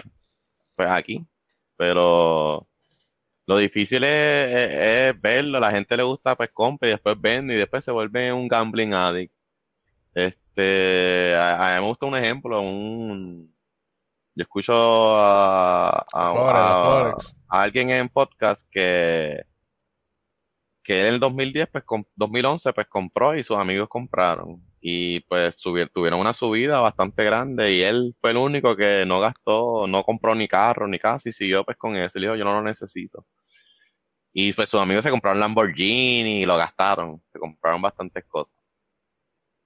pues 0.77 0.89
aquí. 0.89 1.25
Pero 1.75 2.67
lo 3.47 3.57
difícil 3.57 4.03
es, 4.05 4.53
es- 4.55 5.15
es 5.15 5.21
verlo. 5.21 5.59
La 5.59 5.71
gente 5.71 5.97
le 5.97 6.03
gusta, 6.03 6.35
pues 6.37 6.51
compra 6.53 6.87
y 6.89 6.91
después 6.91 7.19
vende 7.19 7.55
y 7.55 7.57
después 7.57 7.83
se 7.85 7.91
vuelve 7.91 8.31
un 8.33 8.47
gambling 8.47 8.93
addict. 8.93 9.33
Este, 10.13 11.35
a, 11.35 11.75
a 11.75 11.75
mí 11.77 11.81
me 11.83 11.89
gusta 11.89 12.05
un 12.07 12.15
ejemplo, 12.17 12.61
un, 12.61 13.53
yo 14.35 14.41
escucho 14.43 14.73
a, 14.73 16.05
a- 16.13 16.31
Forex, 16.33 16.59
a- 16.59 16.83
Forex. 16.83 17.35
a 17.49 17.61
alguien 17.63 17.89
en 17.91 18.09
podcast 18.09 18.61
que, 18.71 19.43
que 20.83 21.01
él 21.01 21.07
en 21.07 21.13
el 21.15 21.19
2010, 21.19 21.67
pues, 21.71 21.83
com- 21.83 22.05
2011, 22.15 22.73
pues 22.73 22.87
compró 22.87 23.35
y 23.35 23.43
sus 23.43 23.57
amigos 23.57 23.89
compraron. 23.89 24.61
Y 24.81 25.21
pues 25.21 25.57
tuvieron 25.57 26.19
una 26.19 26.33
subida 26.33 26.79
bastante 26.79 27.23
grande 27.23 27.73
y 27.73 27.81
él 27.81 28.15
fue 28.21 28.31
el 28.31 28.37
único 28.37 28.75
que 28.75 29.05
no 29.07 29.19
gastó, 29.19 29.87
no 29.87 30.03
compró 30.03 30.35
ni 30.35 30.47
carro 30.47 30.87
ni 30.87 30.99
casa 30.99 31.29
y 31.29 31.33
siguió 31.33 31.63
pues 31.65 31.77
con 31.77 31.95
eso. 31.95 32.17
Y 32.17 32.21
dijo, 32.21 32.35
yo 32.35 32.45
no 32.45 32.53
lo 32.53 32.61
necesito. 32.63 33.25
Y 34.33 34.53
pues 34.53 34.69
sus 34.69 34.79
amigos 34.79 35.03
se 35.03 35.09
compraron 35.09 35.39
Lamborghini 35.39 36.41
y 36.41 36.45
lo 36.45 36.57
gastaron. 36.57 37.21
Se 37.33 37.39
compraron 37.39 37.81
bastantes 37.81 38.23
cosas. 38.25 38.53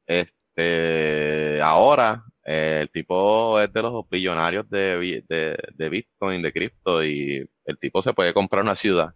Este, 0.05 1.61
ahora, 1.61 2.23
eh, 2.45 2.79
el 2.81 2.89
tipo 2.91 3.59
es 3.59 3.71
de 3.73 3.81
los 3.81 4.09
billonarios 4.09 4.69
de, 4.69 5.23
de, 5.27 5.57
de 5.73 5.89
Bitcoin, 5.89 6.41
de 6.41 6.51
cripto, 6.51 7.03
y 7.03 7.49
el 7.65 7.77
tipo 7.79 8.01
se 8.01 8.13
puede 8.13 8.33
comprar 8.33 8.63
una 8.63 8.75
ciudad. 8.75 9.13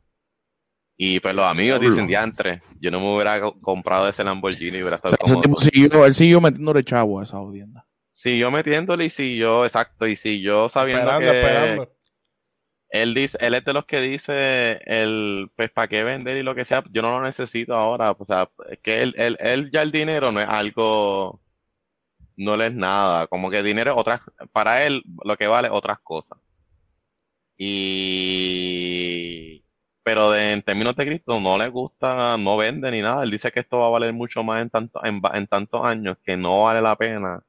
Y 0.97 1.19
pues 1.19 1.35
los 1.35 1.45
amigos 1.45 1.81
dicen, 1.81 2.07
diantre, 2.07 2.61
yo 2.79 2.89
no 2.89 2.99
me 3.01 3.13
hubiera 3.13 3.41
co- 3.41 3.59
comprado 3.59 4.07
ese 4.07 4.23
Lamborghini, 4.23 4.77
hubiera 4.81 4.95
O 4.95 4.95
estado 4.95 5.15
sea, 5.17 5.17
cómodo. 5.19 5.41
tipo 5.41 5.59
siguió, 5.59 6.05
él 6.05 6.13
siguió 6.13 6.39
metiéndole 6.39 6.83
chavo 6.85 7.19
a 7.19 7.23
esa 7.23 7.37
audiencia. 7.37 7.85
Siguió 8.13 8.49
metiéndole 8.49 9.05
y 9.05 9.09
siguió, 9.09 9.65
exacto, 9.65 10.07
y 10.07 10.15
siguió 10.15 10.69
sabiendo 10.69 11.11
Esperando, 11.11 11.31
que 11.31 11.37
esperando. 11.41 11.91
él 12.91 13.13
dice, 13.13 13.37
él 13.41 13.55
es 13.55 13.65
de 13.65 13.73
los 13.73 13.83
que 13.85 13.99
dice 13.99 14.79
el, 14.85 15.51
pues 15.57 15.69
para 15.69 15.89
qué 15.89 16.05
vender 16.05 16.37
y 16.37 16.43
lo 16.43 16.55
que 16.55 16.63
sea, 16.63 16.81
yo 16.91 17.01
no 17.01 17.19
lo 17.19 17.25
necesito 17.25 17.75
ahora, 17.75 18.11
o 18.17 18.23
sea, 18.23 18.49
es 18.71 18.79
que 18.79 19.01
él, 19.03 19.13
él, 19.17 19.35
él 19.41 19.69
ya 19.73 19.81
el 19.81 19.91
dinero 19.91 20.31
no 20.31 20.39
es 20.39 20.47
algo, 20.47 21.41
no 22.37 22.55
le 22.55 22.67
es 22.67 22.73
nada, 22.73 23.27
como 23.27 23.49
que 23.51 23.63
dinero 23.63 23.91
es 23.91 23.97
otras, 23.97 24.21
para 24.53 24.85
él 24.85 25.03
lo 25.25 25.35
que 25.35 25.47
vale 25.47 25.67
es 25.67 25.73
otras 25.73 25.99
cosas. 25.99 26.37
Y, 27.57 29.44
pero 30.05 30.31
de- 30.31 30.53
en 30.53 30.63
términos 30.63 30.95
de 30.97 31.05
cripto 31.07 31.39
no 31.41 31.57
le 31.59 31.69
gusta, 31.69 32.37
no 32.39 32.57
vende 32.57 32.91
ni 32.91 33.01
nada, 33.01 33.23
él 33.25 33.31
dice 33.31 33.51
que 33.51 33.61
esto 33.61 33.79
va 33.79 33.87
a 33.87 33.91
valer 33.91 34.13
mucho 34.13 34.43
más 34.45 34.61
en 34.63 34.71
tanto, 34.71 35.05
en, 35.05 35.21
en 35.35 35.47
tantos 35.47 35.85
años 35.85 36.17
que 36.25 36.37
no 36.37 36.63
vale 36.63 36.81
la 36.81 36.97
pena 36.97 37.43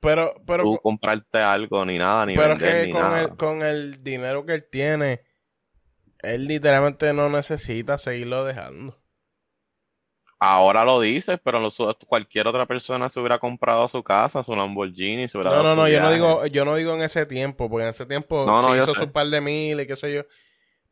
Pero, 0.00 0.24
pero, 0.46 0.62
tú 0.62 0.78
comprarte 0.82 1.38
algo 1.38 1.84
ni 1.84 1.98
nada, 1.98 2.26
ni 2.26 2.36
pero 2.36 2.54
es 2.54 2.60
vender 2.60 2.76
que 2.82 2.88
ni 2.88 2.92
con 2.92 3.12
nada. 3.12 3.16
el, 3.16 3.36
con 3.36 3.62
el 3.62 4.02
dinero 4.02 4.44
que 4.46 4.54
él 4.54 4.68
tiene, 4.70 5.22
él 6.22 6.46
literalmente 6.46 7.14
no 7.14 7.30
necesita 7.30 7.96
seguirlo 7.98 8.44
dejando. 8.44 8.98
Ahora 10.38 10.84
lo 10.84 11.00
dices, 11.00 11.38
pero 11.44 11.60
lo 11.60 11.70
cualquier 12.06 12.46
otra 12.46 12.64
persona 12.66 13.08
se 13.10 13.20
hubiera 13.20 13.38
comprado 13.38 13.86
su 13.88 14.02
casa, 14.02 14.42
su 14.42 14.54
Lamborghini, 14.56 15.28
se 15.28 15.36
hubiera 15.38 15.50
No, 15.50 15.62
dado 15.62 15.64
no, 15.64 15.74
su 15.74 15.76
no, 15.76 15.88
yo 15.88 16.00
no 16.00 16.10
digo, 16.10 16.46
yo 16.46 16.64
no 16.64 16.74
digo 16.76 16.94
en 16.94 17.02
ese 17.02 17.24
tiempo, 17.26 17.70
porque 17.70 17.84
en 17.84 17.90
ese 17.90 18.06
tiempo 18.06 18.58
No, 18.60 18.74
yo 18.76 18.86
hizo 18.86 18.94
sé. 18.94 18.96
su 18.96 19.12
par 19.12 19.28
de 19.28 19.40
mil 19.40 19.80
y 19.80 19.86
qué 19.86 19.94
sé 19.96 20.12
yo. 20.12 20.22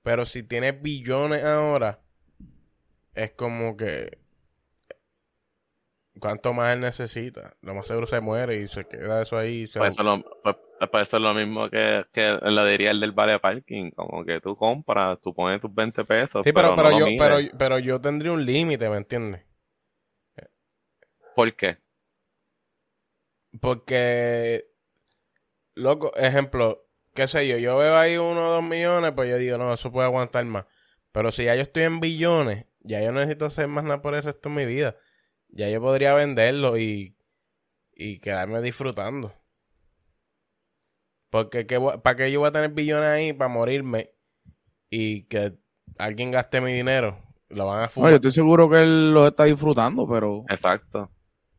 Pero 0.05 0.25
si 0.25 0.45
tiene 0.45 0.71
billones 0.73 1.43
ahora, 1.45 2.01
es 3.15 3.33
como 3.33 3.77
que 3.77 4.19
¿cuánto 6.21 6.53
más 6.53 6.73
él 6.75 6.81
necesita? 6.81 7.57
Lo 7.63 7.75
más 7.75 7.87
seguro 7.87 8.07
se 8.07 8.21
muere 8.21 8.57
y 8.61 8.69
se 8.69 8.87
queda 8.87 9.23
eso 9.23 9.37
ahí. 9.39 9.63
y 9.63 9.67
se 9.67 9.79
Pues 9.79 9.93
eso, 9.93 10.03
es 10.03 10.07
lo, 10.07 10.23
pues- 10.43 10.57
pues 10.91 11.09
eso 11.09 11.17
es 11.17 11.23
lo 11.23 11.35
mismo 11.35 11.71
que, 11.71 12.05
que 12.13 12.39
le 12.43 12.71
diría 12.71 12.91
el 12.91 13.01
del 13.01 13.13
vale 13.13 13.39
parking, 13.39 13.91
como 13.93 14.25
que 14.25 14.41
tú 14.41 14.57
compras, 14.57 15.19
tú 15.23 15.35
pones 15.35 15.61
tus 15.61 15.75
20 15.75 16.05
pesos, 16.05 16.45
Sí, 16.45 16.53
pero, 16.53 16.75
pero, 16.77 16.91
lo 16.91 16.99
yo, 16.99 17.17
pero, 17.17 17.37
pero 17.59 17.79
yo 17.81 18.01
tendría 18.01 18.31
un 18.33 18.45
límite, 18.47 18.89
¿me 18.89 18.99
entiendes? 18.99 19.43
¿Por 21.35 21.55
qué? 21.55 21.79
Porque, 23.61 24.67
loco, 25.77 26.13
ejemplo, 26.17 26.84
qué 27.15 27.29
sé 27.29 27.47
yo, 27.49 27.59
yo 27.59 27.77
veo 27.77 27.97
ahí 27.97 28.17
uno 28.19 28.49
o 28.49 28.53
dos 28.53 28.62
millones, 28.65 29.12
pues 29.15 29.31
yo 29.31 29.39
digo, 29.39 29.59
no, 29.59 29.73
eso 29.73 29.93
puede 29.93 30.07
aguantar 30.07 30.45
más. 30.45 30.67
Pero 31.12 31.31
si 31.33 31.45
ya 31.45 31.55
yo 31.55 31.62
estoy 31.62 31.85
en 31.85 32.01
billones, 32.01 32.67
ya 32.81 33.01
yo 33.03 33.12
no 33.12 33.21
necesito 33.21 33.47
hacer 33.47 33.69
más 33.69 33.85
nada 33.85 34.03
por 34.03 34.15
el 34.15 34.23
resto 34.23 34.49
de 34.49 34.55
mi 34.57 34.67
vida. 34.67 34.97
Ya 35.49 35.69
yo 35.71 35.81
podría 35.81 36.15
venderlo 36.15 36.77
y, 36.79 37.17
y 37.93 38.19
quedarme 38.21 38.61
disfrutando. 38.62 39.33
Porque 41.31 41.67
¿qué 41.67 41.79
voy- 41.79 41.99
¿para 41.99 42.17
qué 42.17 42.31
yo 42.33 42.41
voy 42.41 42.49
a 42.49 42.53
tener 42.53 42.71
billones 42.71 43.09
ahí 43.09 43.33
para 43.33 43.49
morirme 43.49 44.11
y 44.91 45.25
que 45.25 45.55
alguien 45.99 46.31
gaste 46.31 46.61
mi 46.61 46.73
dinero? 46.73 47.19
Lo 47.49 47.67
van 47.67 47.81
a 47.81 47.83
No, 47.85 47.89
fumar. 47.91 48.11
yo 48.11 48.17
estoy 48.17 48.33
seguro 48.33 48.69
que 48.71 48.83
él 48.83 49.12
lo 49.12 49.27
está 49.27 49.45
disfrutando, 49.45 50.09
pero 50.09 50.45
Exacto. 50.49 51.11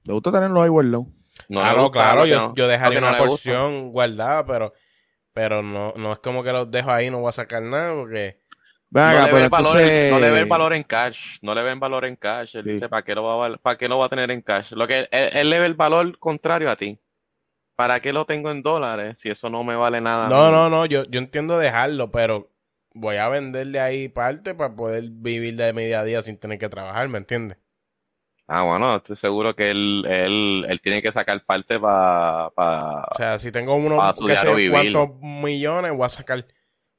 le 0.04 0.14
gusta 0.14 0.32
tenerlo 0.32 0.62
ahí 0.62 0.70
guardado. 0.70 1.08
No 1.50 1.62
ah, 1.62 1.74
no, 1.74 1.92
claro, 1.92 2.24
que 2.24 2.30
yo, 2.30 2.40
no- 2.40 2.56
yo 2.56 2.68
dejaría 2.68 3.02
no 3.02 3.08
una 3.10 3.18
porción 3.18 3.92
guardada, 3.92 4.46
pero, 4.46 4.74
pero 5.36 5.62
no, 5.62 5.94
no 5.98 6.14
es 6.14 6.20
como 6.20 6.44
que 6.44 6.52
los 6.52 6.72
dejo 6.72 6.90
ahí, 6.92 7.12
no 7.12 7.20
voy 7.20 7.30
a 7.30 7.34
sacar 7.34 7.62
nada, 7.62 7.94
porque 7.94 8.40
Ven 8.90 9.04
No 9.06 9.12
le, 9.12 9.20
ve 9.26 9.32
pero 9.32 9.44
el 9.44 9.50
valor, 9.50 9.78
entonces... 9.78 10.12
no 10.12 10.20
le 10.20 10.30
ve 10.32 10.40
el 10.40 10.46
valor 10.46 10.74
en 10.74 10.84
cash, 10.84 11.38
no 11.42 11.54
le 11.54 11.64
ven 11.64 11.80
valor 11.80 12.06
en 12.06 12.16
cash. 12.16 12.56
Él 12.56 12.64
Sí. 12.64 12.70
dice, 12.72 12.90
¿para 12.90 13.04
qué 13.04 13.14
lo 13.14 13.24
va 13.24 13.46
a, 13.48 13.58
para 13.58 13.78
qué 13.78 13.90
lo 13.90 13.98
va 13.98 14.06
a 14.06 14.10
tener 14.10 14.32
en 14.32 14.42
cash? 14.42 14.72
Lo 14.72 14.88
que 14.88 15.00
él, 15.00 15.10
él 15.12 15.50
le 15.50 15.60
ve 15.60 15.66
el 15.66 15.74
valor 15.76 16.18
contrario 16.20 16.70
a 16.72 16.76
ti. 16.78 17.00
¿Para 17.76 18.00
qué 18.00 18.14
lo 18.14 18.26
tengo 18.26 18.52
en 18.52 18.64
dólares 18.64 19.18
si 19.20 19.30
eso 19.30 19.50
no 19.50 19.64
me 19.64 19.76
vale 19.76 20.00
nada? 20.00 20.30
no, 20.30 20.50
no, 20.52 20.70
no, 20.70 20.86
yo, 20.86 21.04
yo 21.06 21.20
entiendo 21.20 21.58
dejarlo, 21.58 22.10
pero 22.10 22.50
voy 22.94 23.18
a 23.18 23.28
venderle 23.28 23.82
ahí 23.82 24.08
parte 24.08 24.56
para 24.56 24.74
poder 24.76 25.04
vivir 25.12 25.58
de 25.58 25.74
mi 25.74 25.86
día 25.86 26.00
a 26.00 26.04
día 26.06 26.24
sin 26.24 26.38
tener 26.38 26.58
que 26.58 26.70
trabajar, 26.70 27.10
¿me 27.10 27.18
entiendes? 27.18 27.58
Ah, 28.48 28.64
bueno, 28.64 28.96
estoy 28.98 29.16
seguro 29.16 29.56
que 29.56 29.72
él, 29.72 30.06
él, 30.08 30.66
él 30.70 30.82
tiene 30.82 31.02
que 31.02 31.12
sacar 31.12 31.44
parte 31.46 31.80
para... 31.80 32.48
O 32.48 33.16
sea, 33.18 33.40
si 33.40 33.52
tengo 33.52 33.76
unos, 33.76 33.98
Para 33.98 34.14
su 34.14 34.22
qué 34.28 34.34
sé 34.34 34.46
diario 34.46 34.52
yo, 34.52 34.58
vivir. 34.58 34.94
cuántos 34.94 35.22
millones, 35.22 35.92
voy 35.94 36.06
a 36.06 36.10
sacar 36.10 36.46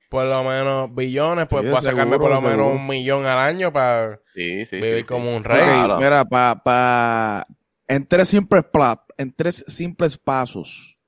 por 0.08 0.26
lo 0.26 0.42
menos 0.44 0.94
billones, 0.94 1.46
pues 1.48 1.62
Sí, 1.62 1.68
voy 1.68 1.78
a 1.78 1.82
sacarme 1.82 2.10
seguro, 2.12 2.20
por 2.20 2.30
lo 2.30 2.40
menos 2.40 2.58
seguro. 2.58 2.76
un 2.76 2.86
millón 2.88 3.26
al 3.26 3.38
año 3.38 3.72
para 3.72 4.20
Sí, 4.34 4.66
sí, 4.66 4.76
vivir 4.80 5.06
como 5.06 5.36
un 5.36 5.44
rey. 5.44 5.60
Claro. 5.84 5.98
mira, 5.98 6.24
pa, 6.24 6.62
pa, 6.64 7.46
en 7.88 8.06
tres 8.06 8.28
simples 8.28 8.64
pla- 8.72 9.04
en 9.18 9.32
tres 9.32 9.64
simples 9.68 10.16
pasos, 10.16 10.98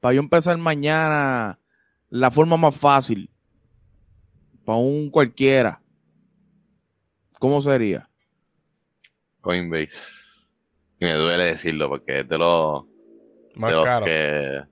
para 0.00 0.14
yo 0.14 0.20
empezar 0.20 0.56
mañana, 0.58 1.58
la 2.10 2.30
forma 2.30 2.56
más 2.56 2.76
fácil, 2.76 3.30
para 4.64 4.78
un 4.78 5.10
cualquiera, 5.10 5.80
¿cómo 7.38 7.60
sería? 7.62 8.09
Coinbase. 9.40 9.98
Y 10.98 11.04
me 11.04 11.12
duele 11.14 11.44
decirlo 11.44 11.88
porque 11.88 12.20
es 12.20 12.28
de 12.28 12.38
los, 12.38 12.84
Más 13.56 13.70
de 13.70 13.76
los 13.76 13.84
caro. 13.84 14.06
que... 14.06 14.62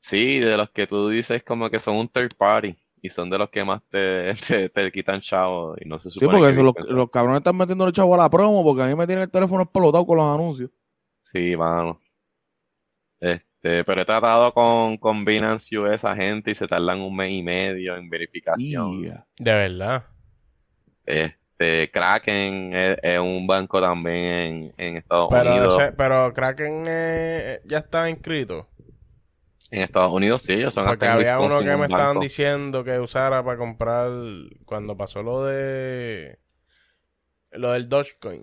Sí, 0.00 0.38
de 0.38 0.56
los 0.56 0.70
que 0.70 0.86
tú 0.86 1.08
dices 1.08 1.42
como 1.42 1.70
que 1.70 1.80
son 1.80 1.96
un 1.96 2.08
third 2.08 2.36
party 2.36 2.76
y 3.00 3.10
son 3.10 3.30
de 3.30 3.38
los 3.38 3.50
que 3.50 3.64
más 3.64 3.82
te, 3.90 4.34
te, 4.48 4.68
te 4.68 4.92
quitan 4.92 5.20
chavo 5.20 5.74
y 5.80 5.88
no 5.88 5.98
se 5.98 6.10
Sí, 6.10 6.20
supone 6.20 6.38
porque 6.38 6.54
que 6.54 6.60
eso, 6.60 6.74
los, 6.94 7.10
cabrones 7.10 7.38
están 7.40 7.56
metiendo 7.56 7.86
el 7.86 7.92
chavo 7.92 8.14
a 8.14 8.18
la 8.18 8.30
promo, 8.30 8.62
porque 8.62 8.82
a 8.82 8.86
mí 8.86 8.94
me 8.94 9.06
tiene 9.06 9.22
el 9.22 9.30
teléfono 9.30 9.62
explotado 9.62 10.06
con 10.06 10.18
los 10.18 10.26
anuncios. 10.34 10.70
Sí, 11.32 11.56
mano. 11.56 12.00
Este, 13.18 13.82
pero 13.84 14.02
he 14.02 14.04
tratado 14.04 14.52
con, 14.52 14.98
con 14.98 15.24
Binance 15.24 15.76
US 15.78 16.04
a 16.04 16.14
gente 16.14 16.50
y 16.50 16.54
se 16.54 16.66
tardan 16.68 17.00
un 17.00 17.16
mes 17.16 17.30
y 17.32 17.42
medio 17.42 17.96
en 17.96 18.08
verificación. 18.10 19.02
Yeah. 19.02 19.26
De 19.38 19.52
verdad. 19.52 20.04
Este, 21.06 21.36
Kraken 21.92 22.74
es, 22.74 22.98
es 23.02 23.18
un 23.18 23.46
banco 23.46 23.80
también 23.80 24.16
en, 24.16 24.74
en 24.76 24.96
Estados 24.96 25.28
Pero, 25.28 25.50
Unidos. 25.50 25.84
ese- 25.84 25.92
pero 25.92 26.32
Kraken 26.32 26.84
eh, 26.86 27.60
ya 27.64 27.78
está 27.78 28.08
inscrito. 28.08 28.68
En 29.70 29.82
Estados 29.82 30.12
Unidos 30.12 30.42
sí, 30.42 30.52
ellos 30.54 30.72
son 30.74 30.86
Porque 30.86 31.06
hasta 31.06 31.06
había 31.06 31.40
uno 31.40 31.62
que 31.64 31.76
un 31.76 31.76
me 31.76 31.86
estaban 31.86 32.20
diciendo 32.20 32.84
que 32.84 33.00
usara 33.00 33.42
para 33.44 33.58
comprar 33.58 34.10
cuando 34.66 34.96
pasó 34.96 35.22
lo 35.22 35.42
de 35.44 36.38
lo 37.52 37.72
del 37.72 37.88
Dogecoin. 37.88 38.42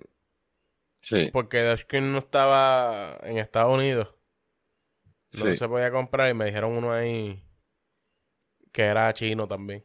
Sí, 1.00 1.32
Porque 1.32 1.62
Dogecoin 1.62 2.12
no 2.12 2.18
estaba 2.20 3.18
en 3.24 3.38
Estados 3.38 3.74
Unidos. 3.74 4.14
No 5.32 5.52
sí. 5.52 5.52
se 5.54 5.68
podía 5.68 5.90
comprar 5.90 6.30
y 6.30 6.34
me 6.34 6.46
dijeron 6.46 6.72
uno 6.72 6.90
ahí 6.92 7.44
que 8.72 8.82
era 8.84 9.12
chino 9.14 9.46
también. 9.48 9.84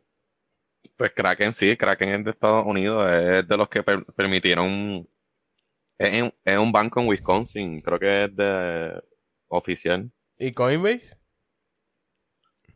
Pues 0.97 1.11
Kraken 1.13 1.53
sí, 1.53 1.77
Kraken 1.77 2.09
es 2.09 2.25
de 2.25 2.31
Estados 2.31 2.65
Unidos, 2.65 3.07
es 3.11 3.47
de 3.47 3.57
los 3.57 3.69
que 3.69 3.83
per- 3.83 4.05
permitieron, 4.15 5.07
es, 5.97 6.13
en- 6.13 6.33
es 6.45 6.57
un 6.59 6.71
banco 6.71 7.01
en 7.01 7.07
Wisconsin, 7.09 7.81
creo 7.81 7.99
que 7.99 8.25
es 8.25 8.35
de 8.35 9.01
oficial. 9.49 10.11
¿Y 10.39 10.51
Coinbase? 10.53 11.17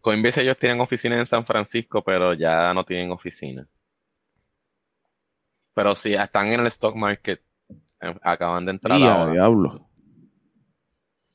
Coinbase 0.02 0.42
ellos 0.42 0.58
tienen 0.58 0.82
oficinas 0.82 1.18
en 1.20 1.26
San 1.26 1.46
Francisco, 1.46 2.04
pero 2.04 2.34
ya 2.34 2.74
no 2.74 2.84
tienen 2.84 3.12
oficina. 3.12 3.68
Pero 5.74 5.96
sí, 5.96 6.14
están 6.14 6.48
en 6.48 6.62
el 6.62 6.68
stock 6.68 6.96
market, 6.96 7.42
eh, 8.02 8.16
acaban 8.22 8.66
de 8.66 8.72
entrar 8.72 9.02
ahora. 9.04 9.32
diablo. 9.32 9.90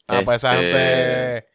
Ah, 0.09 0.23
pues 0.25 0.37
esa 0.39 0.55
Este, 0.61 0.71
gente 0.71 1.49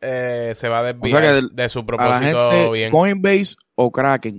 eh, 0.00 0.54
se 0.56 0.68
va 0.68 0.80
a 0.80 0.82
O 0.84 0.92
desviar 0.92 1.22
sea 1.22 1.40
que 1.40 1.46
de 1.62 1.68
su 1.68 1.80
A 1.80 2.08
la 2.08 2.20
propósito 2.20 2.50
gente, 2.50 2.72
bien. 2.72 2.92
Coinbase 2.92 3.56
o 3.82 3.90
Kraken. 3.92 4.36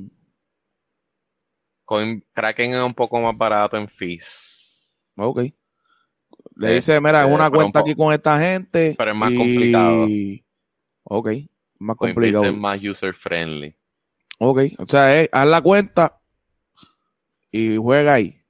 Coin- 1.86 2.24
Kraken 2.34 2.74
es 2.74 2.82
un 2.82 2.94
poco 2.94 3.20
más 3.20 3.38
barato 3.38 3.76
en 3.78 3.88
fees, 3.90 4.88
Ok. 5.18 5.40
Le 6.58 6.70
Eh, 6.70 6.76
dice, 6.76 7.00
mira, 7.02 7.22
es 7.22 7.26
eh, 7.28 7.34
una 7.34 7.46
un 7.46 7.52
cuenta 7.52 7.80
aquí 7.80 7.96
con 7.96 8.14
esta 8.14 8.40
gente. 8.40 8.96
pero 8.98 9.12
es 9.12 9.18
más 9.18 9.32
y- 9.32 9.38
complicado. 9.38 10.08
Ok, 11.04 11.30
más 11.80 11.98
complicado. 11.98 12.46
es 12.46 12.54
más 12.54 12.80
user 12.84 13.14
friendly. 13.14 13.76
Ok, 14.40 14.60
o 14.78 14.86
sea, 14.88 15.22
es, 15.22 15.30
haz 15.32 15.48
la 15.48 15.62
cuenta 15.62 16.20
y 17.52 17.78
juega 17.78 18.14
ahí. 18.16 18.42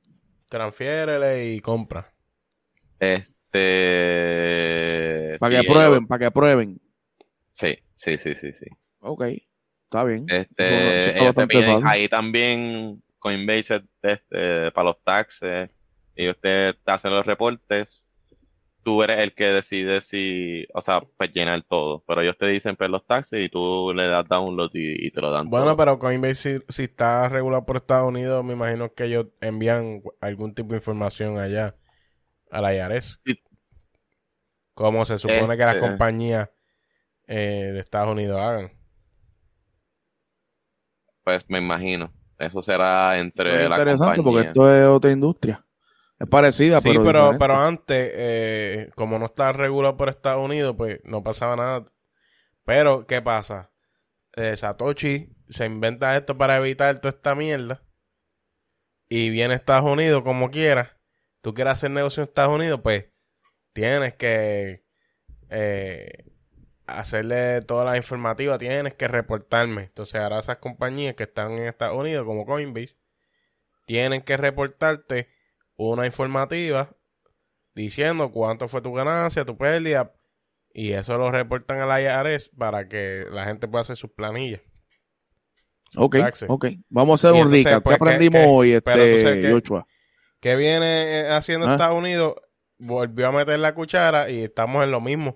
Transfiérele 0.49 1.53
y 1.53 1.59
compra. 1.61 2.13
Este, 2.99 3.37
Para 5.39 5.55
sí, 5.57 5.61
que 5.63 5.63
prueben, 5.71 6.07
para 6.07 6.19
que 6.25 6.31
prueben. 6.31 6.81
Sí, 7.53 7.77
sí, 7.97 8.17
sí, 8.17 8.35
sí, 8.35 8.51
sí. 8.53 8.65
Ok, 9.01 9.23
está 9.89 10.03
bien. 10.03 10.25
Este, 10.29 11.19
ellos 11.19 11.33
te 11.35 11.47
piden, 11.47 11.81
ahí 11.85 12.07
también 12.07 13.01
Coinbase 13.17 13.75
es, 13.75 13.81
este, 14.01 14.71
para 14.71 14.89
los 14.89 15.03
taxes 15.03 15.69
y 16.15 16.29
usted 16.29 16.75
te 16.83 16.91
hace 16.91 17.09
los 17.09 17.25
reportes 17.25 18.05
tú 18.81 19.03
eres 19.03 19.19
el 19.19 19.35
que 19.35 19.45
decide 19.47 19.99
si, 20.01 20.65
o 20.73 20.81
sea, 20.81 21.01
pues 21.17 21.31
llenar 21.33 21.61
todo. 21.63 22.03
Pero 22.07 22.21
ellos 22.21 22.37
te 22.37 22.47
dicen 22.47 22.75
pues 22.77 22.89
los 22.89 23.05
taxis 23.05 23.39
y 23.45 23.49
tú 23.49 23.93
le 23.93 24.07
das 24.07 24.27
download 24.27 24.71
y, 24.73 25.07
y 25.07 25.11
te 25.11 25.19
lo 25.21 25.31
dan 25.31 25.49
Bueno, 25.49 25.65
todo. 25.67 25.77
pero 25.77 25.99
Coinbase 25.99 26.59
si, 26.59 26.65
si 26.69 26.83
está 26.83 27.27
regulado 27.27 27.65
por 27.65 27.75
Estados 27.75 28.07
Unidos, 28.07 28.43
me 28.43 28.53
imagino 28.53 28.93
que 28.93 29.03
ellos 29.05 29.27
envían 29.41 30.01
algún 30.21 30.55
tipo 30.55 30.69
de 30.69 30.77
información 30.77 31.37
allá 31.39 31.75
a 32.49 32.61
la 32.61 32.73
IARES. 32.73 33.19
Sí. 33.25 33.39
Como 34.73 35.05
se 35.05 35.19
supone 35.19 35.57
que 35.57 35.65
las 35.65 35.75
Este- 35.75 35.87
compañías 35.87 36.49
eh, 37.27 37.71
de 37.73 37.79
Estados 37.81 38.09
Unidos 38.13 38.39
hagan. 38.39 38.71
Pues 41.29 41.45
me 41.47 41.59
imagino. 41.59 42.11
Eso 42.39 42.63
será 42.63 43.19
entre 43.19 43.51
Es 43.65 43.69
la 43.69 43.75
interesante 43.77 44.23
porque 44.23 44.47
esto 44.47 44.73
es 44.73 44.87
otra 44.87 45.11
industria. 45.11 45.63
Es 46.17 46.27
parecida, 46.27 46.81
Sí, 46.81 46.89
pero. 47.05 47.35
pero 47.37 47.55
antes, 47.55 48.11
eh, 48.15 48.89
como 48.95 49.19
no 49.19 49.27
está 49.27 49.51
regulado 49.51 49.95
por 49.95 50.09
Estados 50.09 50.43
Unidos, 50.43 50.73
pues 50.75 50.99
no 51.03 51.21
pasaba 51.21 51.55
nada. 51.55 51.85
Pero, 52.65 53.05
¿qué 53.05 53.21
pasa? 53.21 53.71
Eh, 54.35 54.57
Satoshi 54.57 55.27
se 55.49 55.65
inventa 55.67 56.17
esto 56.17 56.35
para 56.35 56.57
evitar 56.57 56.97
toda 56.99 57.09
esta 57.09 57.35
mierda. 57.35 57.83
Y 59.07 59.29
viene 59.29 59.53
a 59.53 59.57
Estados 59.57 59.91
Unidos 59.91 60.23
como 60.23 60.49
quiera. 60.49 60.99
Tú 61.41 61.53
quieres 61.53 61.73
hacer 61.73 61.91
negocio 61.91 62.23
en 62.23 62.29
Estados 62.29 62.55
Unidos, 62.55 62.79
pues 62.81 63.05
tienes 63.73 64.15
que 64.15 64.83
eh, 65.49 66.25
hacerle 66.97 67.61
toda 67.61 67.85
la 67.85 67.97
informativa, 67.97 68.57
tienes 68.57 68.93
que 68.95 69.07
reportarme. 69.07 69.83
Entonces 69.83 70.15
ahora 70.21 70.39
esas 70.39 70.57
compañías 70.57 71.15
que 71.15 71.23
están 71.23 71.51
en 71.53 71.65
Estados 71.65 71.97
Unidos, 71.97 72.25
como 72.25 72.45
Coinbase, 72.45 72.95
tienen 73.85 74.21
que 74.21 74.37
reportarte 74.37 75.27
una 75.75 76.05
informativa 76.05 76.89
diciendo 77.75 78.31
cuánto 78.31 78.67
fue 78.67 78.81
tu 78.81 78.93
ganancia, 78.93 79.45
tu 79.45 79.57
pérdida, 79.57 80.13
y 80.73 80.91
eso 80.91 81.17
lo 81.17 81.31
reportan 81.31 81.79
a 81.79 81.85
la 81.85 82.01
IRS 82.01 82.49
para 82.57 82.87
que 82.87 83.25
la 83.31 83.45
gente 83.45 83.67
pueda 83.67 83.81
hacer 83.81 83.95
sus 83.97 84.11
planillas. 84.11 84.61
Ok, 85.95 86.17
taxes. 86.17 86.47
ok. 86.49 86.67
Vamos 86.89 87.23
a 87.23 87.29
hacer 87.29 87.41
un 87.45 87.51
recap. 87.51 87.83
pues, 87.83 87.97
¿Qué 87.97 88.03
aprendimos 88.03 88.41
que- 88.41 88.47
hoy, 88.47 88.71
este, 88.73 89.41
que- 89.41 89.51
Joshua? 89.51 89.87
¿Qué 90.39 90.55
viene 90.55 91.21
eh, 91.21 91.29
haciendo 91.29 91.67
Ah. 91.67 91.71
Estados 91.73 91.97
Unidos? 91.97 92.35
Volvió 92.77 93.27
a 93.27 93.31
meter 93.31 93.59
la 93.59 93.73
cuchara 93.75 94.29
y 94.29 94.43
estamos 94.43 94.83
en 94.83 94.91
lo 94.91 95.01
mismo, 95.01 95.35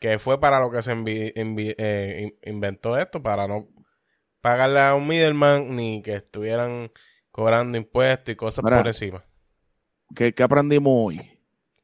que 0.00 0.18
fue 0.18 0.40
para 0.40 0.58
lo 0.58 0.72
que 0.72 0.82
se 0.82 0.92
envi- 0.92 1.32
envi- 1.34 1.76
eh, 1.78 2.22
in- 2.42 2.52
inventó 2.54 2.98
esto, 2.98 3.22
para 3.22 3.46
no 3.46 3.68
pagarle 4.40 4.80
a 4.80 4.94
un 4.94 5.06
middleman 5.06 5.76
ni 5.76 6.02
que 6.02 6.14
estuvieran 6.16 6.90
cobrando 7.30 7.78
impuestos 7.78 8.32
y 8.32 8.36
cosas 8.36 8.64
Mira. 8.64 8.78
por 8.78 8.88
encima. 8.88 9.24
¿Qué, 10.16 10.32
qué 10.34 10.42
aprendimos 10.42 10.92
hoy? 10.96 11.38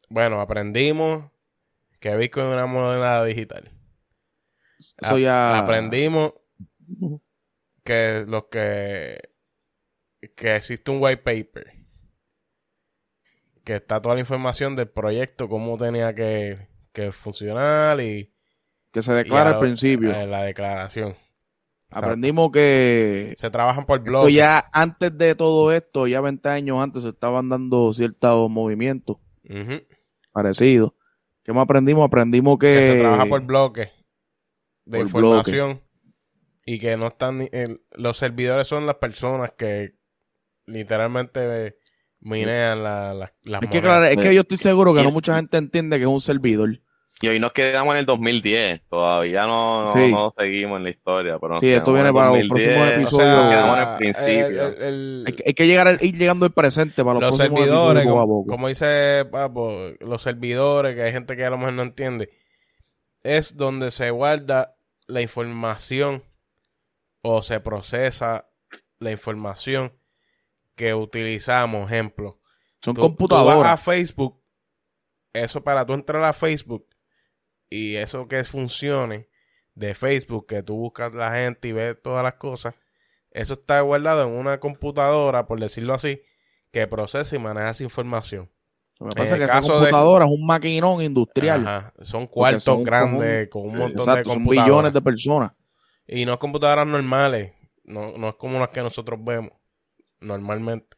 Bueno, 0.08 0.40
aprendimos 0.40 1.30
que 2.00 2.16
Bitcoin 2.16 2.46
es 2.46 2.52
una 2.54 2.66
moneda 2.66 3.24
digital. 3.24 3.70
Eso 4.98 5.18
ya. 5.18 5.58
Aprendimos 5.58 6.32
que 7.84 8.24
los 8.26 8.44
que 8.46 9.20
que 10.34 10.56
existe 10.56 10.90
un 10.90 10.98
white 11.00 11.18
paper 11.22 11.72
que 13.64 13.76
está 13.76 14.00
toda 14.00 14.14
la 14.14 14.20
información 14.20 14.74
del 14.76 14.88
proyecto, 14.88 15.48
cómo 15.48 15.76
tenía 15.76 16.14
que, 16.14 16.68
que 16.96 17.12
funcionar 17.12 18.00
y, 18.00 18.32
Que 18.90 19.02
se 19.02 19.12
declara 19.12 19.50
al 19.50 19.60
principio. 19.60 20.10
eh, 20.10 20.26
la 20.26 20.42
declaración. 20.44 21.14
Aprendimos 21.90 22.50
que. 22.50 23.34
Se 23.38 23.50
trabajan 23.50 23.84
por 23.86 24.00
bloques. 24.02 24.34
ya 24.34 24.68
antes 24.72 25.16
de 25.16 25.34
todo 25.34 25.70
esto, 25.72 26.06
ya 26.06 26.20
20 26.22 26.48
años 26.48 26.78
antes, 26.82 27.02
se 27.02 27.10
estaban 27.10 27.48
dando 27.50 27.92
ciertos 27.92 28.50
movimientos 28.50 29.18
Ujú. 29.48 29.82
parecidos. 30.32 30.92
¿Qué 31.44 31.52
más 31.52 31.62
aprendimos? 31.64 32.04
Aprendimos 32.06 32.58
que. 32.58 32.66
que 32.66 32.92
se 32.94 32.98
trabaja 32.98 33.26
por 33.26 33.42
bloques 33.44 33.88
de 34.86 34.98
por 34.98 35.06
información 35.06 35.80
y 36.64 36.78
que 36.80 36.96
no 36.96 37.06
están 37.08 37.48
el- 37.52 37.82
los 37.96 38.16
servidores 38.16 38.66
son 38.66 38.86
las 38.86 38.96
personas 38.96 39.52
que 39.56 39.94
literalmente 40.66 41.78
minean 42.20 42.82
la, 42.82 43.14
la- 43.14 43.32
las 43.42 43.62
Es 43.62 43.68
que, 43.70 43.80
claro, 43.80 44.06
es 44.06 44.16
que 44.16 44.34
yo 44.34 44.40
estoy 44.40 44.56
seguro 44.56 44.92
que 44.94 45.02
no 45.02 45.10
mucha 45.12 45.36
gente 45.36 45.56
entiende 45.56 45.96
que 45.98 46.02
es 46.02 46.08
un 46.08 46.20
servidor. 46.20 46.80
Y 47.18 47.28
hoy 47.28 47.40
nos 47.40 47.52
quedamos 47.52 47.94
en 47.94 48.00
el 48.00 48.06
2010. 48.06 48.82
Todavía 48.90 49.46
no, 49.46 49.84
no, 49.86 49.92
Sí. 49.94 50.12
no 50.12 50.34
seguimos 50.36 50.76
en 50.76 50.84
la 50.84 50.90
historia. 50.90 51.38
Pero 51.38 51.54
nos 51.54 51.60
Sí, 51.60 51.70
esto 51.72 51.94
quedamos 51.94 51.94
viene 51.94 52.08
en 52.10 52.14
el 52.14 52.14
para 52.14 52.28
los 52.28 52.48
2010. 52.48 52.76
próximos 52.76 52.88
O 52.88 53.00
episodios. 53.00 53.26
sea, 53.40 53.50
quedamos 53.50 53.76
en 53.78 53.82
el 53.88 53.96
principio. 53.96 54.66
el- 54.66 54.74
el- 54.74 54.82
el- 54.82 55.24
Hay 55.26 55.32
que, 55.32 55.42
hay 55.46 55.54
que 55.54 55.66
llegar 55.66 55.98
ir 56.04 56.16
llegando 56.18 56.44
al 56.44 56.52
presente 56.52 57.02
para 57.04 57.14
los, 57.14 57.22
los 57.22 57.36
próximos 57.38 57.60
servidores, 57.60 58.02
episodios 58.02 58.06
poco 58.12 58.18
a 58.18 58.22
como, 58.26 58.40
poco. 58.42 58.50
como 58.50 58.68
dice 58.68 59.24
Papo, 59.30 59.78
los 60.00 60.22
servidores, 60.22 60.94
que 60.94 61.02
hay 61.04 61.12
gente 61.12 61.36
que 61.36 61.44
a 61.46 61.50
lo 61.50 61.56
mejor 61.56 61.72
no 61.72 61.82
entiende, 61.82 62.28
es 63.22 63.56
donde 63.56 63.90
se 63.92 64.10
guarda 64.10 64.76
la 65.06 65.22
información 65.22 66.22
o 67.22 67.40
se 67.40 67.60
procesa 67.60 68.50
la 68.98 69.10
información 69.10 69.92
que 70.74 70.92
utilizamos. 70.94 71.90
Ejemplo, 71.90 72.40
Son 72.82 72.94
tú, 72.94 73.00
tú 73.00 73.00
vas 73.00 73.02
a 73.02 73.06
computadoras. 73.16 73.82
Facebook, 73.82 74.38
eso 75.32 75.64
para 75.64 75.86
tú 75.86 75.94
entrar 75.94 76.22
a 76.22 76.34
Facebook 76.34 76.86
y 77.70 77.96
eso 77.96 78.28
que 78.28 78.42
funcione 78.44 79.28
de 79.74 79.94
Facebook, 79.94 80.46
que 80.46 80.62
tú 80.62 80.76
buscas 80.76 81.14
la 81.14 81.32
gente 81.34 81.68
y 81.68 81.72
ves 81.72 81.96
todas 82.02 82.22
las 82.22 82.34
cosas, 82.34 82.74
eso 83.30 83.54
está 83.54 83.80
guardado 83.82 84.26
en 84.26 84.34
una 84.34 84.58
computadora, 84.60 85.46
por 85.46 85.60
decirlo 85.60 85.94
así, 85.94 86.20
que 86.72 86.86
procesa 86.86 87.36
y 87.36 87.38
maneja 87.38 87.70
esa 87.70 87.84
información. 87.84 88.50
Lo 88.98 89.08
que 89.10 89.16
pasa 89.16 89.34
es 89.34 89.38
que 89.40 89.44
esa 89.44 89.52
caso 89.54 89.74
de- 89.74 89.78
computadora 89.90 90.24
es 90.24 90.30
un 90.30 90.46
maquinón 90.46 91.02
industrial. 91.02 91.66
Ajá, 91.66 91.92
Son 92.02 92.26
cuartos 92.26 92.62
son 92.62 92.82
grandes 92.82 93.48
con 93.48 93.62
un 93.62 93.76
montón 93.76 93.90
Exacto, 94.00 94.16
de 94.20 94.24
son 94.24 94.34
computadoras. 94.36 94.64
billones 94.66 94.92
de 94.94 95.02
personas. 95.02 95.52
Y 96.06 96.24
no 96.24 96.38
computadoras 96.38 96.86
normales, 96.86 97.52
no, 97.84 98.16
no 98.16 98.28
es 98.30 98.34
como 98.36 98.58
las 98.58 98.70
que 98.70 98.80
nosotros 98.80 99.18
vemos 99.22 99.52
normalmente. 100.20 100.96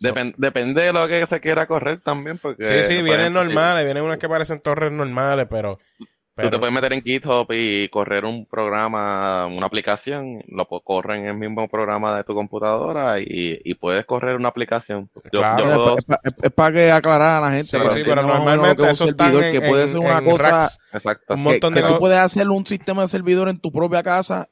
Depen- 0.00 0.34
depende 0.36 0.82
de 0.82 0.92
lo 0.92 1.06
que 1.08 1.26
se 1.26 1.40
quiera 1.40 1.66
correr 1.66 2.00
también. 2.00 2.38
Porque, 2.38 2.84
Sí, 2.86 2.96
sí, 2.96 3.02
vienen 3.02 3.32
normales, 3.32 3.84
vienen 3.84 4.02
unas 4.02 4.18
que 4.18 4.28
parecen 4.28 4.60
torres 4.60 4.92
normales, 4.92 5.46
pero... 5.50 5.78
Tú 5.98 6.06
pero 6.42 6.50
te 6.50 6.58
puedes 6.58 6.74
meter 6.74 6.92
en 6.94 7.02
GitHub 7.02 7.46
y 7.52 7.88
correr 7.90 8.24
un 8.24 8.44
programa, 8.46 9.46
una 9.46 9.66
aplicación, 9.66 10.42
lo 10.48 10.66
po- 10.66 10.80
corre 10.82 11.16
en 11.18 11.26
el 11.28 11.36
mismo 11.36 11.68
programa 11.68 12.16
de 12.16 12.24
tu 12.24 12.34
computadora 12.34 13.20
y, 13.20 13.60
y 13.64 13.74
puedes 13.74 14.04
correr 14.04 14.34
una 14.34 14.48
aplicación. 14.48 15.08
Yo, 15.32 15.38
Claro. 15.38 15.64
yo 15.64 15.96
Es, 15.96 16.04
puedo- 16.04 16.50
para 16.56 16.72
que 16.74 16.90
aclarar 16.90 17.36
a 17.36 17.40
la 17.48 17.52
gente. 17.52 17.78
Sí, 17.78 17.84
sí, 17.92 17.98
que 18.02 18.04
pero 18.10 18.22
normalmente 18.22 18.82
que 18.82 18.90
es 18.90 19.00
un 19.00 19.06
eso 19.10 19.16
servidor, 19.16 19.44
en, 19.44 19.52
que 19.52 19.60
puede 19.68 19.82
en- 19.82 19.88
ser 19.90 20.00
una 20.00 20.24
cosa 20.24 20.50
racks, 20.50 20.78
exacto. 20.92 21.34
un 21.34 21.38
que, 21.44 21.50
montón 21.50 21.72
que 21.74 21.80
de 21.82 21.86
tú 21.86 21.92
co- 21.92 21.98
puedes 22.00 22.18
hacer 22.18 22.48
un 22.48 22.66
sistema 22.66 23.02
de 23.02 23.08
servidor 23.08 23.48
en 23.48 23.58
tu 23.58 23.70
propia 23.70 24.02
casa 24.02 24.48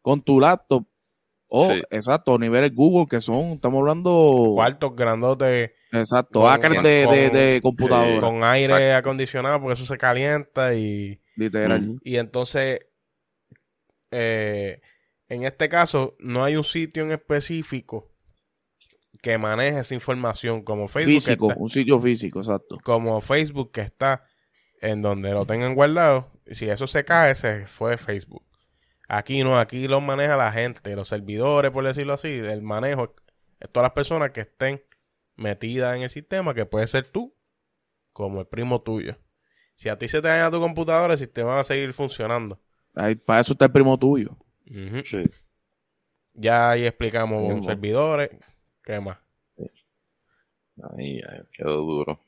con 0.00 0.22
tu 0.22 0.40
laptop. 0.40 0.86
O, 1.48 1.72
Sí. 1.72 1.80
exacto, 1.90 2.38
niveles 2.38 2.74
Google 2.74 3.06
que 3.08 3.20
son, 3.20 3.52
estamos 3.52 3.78
hablando, 3.80 4.50
cuartos 4.54 4.96
grandotes 4.96 5.70
exacto, 5.92 6.40
con- 6.40 6.48
hackers 6.50 6.74
con- 6.76 6.84
de, 6.84 6.90
de, 6.90 7.04
con- 7.06 7.12
de 7.38 7.60
computadora, 7.62 8.20
con 8.20 8.42
aire 8.44 8.92
acondicionado 8.94 9.60
porque 9.60 9.74
eso 9.74 9.86
se 9.86 9.96
calienta 9.96 10.74
y, 10.74 11.20
literal. 11.36 11.98
Y 12.02 12.16
entonces 12.16 12.80
eh, 14.10 14.80
en 15.28 15.44
este 15.44 15.68
caso 15.68 16.16
no 16.18 16.44
hay 16.44 16.56
un 16.56 16.64
sitio 16.64 17.02
en 17.02 17.12
específico 17.12 18.12
que 19.22 19.38
maneje 19.38 19.80
esa 19.80 19.94
información 19.94 20.62
como 20.62 20.88
Facebook 20.88 21.14
que 21.14 21.20
Físico, 21.20 21.50
está- 21.50 21.60
un 21.62 21.68
sitio 21.68 22.00
físico, 22.00 22.40
exacto. 22.40 22.78
como 22.84 23.20
Facebook 23.20 23.72
que 23.72 23.80
está 23.80 24.24
en 24.80 25.02
donde 25.02 25.30
lo 25.32 25.46
tengan 25.46 25.74
guardado 25.74 26.30
si 26.52 26.68
eso 26.68 26.86
se 26.86 27.04
cae 27.04 27.34
se 27.34 27.66
fue 27.66 27.96
Facebook 27.98 28.44
aquí 29.08 29.44
no 29.44 29.58
aquí 29.58 29.88
lo 29.88 30.00
maneja 30.00 30.36
la 30.36 30.52
gente 30.52 30.94
los 30.96 31.08
servidores 31.08 31.70
por 31.70 31.84
decirlo 31.84 32.14
así 32.14 32.28
el 32.28 32.62
manejo 32.62 33.14
es 33.60 33.70
todas 33.70 33.84
las 33.84 33.92
personas 33.92 34.30
que 34.30 34.40
estén 34.40 34.80
metidas 35.36 35.96
en 35.96 36.02
el 36.02 36.10
sistema 36.10 36.54
que 36.54 36.66
puede 36.66 36.86
ser 36.86 37.06
tú 37.06 37.34
como 38.12 38.40
el 38.40 38.46
primo 38.46 38.80
tuyo 38.82 39.16
si 39.74 39.88
a 39.88 39.98
ti 39.98 40.08
se 40.08 40.22
te 40.22 40.28
daña 40.28 40.50
tu 40.50 40.60
computadora 40.60 41.14
el 41.14 41.18
sistema 41.18 41.54
va 41.54 41.60
a 41.60 41.64
seguir 41.64 41.92
funcionando 41.92 42.60
Ahí, 42.98 43.14
para 43.14 43.40
eso 43.42 43.52
está 43.52 43.66
el 43.66 43.72
primo 43.72 43.98
tuyo. 43.98 44.38
Ujú. 44.70 45.04
Sí. 45.04 45.30
ya 46.32 46.70
ahí 46.70 46.86
explicamos 46.86 47.64
servidores 47.66 48.30
qué 48.82 49.00
más 49.00 49.18
Ahí, 50.82 51.20
ahí, 51.22 51.40
quedó 51.52 51.76
duro. 51.78 52.20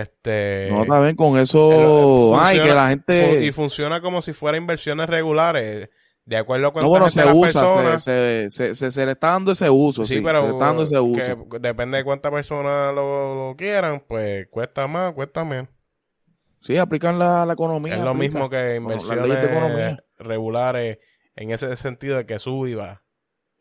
Este 0.00 0.68
no, 0.70 1.02
bien, 1.02 1.16
con 1.16 1.38
eso, 1.38 2.34
ay, 2.40 2.56
funciona- 2.58 2.64
que 2.68 2.74
la 2.74 2.82
fu- 2.84 2.88
gente... 2.88 3.44
y 3.44 3.52
funciona 3.52 4.00
como 4.00 4.22
si 4.22 4.32
fuera 4.32 4.56
inversiones 4.56 5.08
regulares 5.08 5.90
de 6.24 6.36
acuerdo 6.36 6.68
a 6.74 6.80
No, 6.80 6.88
bueno, 6.88 7.08
se 7.10 7.24
usa, 7.26 7.98
se, 7.98 7.98
se, 7.98 8.50
se, 8.50 8.74
se- 8.74 8.90
se 8.90 9.06
le 9.06 9.12
está 9.12 9.28
dando 9.32 9.52
ese 9.52 9.68
uso, 9.68 10.04
sí, 10.04 10.14
sí, 10.14 10.20
pero 10.22 10.38
se 10.38 10.44
le 10.46 10.52
está 10.52 10.64
dando 10.66 10.82
ese 10.84 10.98
uso. 11.00 11.48
que 11.48 11.58
depende 11.58 11.98
de 11.98 12.04
cuántas 12.04 12.32
personas 12.32 12.94
lo, 12.94 13.48
lo 13.50 13.56
quieran 13.56 14.02
pues 14.08 14.46
cuesta 14.50 14.86
más 14.86 15.12
cuesta 15.12 15.44
menos 15.44 15.68
Sí, 16.60 16.78
aplican 16.78 17.18
la, 17.18 17.44
la 17.44 17.52
economía. 17.54 17.96
es 17.96 18.00
lo 18.02 18.14
mismo 18.14 18.48
que 18.48 18.76
inversiones 18.76 19.96
regulares 20.16 20.98
en 21.34 21.50
ese 21.50 21.76
sentido 21.76 22.16
de 22.16 22.24
que 22.24 22.38
sube 22.38 22.70
y 22.70 22.74
baja 22.74 23.01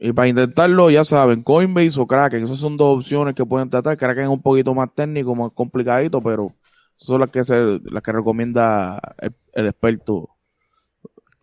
Y 0.04 0.14
para 0.14 0.28
intentarlo, 0.30 0.89
ya 0.89 1.04
saben, 1.06 1.43
Coinbase 1.43 1.99
o 2.02 2.08
Kraken, 2.08 2.43
esas 2.45 2.58
son 2.60 2.76
dos 2.78 2.97
opciones 2.97 3.36
que 3.36 3.45
pueden 3.45 3.70
tratar. 3.70 3.97
Kraken 3.97 4.24
es 4.24 4.30
un 4.30 4.41
poquito 4.41 4.74
más 4.74 4.89
técnico, 4.95 5.36
más 5.36 5.52
complicadito, 5.54 6.22
pero 6.24 6.56
son 6.95 7.22
las 7.22 7.30
que, 7.30 7.43
se, 7.43 7.56
las 7.91 8.02
que 8.04 8.12
recomienda 8.12 8.99
el, 9.20 9.36
el 9.54 9.68
experto. 9.68 10.30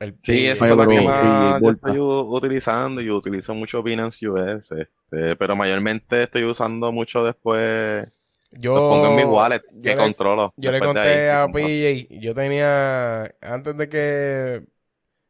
El 0.01 0.19
Sí, 0.23 0.47
eso 0.47 0.65
es 0.67 0.77
lo 0.77 0.87
que 0.89 1.01
más 1.01 1.63
yo 1.63 1.71
estoy 1.71 1.99
utilizando 1.99 3.01
y 3.01 3.11
utilizo 3.11 3.55
mucho 3.55 3.83
Binance 3.83 4.29
US, 4.29 4.75
este, 4.83 5.37
pero 5.37 5.57
mayormente 5.57 6.23
estoy 6.25 6.45
usando 6.45 6.93
mucho 6.93 7.25
después, 7.25 8.07
Yo, 8.51 8.73
los 8.73 8.85
pongo 8.85 9.09
en 9.09 9.17
mi 9.17 9.25
wallet 9.25 9.63
yo 9.83 9.83
que 9.83 9.97
le- 9.97 9.97
controlo. 9.97 10.55
Yo 10.57 10.73
le 10.73 10.83
conté 10.83 11.09
ahí, 11.09 11.29
a. 11.29 11.49
PJ, 11.53 12.09
yo 12.21 12.35
tenía, 12.35 13.25
antes 13.41 13.77
de 13.77 13.89
que 13.89 14.67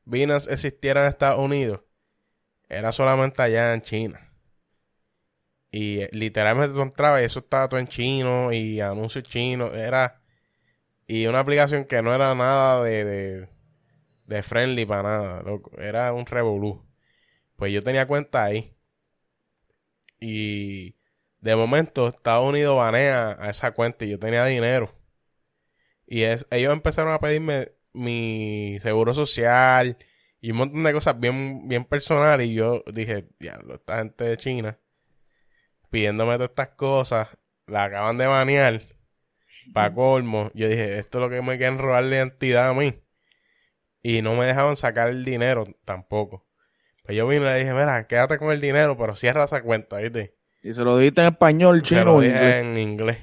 Binance 0.04 0.52
existiera 0.52 1.02
en 1.02 1.08
Estados 1.10 1.40
Unidos, 1.40 1.82
era 2.68 2.92
solamente 2.92 3.42
allá 3.42 3.74
en 3.74 3.82
China. 3.82 4.20
Y 5.70 6.00
eh, 6.00 6.10
literalmente 6.12 6.74
tú 6.74 6.82
entrabas 6.82 7.22
y 7.22 7.24
eso 7.26 7.40
estaba 7.40 7.68
todo 7.68 7.80
en 7.80 7.88
chino 7.88 8.52
y 8.52 8.80
anuncios 8.80 9.24
chinos, 9.24 9.74
era, 9.74 10.20
y 11.06 11.26
una 11.26 11.40
aplicación 11.40 11.84
que 11.86 12.02
no 12.02 12.14
era 12.14 12.34
nada 12.34 12.82
de, 12.84 13.04
de, 13.04 13.48
de 14.26 14.42
friendly 14.42 14.86
para 14.86 15.02
nada, 15.04 15.42
loco, 15.44 15.72
era 15.78 16.12
un 16.12 16.26
revolú. 16.26 16.84
Pues 17.56 17.72
yo 17.72 17.82
tenía 17.82 18.06
cuenta 18.08 18.44
ahí. 18.44 18.74
Y 20.20 20.94
de 21.40 21.56
momento 21.56 22.08
Estados 22.08 22.46
Unidos 22.48 22.76
banea 22.76 23.36
a 23.38 23.50
esa 23.50 23.72
cuenta 23.72 24.04
y 24.04 24.10
yo 24.10 24.18
tenía 24.18 24.44
dinero. 24.44 24.94
Y 26.06 26.22
es, 26.22 26.46
ellos 26.50 26.72
empezaron 26.72 27.12
a 27.12 27.20
pedirme 27.20 27.72
mi 27.92 28.78
seguro 28.80 29.14
social 29.14 29.98
y 30.40 30.50
un 30.52 30.58
montón 30.58 30.82
de 30.84 30.92
cosas 30.92 31.18
bien, 31.18 31.68
bien 31.68 31.84
personales. 31.84 32.48
Y 32.48 32.54
yo 32.54 32.82
dije, 32.92 33.28
diablo, 33.38 33.74
esta 33.74 33.98
gente 33.98 34.24
de 34.24 34.36
China 34.36 34.78
pidiéndome 35.90 36.34
todas 36.34 36.50
estas 36.50 36.68
cosas, 36.70 37.28
la 37.66 37.84
acaban 37.84 38.18
de 38.18 38.26
banear. 38.26 38.82
Para 39.74 39.92
colmo, 39.94 40.50
yo 40.54 40.66
dije, 40.68 40.98
esto 40.98 41.18
es 41.18 41.22
lo 41.22 41.28
que 41.30 41.42
me 41.42 41.58
quieren 41.58 41.78
robar 41.78 42.02
la 42.04 42.16
identidad 42.16 42.70
a 42.70 42.74
mí. 42.74 42.94
Y 44.02 44.22
no 44.22 44.34
me 44.34 44.46
dejaban 44.46 44.76
sacar 44.76 45.08
el 45.08 45.24
dinero 45.24 45.64
tampoco. 45.84 46.46
Pues 47.04 47.16
yo 47.16 47.26
vine 47.26 47.42
y 47.42 47.44
le 47.44 47.58
dije, 47.60 47.72
mira, 47.72 48.06
quédate 48.06 48.38
con 48.38 48.50
el 48.50 48.60
dinero, 48.60 48.96
pero 48.96 49.14
cierra 49.16 49.44
esa 49.44 49.62
cuenta, 49.62 49.98
¿viste? 49.98 50.36
Y 50.62 50.72
se 50.72 50.82
lo 50.84 50.96
dijiste 50.98 51.20
en 51.22 51.28
español, 51.28 51.80
Se 51.80 51.86
chino. 51.96 52.04
lo 52.04 52.14
o 52.16 52.20
dije 52.20 52.34
inglés. 52.36 52.54
en 52.64 52.78
inglés. 52.78 53.18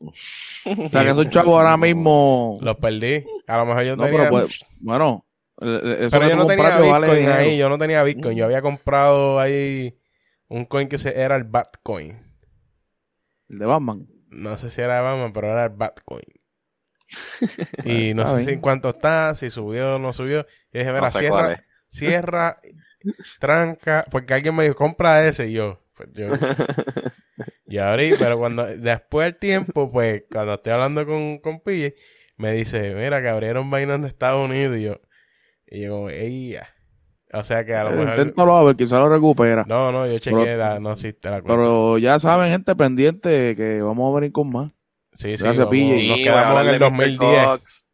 O 0.00 0.88
sea, 0.90 1.04
que 1.04 1.10
esos 1.10 1.28
chavos 1.30 1.58
ahora 1.58 1.76
mismo. 1.76 2.58
Los 2.62 2.76
perdí. 2.76 3.24
A 3.46 3.58
lo 3.58 3.66
mejor 3.66 3.82
yo 3.84 3.96
No, 3.96 4.04
tenía... 4.04 4.18
pero 4.18 4.30
pues, 4.30 4.60
bueno, 4.78 5.26
eso 5.60 6.10
pero 6.10 6.26
que 6.26 6.30
yo 6.30 6.36
no 6.36 6.46
tenía 6.46 6.78
vale 6.78 7.06
Bitcoin 7.06 7.28
ahí. 7.28 7.58
Yo 7.58 7.68
no 7.68 7.78
tenía 7.78 8.02
Bitcoin. 8.02 8.36
Yo 8.36 8.46
había 8.46 8.62
comprado 8.62 9.38
ahí 9.38 9.98
un 10.48 10.64
coin 10.64 10.88
que 10.88 10.98
se, 10.98 11.20
era 11.20 11.36
el 11.36 11.44
Batcoin. 11.44 12.18
El 13.48 13.58
de 13.58 13.66
Batman. 13.66 14.06
No 14.28 14.56
sé 14.56 14.70
si 14.70 14.80
era 14.80 15.00
Batman, 15.00 15.32
pero 15.32 15.48
era 15.48 15.64
el 15.64 15.70
Batcoin. 15.70 16.24
Y 17.84 18.14
no 18.14 18.36
sé 18.36 18.44
si 18.44 18.52
en 18.52 18.60
cuánto 18.60 18.90
está, 18.90 19.34
si 19.34 19.50
subió 19.50 19.96
o 19.96 19.98
no 19.98 20.12
subió. 20.12 20.46
Y 20.72 20.78
dije, 20.78 20.92
mira, 20.92 21.06
No 21.06 21.12
sé 21.12 21.18
cierra, 21.20 21.64
cierra, 21.88 22.60
tranca, 23.38 24.06
porque 24.10 24.34
alguien 24.34 24.54
me 24.54 24.64
dijo, 24.64 24.76
compra 24.76 25.26
ese 25.26 25.48
y 25.48 25.52
yo. 25.52 25.82
Pues 25.94 26.08
yo, 26.14 26.28
y 27.66 27.78
abrí, 27.78 28.14
pero 28.18 28.38
cuando, 28.38 28.64
después 28.64 29.26
del 29.26 29.36
tiempo, 29.36 29.90
pues, 29.92 30.24
cuando 30.30 30.54
estoy 30.54 30.72
hablando 30.72 31.06
con, 31.06 31.38
con 31.38 31.60
Pille, 31.60 31.94
me 32.36 32.52
dice, 32.52 32.94
mira, 32.94 33.20
que 33.20 33.28
abrieron 33.28 33.70
Binance 33.70 34.02
de 34.02 34.08
Estados 34.08 34.48
Unidos 34.48 34.78
y 34.78 34.84
yo, 34.84 35.00
y 35.70 35.82
yo, 35.82 36.08
ya. 36.10 36.68
O 37.32 37.44
sea 37.44 37.64
que 37.64 37.74
a 37.74 37.84
lo 37.84 37.90
Eh, 37.90 37.94
mejor, 37.94 38.10
Inténtalo 38.10 38.56
a 38.56 38.62
ver, 38.64 38.76
quizá 38.76 38.98
lo 38.98 39.08
recupera. 39.08 39.64
no, 39.68 39.92
no, 39.92 40.06
yo 40.06 40.18
chequeé, 40.18 40.44
Pero- 40.44 40.58
la, 40.58 40.80
no 40.80 40.92
existe 40.92 41.30
la 41.30 41.40
cuenta. 41.40 41.54
Pero 41.62 41.98
ya 41.98 42.18
saben, 42.18 42.50
gente 42.50 42.74
pendiente, 42.74 43.54
que 43.54 43.80
vamos 43.82 44.10
a 44.12 44.18
venir 44.18 44.32
con 44.32 44.50
más. 44.50 44.70
sí, 45.12 45.36
sí, 45.36 45.42
gracias, 45.42 45.58
vamos- 45.58 45.70
Pille. 45.70 46.00
Sí, 46.00 46.08
nos 46.08 46.16
quedamos 46.18 46.46
hablar 46.46 46.66
en 46.66 46.74
el 46.74 46.78
de 46.80 46.90
Mr. 46.90 46.96
2010. 47.18 47.44
Gox, 47.46 47.84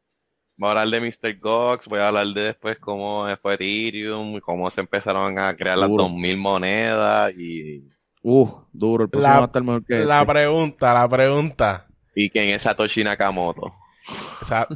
Voy 0.58 0.68
a 0.68 0.70
hablar 0.70 0.88
de 0.88 1.00
Mr. 1.02 1.38
Gox, 1.38 1.86
voy 1.86 1.98
a 1.98 2.08
hablar 2.08 2.26
de 2.28 2.40
después 2.40 2.78
cómo 2.78 3.26
fue 3.42 3.54
Ethereum, 3.54 4.36
y 4.36 4.40
cómo 4.40 4.70
se 4.70 4.80
empezaron 4.80 5.38
a 5.38 5.54
crear 5.54 5.76
las 5.76 5.86
Duro. 5.90 6.04
2000 6.04 6.38
monedas 6.38 7.30
y, 7.36 7.84
Uh, 8.22 8.48
duro, 8.72 9.04
el 9.04 9.10
próximo 9.10 9.30
La- 9.34 9.38
va 9.38 9.42
a 9.44 9.46
estar 9.46 9.62
mejor 9.62 9.84
que 9.84 10.04
La 10.06 10.22
este. 10.22 10.32
pregunta, 10.32 10.94
la 10.94 11.08
pregunta. 11.08 11.86
y 12.14 12.30
quién 12.30 12.48
es 12.48 12.62
Satoshi 12.62 13.04
Nakamoto. 13.04 13.70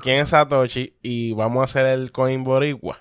¿Quién 0.01 0.21
es 0.21 0.31
Satoshi? 0.31 0.97
Y 1.03 1.33
vamos 1.33 1.61
a 1.61 1.65
hacer 1.65 1.87
el 1.87 2.13
coin 2.13 2.45
boricua. 2.45 3.01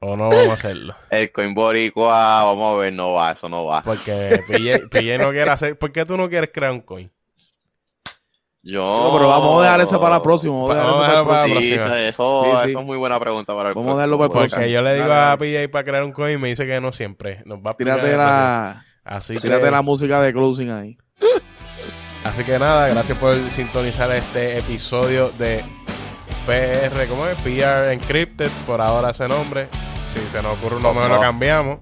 ¿O 0.00 0.16
no 0.16 0.28
vamos 0.28 0.48
a 0.50 0.52
hacerlo? 0.52 0.94
El 1.10 1.32
Coin 1.32 1.54
Boricua, 1.54 2.44
vamos 2.44 2.74
a 2.74 2.78
ver, 2.78 2.92
no 2.92 3.14
va, 3.14 3.32
eso 3.32 3.48
no 3.48 3.64
va. 3.64 3.82
Porque 3.82 4.38
PJ, 4.46 4.88
PJ 4.90 5.18
no 5.18 5.30
quiere 5.30 5.50
hacer. 5.50 5.78
¿Por 5.78 5.90
qué 5.90 6.04
tú 6.04 6.16
no 6.18 6.28
quieres 6.28 6.50
crear 6.52 6.70
un 6.72 6.80
coin? 6.82 7.10
Yo... 8.62 8.82
No, 8.82 9.16
pero 9.16 9.28
vamos 9.28 9.60
a 9.60 9.64
dejar 9.64 9.80
esa 9.80 9.98
para 9.98 10.16
la 10.16 10.22
próxima. 10.22 10.52
Vamos 10.54 10.70
a 10.70 10.74
dejar 10.74 10.90
a 10.90 11.24
para 11.24 11.24
para 11.24 11.42
próxima. 11.44 11.46
la 11.46 11.52
próxima. 11.52 11.96
Sí, 11.96 12.02
eso, 12.02 12.44
Sí, 12.44 12.50
sí. 12.64 12.70
eso 12.70 12.80
es 12.80 12.86
muy 12.86 12.98
buena 12.98 13.18
pregunta 13.18 13.54
para 13.54 13.70
el 13.70 13.74
Vamos 13.74 13.92
a 13.92 13.96
dejarlo 13.96 14.18
para 14.18 14.26
el 14.26 14.30
próximo. 14.32 14.40
próximo. 14.50 14.60
Porque 14.60 14.72
yo 14.72 14.82
le 14.82 14.94
digo 14.94 15.12
a 15.12 15.36
PJ 15.38 15.68
para 15.70 15.84
crear 15.84 16.04
un 16.04 16.12
coin 16.12 16.34
y 16.34 16.38
me 16.38 16.48
dice 16.48 16.66
que 16.66 16.80
no 16.80 16.92
siempre. 16.92 17.42
Nos 17.46 17.58
va 17.60 17.70
a 17.70 17.76
Tírate 17.76 18.16
la, 18.16 18.84
Así 19.02 19.34
que, 19.34 19.40
tírate 19.40 19.70
la 19.70 19.82
música 19.82 20.20
de 20.20 20.32
closing 20.32 20.70
ahí. 20.70 20.98
así 22.28 22.44
que 22.44 22.58
nada, 22.58 22.88
gracias 22.88 23.16
por 23.18 23.34
sintonizar 23.50 24.10
este 24.12 24.58
episodio 24.58 25.30
de 25.30 25.64
PR, 26.46 27.08
¿cómo 27.08 27.26
es? 27.26 27.36
PR 27.42 27.92
Encrypted, 27.92 28.50
por 28.66 28.80
ahora 28.80 29.10
ese 29.10 29.28
nombre. 29.28 29.68
Si 30.12 30.20
se 30.30 30.42
nos 30.42 30.58
ocurre 30.58 30.76
un 30.76 30.82
nombre 30.82 31.08
lo 31.08 31.20
cambiamos. 31.20 31.78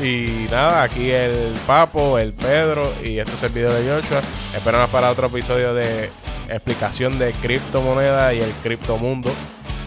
Y 0.00 0.46
nada, 0.50 0.82
aquí 0.82 1.10
el 1.10 1.54
Papo, 1.66 2.18
el 2.18 2.34
Pedro 2.34 2.92
y 3.02 3.18
este 3.18 3.36
servidor 3.36 3.72
de 3.72 3.90
Joshua. 3.90 4.20
Espéranos 4.54 4.90
para 4.90 5.10
otro 5.10 5.28
episodio 5.28 5.74
de 5.74 6.10
explicación 6.48 7.18
de 7.18 7.32
criptomonedas 7.32 8.34
y 8.34 8.40
el 8.40 8.50
criptomundo. 8.62 9.30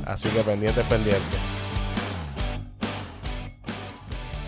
Así 0.06 0.30
que 0.30 0.42
pendientes, 0.42 0.86
pendientes. 0.86 1.59